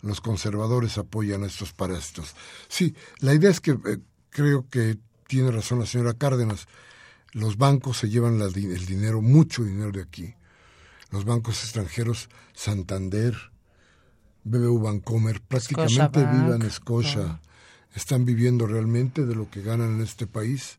Los 0.02 0.22
conservadores 0.22 0.98
apoyan 0.98 1.44
a 1.44 1.48
estos 1.48 1.74
parásitos. 1.74 2.34
Sí, 2.70 2.96
la 3.20 3.34
idea 3.34 3.52
es 3.52 3.60
que 3.60 3.72
eh, 3.72 4.00
creo 4.30 4.70
que 4.70 4.98
tiene 5.28 5.52
razón 5.52 5.80
la 5.80 5.86
señora 5.86 6.14
Cárdenas. 6.14 6.66
Los 7.34 7.58
bancos 7.58 7.98
se 7.98 8.10
llevan 8.10 8.40
el 8.42 8.86
dinero, 8.86 9.22
mucho 9.22 9.64
dinero 9.64 9.92
de 9.92 10.02
aquí. 10.02 10.34
Los 11.12 11.26
bancos 11.26 11.64
extranjeros, 11.64 12.30
Santander, 12.54 13.36
BBU 14.44 14.80
Bancomer, 14.80 15.42
prácticamente 15.42 16.20
vivan 16.20 16.70
Scotia. 16.70 17.42
Están 17.96 18.26
viviendo 18.26 18.66
realmente 18.66 19.26
de 19.26 19.36
lo 19.36 19.50
que 19.50 19.62
ganan 19.62 19.96
en 19.96 20.02
este 20.02 20.28
país. 20.28 20.78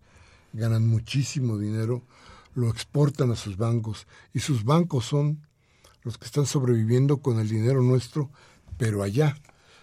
Ganan 0.52 0.86
muchísimo 0.86 1.58
dinero 1.58 2.02
lo 2.54 2.70
exportan 2.70 3.30
a 3.30 3.36
sus 3.36 3.56
bancos 3.56 4.06
y 4.32 4.40
sus 4.40 4.64
bancos 4.64 5.04
son 5.04 5.46
los 6.02 6.18
que 6.18 6.26
están 6.26 6.46
sobreviviendo 6.46 7.18
con 7.18 7.40
el 7.40 7.48
dinero 7.48 7.82
nuestro, 7.82 8.30
pero 8.76 9.02
allá, 9.02 9.36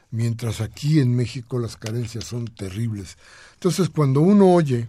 mientras 0.09 0.61
aquí 0.61 0.99
en 0.99 1.15
México 1.15 1.59
las 1.59 1.77
carencias 1.77 2.25
son 2.25 2.45
terribles. 2.45 3.17
Entonces, 3.55 3.89
cuando 3.89 4.21
uno 4.21 4.53
oye 4.53 4.87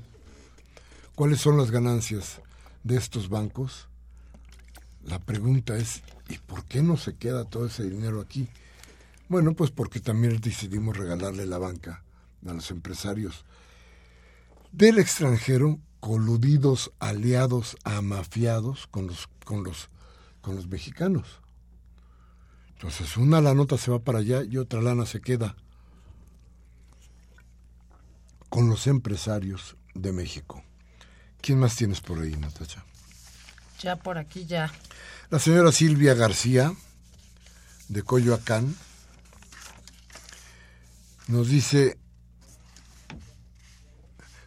cuáles 1.14 1.40
son 1.40 1.56
las 1.56 1.70
ganancias 1.70 2.40
de 2.84 2.96
estos 2.96 3.28
bancos, 3.28 3.88
la 5.04 5.18
pregunta 5.18 5.76
es, 5.76 6.02
¿y 6.28 6.38
por 6.38 6.64
qué 6.64 6.82
no 6.82 6.96
se 6.96 7.16
queda 7.16 7.44
todo 7.44 7.66
ese 7.66 7.88
dinero 7.88 8.20
aquí? 8.20 8.48
Bueno, 9.28 9.54
pues 9.54 9.70
porque 9.70 10.00
también 10.00 10.40
decidimos 10.40 10.96
regalarle 10.96 11.46
la 11.46 11.58
banca 11.58 12.04
a 12.46 12.52
los 12.52 12.70
empresarios 12.70 13.44
del 14.72 14.98
extranjero 14.98 15.78
coludidos, 16.00 16.92
aliados, 16.98 17.76
amafiados 17.84 18.86
con 18.88 19.06
los, 19.06 19.28
con 19.44 19.62
los, 19.62 19.90
con 20.40 20.56
los 20.56 20.66
mexicanos. 20.66 21.40
Entonces, 22.74 23.16
una 23.16 23.40
la 23.40 23.54
nota 23.54 23.78
se 23.78 23.90
va 23.90 24.00
para 24.00 24.18
allá 24.18 24.42
y 24.42 24.56
otra 24.56 24.80
lana 24.80 25.06
se 25.06 25.20
queda 25.20 25.54
con 28.48 28.68
los 28.68 28.86
empresarios 28.86 29.76
de 29.94 30.12
México. 30.12 30.64
¿Quién 31.42 31.58
más 31.58 31.74
tienes 31.74 32.00
por 32.00 32.20
ahí, 32.20 32.36
Natacha? 32.36 32.84
Ya 33.80 33.96
por 33.96 34.16
aquí, 34.16 34.46
ya. 34.46 34.72
La 35.28 35.40
señora 35.40 35.72
Silvia 35.72 36.14
García, 36.14 36.72
de 37.88 38.02
Coyoacán, 38.04 38.76
nos 41.26 41.48
dice, 41.48 41.98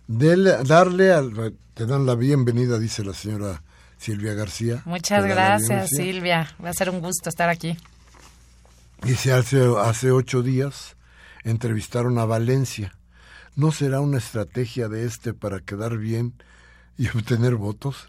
darle 0.08 1.12
al, 1.12 1.58
te 1.74 1.86
dan 1.86 2.06
la 2.06 2.16
bienvenida, 2.16 2.80
dice 2.80 3.04
la 3.04 3.14
señora 3.14 3.62
Silvia 3.98 4.34
García. 4.34 4.82
Muchas 4.86 5.26
gracias, 5.26 5.90
Silvia. 5.90 6.56
Va 6.64 6.70
a 6.70 6.74
ser 6.74 6.90
un 6.90 7.02
gusto 7.02 7.28
estar 7.28 7.50
aquí. 7.50 7.78
Dice, 9.04 9.34
hace, 9.34 9.66
hace 9.84 10.12
ocho 10.12 10.42
días 10.44 10.96
entrevistaron 11.44 12.18
a 12.20 12.26
Valencia. 12.26 12.98
¿No 13.58 13.74
será 13.74 14.00
una 14.00 14.18
estrategia 14.18 14.88
de 14.88 15.06
este 15.06 15.34
para 15.34 15.60
quedar 15.60 15.98
bien 15.98 16.36
y 16.98 17.08
obtener 17.08 17.56
votos? 17.56 18.08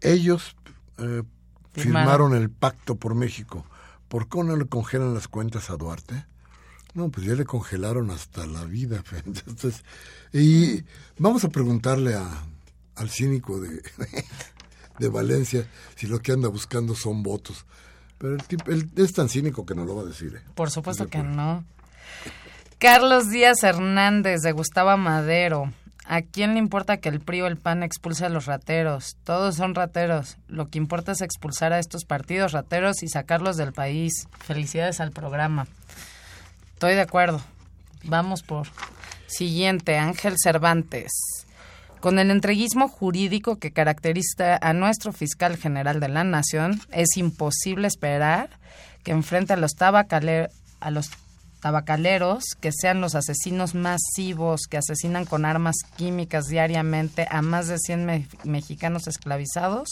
Ellos 0.00 0.56
eh, 0.98 1.22
firmaron 1.72 2.34
el 2.34 2.50
pacto 2.50 2.96
por 2.96 3.14
México. 3.14 3.64
¿Por 4.08 4.28
qué 4.28 4.42
no 4.42 4.56
le 4.56 4.66
congelan 4.66 5.14
las 5.14 5.28
cuentas 5.28 5.70
a 5.70 5.76
Duarte? 5.76 6.26
No, 6.94 7.08
pues 7.08 7.26
ya 7.26 7.34
le 7.34 7.44
congelaron 7.44 8.10
hasta 8.10 8.46
la 8.46 8.64
vida. 8.64 9.02
Entonces, 9.26 9.82
y 10.32 10.84
vamos 11.18 11.44
a 11.44 11.48
preguntarle 11.48 12.14
a, 12.14 12.28
al 12.96 13.10
cínico 13.10 13.60
de, 13.60 13.82
de 14.98 15.08
Valencia 15.08 15.66
si 15.96 16.06
lo 16.06 16.20
que 16.20 16.32
anda 16.32 16.48
buscando 16.48 16.94
son 16.94 17.22
votos. 17.22 17.64
Pero 18.18 18.34
el, 18.34 18.44
tipo, 18.44 18.70
es 18.70 19.12
tan 19.12 19.28
cínico 19.28 19.66
que 19.66 19.74
no 19.74 19.84
lo 19.84 19.96
va 19.96 20.02
a 20.02 20.06
decir. 20.06 20.34
¿eh? 20.36 20.42
Por 20.54 20.70
supuesto 20.70 21.06
que 21.08 21.22
no. 21.22 21.64
Carlos 22.78 23.30
Díaz 23.30 23.62
Hernández 23.62 24.42
de 24.42 24.52
Gustavo 24.52 24.96
Madero. 24.96 25.72
¿A 26.12 26.20
quién 26.20 26.52
le 26.52 26.58
importa 26.58 26.98
que 26.98 27.08
el 27.08 27.20
PRI 27.20 27.40
o 27.40 27.46
el 27.46 27.56
PAN 27.56 27.82
expulse 27.82 28.26
a 28.26 28.28
los 28.28 28.44
rateros? 28.44 29.16
Todos 29.24 29.56
son 29.56 29.74
rateros. 29.74 30.36
Lo 30.46 30.68
que 30.68 30.76
importa 30.76 31.12
es 31.12 31.22
expulsar 31.22 31.72
a 31.72 31.78
estos 31.78 32.04
partidos 32.04 32.52
rateros 32.52 33.02
y 33.02 33.08
sacarlos 33.08 33.56
del 33.56 33.72
país. 33.72 34.28
Felicidades 34.40 35.00
al 35.00 35.12
programa. 35.12 35.66
Estoy 36.74 36.96
de 36.96 37.00
acuerdo. 37.00 37.40
Vamos 38.04 38.42
por 38.42 38.68
siguiente, 39.26 39.96
Ángel 39.96 40.34
Cervantes. 40.36 41.12
Con 42.00 42.18
el 42.18 42.30
entreguismo 42.30 42.88
jurídico 42.88 43.56
que 43.56 43.72
caracteriza 43.72 44.58
a 44.60 44.74
nuestro 44.74 45.14
fiscal 45.14 45.56
general 45.56 45.98
de 45.98 46.10
la 46.10 46.24
Nación, 46.24 46.78
es 46.90 47.16
imposible 47.16 47.88
esperar 47.88 48.50
que 49.02 49.12
enfrente 49.12 49.54
a 49.54 49.56
los, 49.56 49.74
a 49.80 50.90
los 50.90 51.08
tabacaleros, 51.62 52.42
que 52.60 52.72
sean 52.72 53.00
los 53.00 53.14
asesinos 53.14 53.76
masivos 53.76 54.62
que 54.68 54.78
asesinan 54.78 55.24
con 55.24 55.44
armas 55.44 55.76
químicas 55.96 56.46
diariamente 56.48 57.26
a 57.30 57.40
más 57.40 57.68
de 57.68 57.78
100 57.78 58.28
mexicanos 58.44 59.06
esclavizados, 59.06 59.90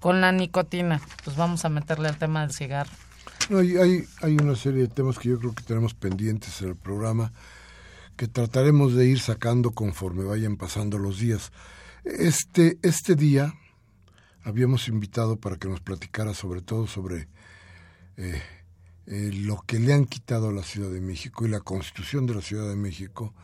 con 0.00 0.20
la 0.20 0.32
nicotina. 0.32 1.00
Pues 1.24 1.36
vamos 1.36 1.64
a 1.64 1.68
meterle 1.68 2.08
al 2.08 2.18
tema 2.18 2.42
del 2.42 2.52
cigarro. 2.52 2.90
hay, 3.50 3.76
hay, 3.76 4.04
hay 4.22 4.34
una 4.34 4.56
serie 4.56 4.82
de 4.82 4.88
temas 4.88 5.16
que 5.18 5.28
yo 5.28 5.38
creo 5.38 5.54
que 5.54 5.62
tenemos 5.62 5.94
pendientes 5.94 6.60
en 6.62 6.70
el 6.70 6.76
programa 6.76 7.32
que 8.16 8.26
trataremos 8.26 8.94
de 8.94 9.06
ir 9.06 9.20
sacando 9.20 9.70
conforme 9.70 10.24
vayan 10.24 10.56
pasando 10.56 10.98
los 10.98 11.20
días. 11.20 11.52
Este, 12.04 12.76
este 12.82 13.14
día 13.14 13.54
habíamos 14.42 14.88
invitado 14.88 15.36
para 15.36 15.56
que 15.56 15.68
nos 15.68 15.80
platicara 15.80 16.34
sobre 16.34 16.60
todo 16.60 16.88
sobre 16.88 17.28
eh, 18.16 18.42
eh, 19.06 19.30
lo 19.32 19.62
que 19.66 19.78
le 19.78 19.92
han 19.92 20.06
quitado 20.06 20.48
a 20.48 20.52
la 20.52 20.62
Ciudad 20.62 20.90
de 20.90 21.00
México 21.00 21.44
y 21.44 21.48
la 21.48 21.60
constitución 21.60 22.26
de 22.26 22.34
la 22.34 22.40
Ciudad 22.40 22.68
de 22.68 22.76
México 22.76 23.34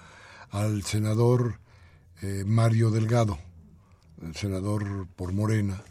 al 0.51 0.83
senador 0.83 1.61
eh, 2.23 2.45
Mario 2.47 2.91
Delgado, 2.91 3.39
el 4.23 4.35
senador 4.35 5.07
por 5.17 5.33
Morena. 5.33 5.83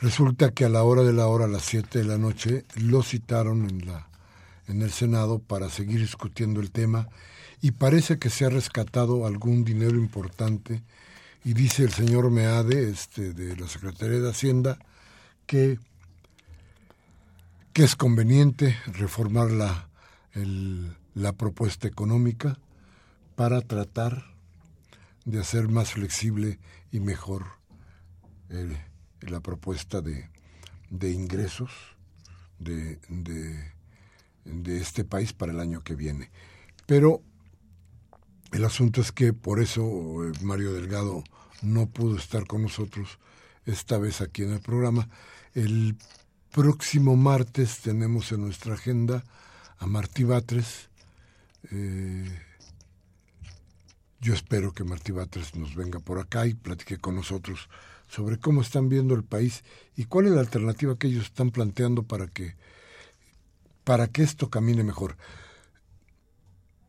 Resulta 0.00 0.52
que 0.52 0.64
a 0.64 0.68
la 0.68 0.82
hora 0.82 1.02
de 1.02 1.12
la 1.12 1.26
hora, 1.26 1.46
a 1.46 1.48
las 1.48 1.64
7 1.64 1.98
de 1.98 2.04
la 2.04 2.18
noche, 2.18 2.64
lo 2.76 3.02
citaron 3.02 3.68
en 3.68 3.86
la 3.86 4.08
en 4.68 4.82
el 4.82 4.90
Senado 4.90 5.38
para 5.38 5.70
seguir 5.70 6.00
discutiendo 6.00 6.60
el 6.60 6.70
tema 6.70 7.08
y 7.60 7.72
parece 7.72 8.18
que 8.18 8.30
se 8.30 8.44
ha 8.44 8.48
rescatado 8.48 9.26
algún 9.26 9.64
dinero 9.64 9.96
importante 9.96 10.82
y 11.44 11.52
dice 11.54 11.84
el 11.84 11.92
señor 11.92 12.30
Meade 12.30 12.90
este, 12.90 13.32
de 13.32 13.56
la 13.56 13.68
Secretaría 13.68 14.18
de 14.18 14.30
Hacienda 14.30 14.78
que, 15.46 15.78
que 17.76 17.84
es 17.84 17.94
conveniente 17.94 18.74
reformar 18.86 19.50
la, 19.50 19.90
la 21.12 21.32
propuesta 21.34 21.86
económica 21.86 22.58
para 23.34 23.60
tratar 23.60 24.24
de 25.26 25.40
hacer 25.40 25.68
más 25.68 25.92
flexible 25.92 26.58
y 26.90 27.00
mejor 27.00 27.44
la 29.20 29.40
propuesta 29.40 30.00
de, 30.00 30.30
de 30.88 31.10
ingresos, 31.10 31.70
de, 32.58 32.98
de 33.10 33.76
de 34.46 34.78
este 34.78 35.04
país 35.04 35.34
para 35.34 35.52
el 35.52 35.60
año 35.60 35.82
que 35.82 35.94
viene. 35.94 36.30
Pero 36.86 37.20
el 38.52 38.64
asunto 38.64 39.02
es 39.02 39.12
que 39.12 39.34
por 39.34 39.60
eso 39.60 39.82
eh, 40.24 40.32
Mario 40.40 40.72
Delgado 40.72 41.24
no 41.60 41.90
pudo 41.90 42.16
estar 42.16 42.46
con 42.46 42.62
nosotros 42.62 43.18
esta 43.66 43.98
vez 43.98 44.22
aquí 44.22 44.44
en 44.44 44.54
el 44.54 44.60
programa. 44.60 45.10
El 45.52 45.96
próximo 46.56 47.16
martes 47.16 47.80
tenemos 47.82 48.32
en 48.32 48.40
nuestra 48.40 48.72
agenda 48.72 49.22
a 49.76 49.86
Martí 49.86 50.24
Batres. 50.24 50.88
Eh, 51.70 52.34
yo 54.22 54.32
espero 54.32 54.72
que 54.72 54.82
Martí 54.82 55.12
Batres 55.12 55.54
nos 55.54 55.74
venga 55.74 56.00
por 56.00 56.18
acá 56.18 56.46
y 56.46 56.54
platique 56.54 56.96
con 56.96 57.14
nosotros 57.14 57.68
sobre 58.08 58.38
cómo 58.38 58.62
están 58.62 58.88
viendo 58.88 59.14
el 59.14 59.22
país 59.22 59.64
y 59.96 60.06
cuál 60.06 60.28
es 60.28 60.32
la 60.32 60.40
alternativa 60.40 60.96
que 60.96 61.08
ellos 61.08 61.26
están 61.26 61.50
planteando 61.50 62.04
para 62.04 62.26
que 62.26 62.56
para 63.84 64.06
que 64.06 64.22
esto 64.22 64.48
camine 64.48 64.82
mejor. 64.82 65.18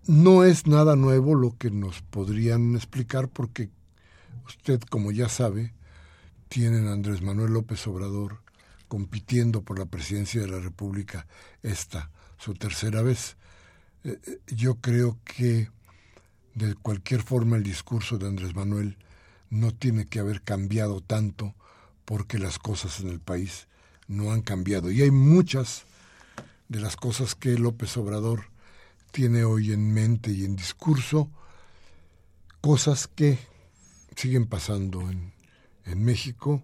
No 0.05 0.45
es 0.45 0.65
nada 0.65 0.95
nuevo 0.95 1.35
lo 1.35 1.57
que 1.57 1.71
nos 1.71 2.01
podrían 2.03 2.73
explicar 2.77 3.27
porque 3.27 3.69
usted, 4.45 4.79
como 4.89 5.11
ya 5.11 5.27
sabe, 5.27 5.73
tienen 6.47 6.87
a 6.87 6.93
Andrés 6.93 7.21
Manuel 7.21 7.51
López 7.51 7.85
Obrador 7.85 8.46
compitiendo 8.87 9.61
por 9.63 9.79
la 9.79 9.85
presidencia 9.85 10.41
de 10.41 10.47
la 10.47 10.59
República 10.59 11.27
esta, 11.63 12.11
su 12.37 12.53
tercera 12.53 13.01
vez. 13.01 13.37
Eh, 14.03 14.19
eh, 14.25 14.39
yo 14.47 14.75
creo 14.75 15.19
que 15.23 15.69
de 16.55 16.75
cualquier 16.75 17.21
forma 17.21 17.57
el 17.57 17.63
discurso 17.63 18.17
de 18.17 18.27
Andrés 18.27 18.55
Manuel 18.55 18.97
no 19.49 19.73
tiene 19.73 20.05
que 20.05 20.19
haber 20.19 20.41
cambiado 20.41 21.01
tanto 21.01 21.55
porque 22.05 22.39
las 22.39 22.57
cosas 22.57 22.99
en 22.99 23.09
el 23.09 23.19
país 23.19 23.67
no 24.07 24.31
han 24.31 24.41
cambiado. 24.41 24.91
Y 24.91 25.01
hay 25.01 25.11
muchas 25.11 25.83
de 26.69 26.79
las 26.79 26.95
cosas 26.95 27.35
que 27.35 27.57
López 27.57 27.95
Obrador 27.97 28.45
tiene 29.11 29.43
hoy 29.43 29.71
en 29.71 29.93
mente 29.93 30.31
y 30.31 30.45
en 30.45 30.55
discurso, 30.55 31.29
cosas 32.61 33.07
que 33.07 33.37
siguen 34.15 34.47
pasando 34.47 35.09
en, 35.09 35.33
en 35.85 36.03
México, 36.03 36.63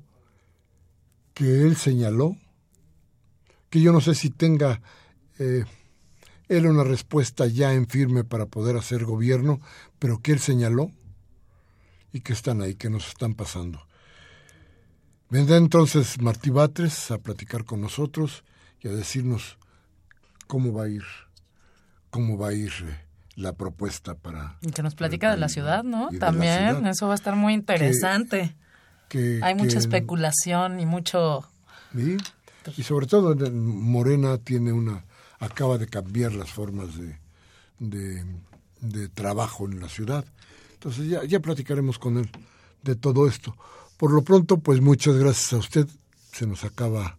que 1.34 1.64
él 1.64 1.76
señaló, 1.76 2.38
que 3.70 3.82
yo 3.82 3.92
no 3.92 4.02
sé 4.02 4.16
si 4.16 4.30
tenga 4.30 4.82
eh, 5.40 5.66
él 6.48 6.68
una 6.68 6.84
respuesta 6.84 7.48
ya 7.48 7.74
en 7.74 7.88
firme 7.88 8.24
para 8.24 8.46
poder 8.46 8.78
hacer 8.78 9.06
gobierno, 9.06 9.60
pero 10.00 10.20
que 10.22 10.32
él 10.32 10.40
señaló 10.40 10.92
y 12.12 12.22
que 12.22 12.34
están 12.34 12.62
ahí, 12.62 12.76
que 12.76 12.90
nos 12.90 13.08
están 13.08 13.34
pasando. 13.34 13.86
Vendrá 15.30 15.58
entonces 15.58 16.22
Martí 16.22 16.52
Batres 16.52 17.10
a 17.10 17.18
platicar 17.18 17.66
con 17.66 17.82
nosotros 17.82 18.44
y 18.82 18.88
a 18.88 18.92
decirnos 18.92 19.58
cómo 20.46 20.72
va 20.72 20.84
a 20.84 20.90
ir, 20.90 21.04
cómo 22.12 22.38
va 22.38 22.50
a 22.50 22.54
ir 22.54 22.72
eh, 22.84 23.06
la 23.36 23.54
propuesta 23.54 24.14
para... 24.14 24.58
Y 24.62 24.70
que 24.70 24.84
nos 24.84 24.94
platica 24.94 25.32
de 25.32 25.38
la 25.38 25.50
ciudad, 25.50 25.84
¿no? 25.84 26.10
También, 26.20 26.86
eso 26.86 27.08
va 27.08 27.14
a 27.14 27.16
estar 27.16 27.36
muy 27.36 27.54
interesante. 27.54 28.56
Hay 29.42 29.56
mucha 29.56 29.78
especulación 29.78 30.80
y 30.80 30.86
mucho... 30.86 31.48
Y 32.78 32.84
sobre 32.84 33.08
todo 33.08 33.36
Morena 33.52 34.38
tiene 34.38 34.72
una... 34.72 35.04
acaba 35.40 35.78
de 35.78 35.88
cambiar 35.88 36.34
las 36.34 36.50
formas 36.50 36.90
de, 36.98 38.24
de, 38.80 39.10
trabajo 39.10 39.66
en 39.66 39.80
la 39.80 39.90
ciudad. 39.90 40.26
Entonces 40.74 41.08
ya, 41.08 41.24
ya 41.24 41.40
platicaremos 41.40 42.00
con 42.00 42.18
él 42.18 42.30
de 42.82 42.96
todo 42.96 43.28
esto. 43.28 43.56
Por 43.98 44.12
lo 44.12 44.22
pronto, 44.22 44.58
pues 44.58 44.82
muchas 44.82 45.16
gracias 45.16 45.54
a 45.54 45.58
usted. 45.58 45.88
Se 46.32 46.48
nos 46.48 46.64
acaba 46.64 47.18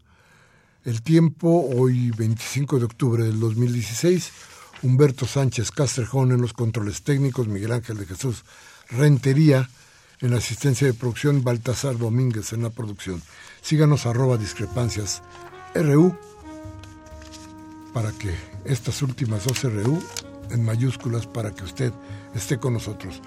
el 0.84 1.02
tiempo. 1.02 1.68
Hoy, 1.76 2.10
25 2.10 2.78
de 2.78 2.84
octubre 2.84 3.24
del 3.24 3.38
2016, 3.38 4.32
Humberto 4.82 5.26
Sánchez 5.26 5.70
Castrejón 5.70 6.32
en 6.32 6.40
los 6.40 6.52
controles 6.52 7.02
técnicos, 7.02 7.48
Miguel 7.48 7.72
Ángel 7.72 7.98
de 7.98 8.06
Jesús 8.06 8.44
Rentería 8.90 9.68
en 10.24 10.30
la 10.30 10.38
asistencia 10.38 10.86
de 10.86 10.94
producción, 10.94 11.44
Baltasar 11.44 11.98
Domínguez 11.98 12.54
en 12.54 12.62
la 12.62 12.70
producción. 12.70 13.20
Síganos 13.60 14.06
arroba 14.06 14.38
discrepancias 14.38 15.22
RU 15.74 16.16
para 17.92 18.10
que 18.12 18.34
estas 18.64 19.02
últimas 19.02 19.44
dos 19.44 19.62
RU 19.64 20.02
en 20.50 20.64
mayúsculas 20.64 21.26
para 21.26 21.54
que 21.54 21.64
usted 21.64 21.92
esté 22.34 22.58
con 22.58 22.72
nosotros. 22.72 23.20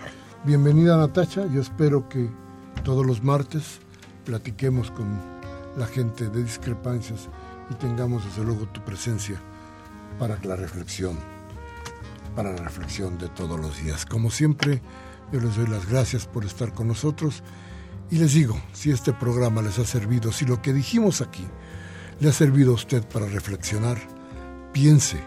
Bienvenida 0.44 0.98
Natacha, 0.98 1.46
yo 1.54 1.62
espero 1.62 2.10
que 2.10 2.32
todos 2.84 3.06
los 3.06 3.24
martes 3.24 3.80
platiquemos 4.26 4.90
con 4.90 5.22
la 5.78 5.86
gente 5.86 6.30
de 6.30 6.44
discrepancias 6.44 7.30
y 7.70 7.76
tengamos 7.76 8.26
desde 8.26 8.44
luego 8.44 8.68
tu 8.70 8.84
presencia 8.84 9.40
para 10.18 10.40
la 10.44 10.56
reflexión, 10.56 11.20
para 12.36 12.54
la 12.54 12.64
reflexión 12.64 13.20
de 13.20 13.30
todos 13.30 13.60
los 13.60 13.84
días. 13.84 14.04
Como 14.04 14.32
siempre, 14.32 14.82
yo 15.32 15.40
les 15.40 15.56
doy 15.56 15.68
las 15.68 15.88
gracias 15.88 16.26
por 16.26 16.46
estar 16.46 16.74
con 16.74 16.88
nosotros 16.88 17.44
y 18.10 18.18
les 18.18 18.34
digo, 18.34 18.60
si 18.74 18.92
este 18.92 19.12
programa 19.12 19.62
les 19.62 19.80
ha 19.80 19.86
servido, 19.86 20.32
si 20.32 20.46
lo 20.46 20.62
que 20.62 20.74
dijimos 20.74 21.22
aquí 21.22 21.46
le 22.20 22.30
ha 22.30 22.34
servido 22.34 22.72
a 22.72 22.76
usted 22.76 23.08
para 23.08 23.28
reflexionar, 23.28 24.00
piense, 24.74 25.22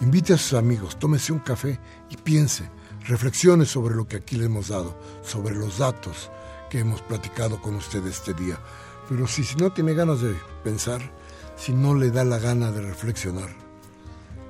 invite 0.00 0.32
a 0.32 0.38
sus 0.38 0.54
amigos, 0.54 0.98
tómese 0.98 1.32
un 1.32 1.40
café 1.40 1.78
y 2.08 2.16
piense, 2.16 2.70
reflexione 3.06 3.66
sobre 3.66 3.94
lo 3.94 4.08
que 4.08 4.16
aquí 4.16 4.36
le 4.36 4.46
hemos 4.46 4.68
dado, 4.68 4.98
sobre 5.22 5.54
los 5.54 5.78
datos 5.78 6.30
que 6.70 6.78
hemos 6.78 7.02
platicado 7.02 7.60
con 7.60 7.74
usted 7.74 8.04
este 8.06 8.32
día. 8.32 8.58
Pero 9.08 9.26
si, 9.26 9.44
si 9.44 9.56
no 9.56 9.72
tiene 9.72 9.92
ganas 9.92 10.20
de 10.22 10.34
pensar, 10.64 11.00
si 11.56 11.72
no 11.72 11.94
le 11.94 12.10
da 12.10 12.24
la 12.24 12.38
gana 12.38 12.72
de 12.72 12.80
reflexionar, 12.80 13.50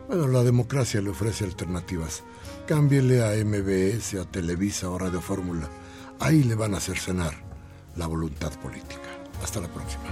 bueno, 0.07 0.28
la 0.28 0.43
democracia 0.43 1.01
le 1.01 1.11
ofrece 1.11 1.45
alternativas. 1.45 2.22
Cámbiele 2.70 3.24
a 3.24 3.32
MBS, 3.44 4.14
a 4.14 4.24
Televisa 4.24 4.88
o 4.90 4.96
Radio 4.96 5.20
Fórmula. 5.20 5.68
Ahí 6.20 6.44
le 6.44 6.54
van 6.54 6.72
a 6.74 6.76
hacer 6.76 6.96
cenar 6.96 7.34
la 7.96 8.06
voluntad 8.06 8.52
política. 8.60 9.10
Hasta 9.42 9.60
la 9.60 9.66
próxima. 9.66 10.04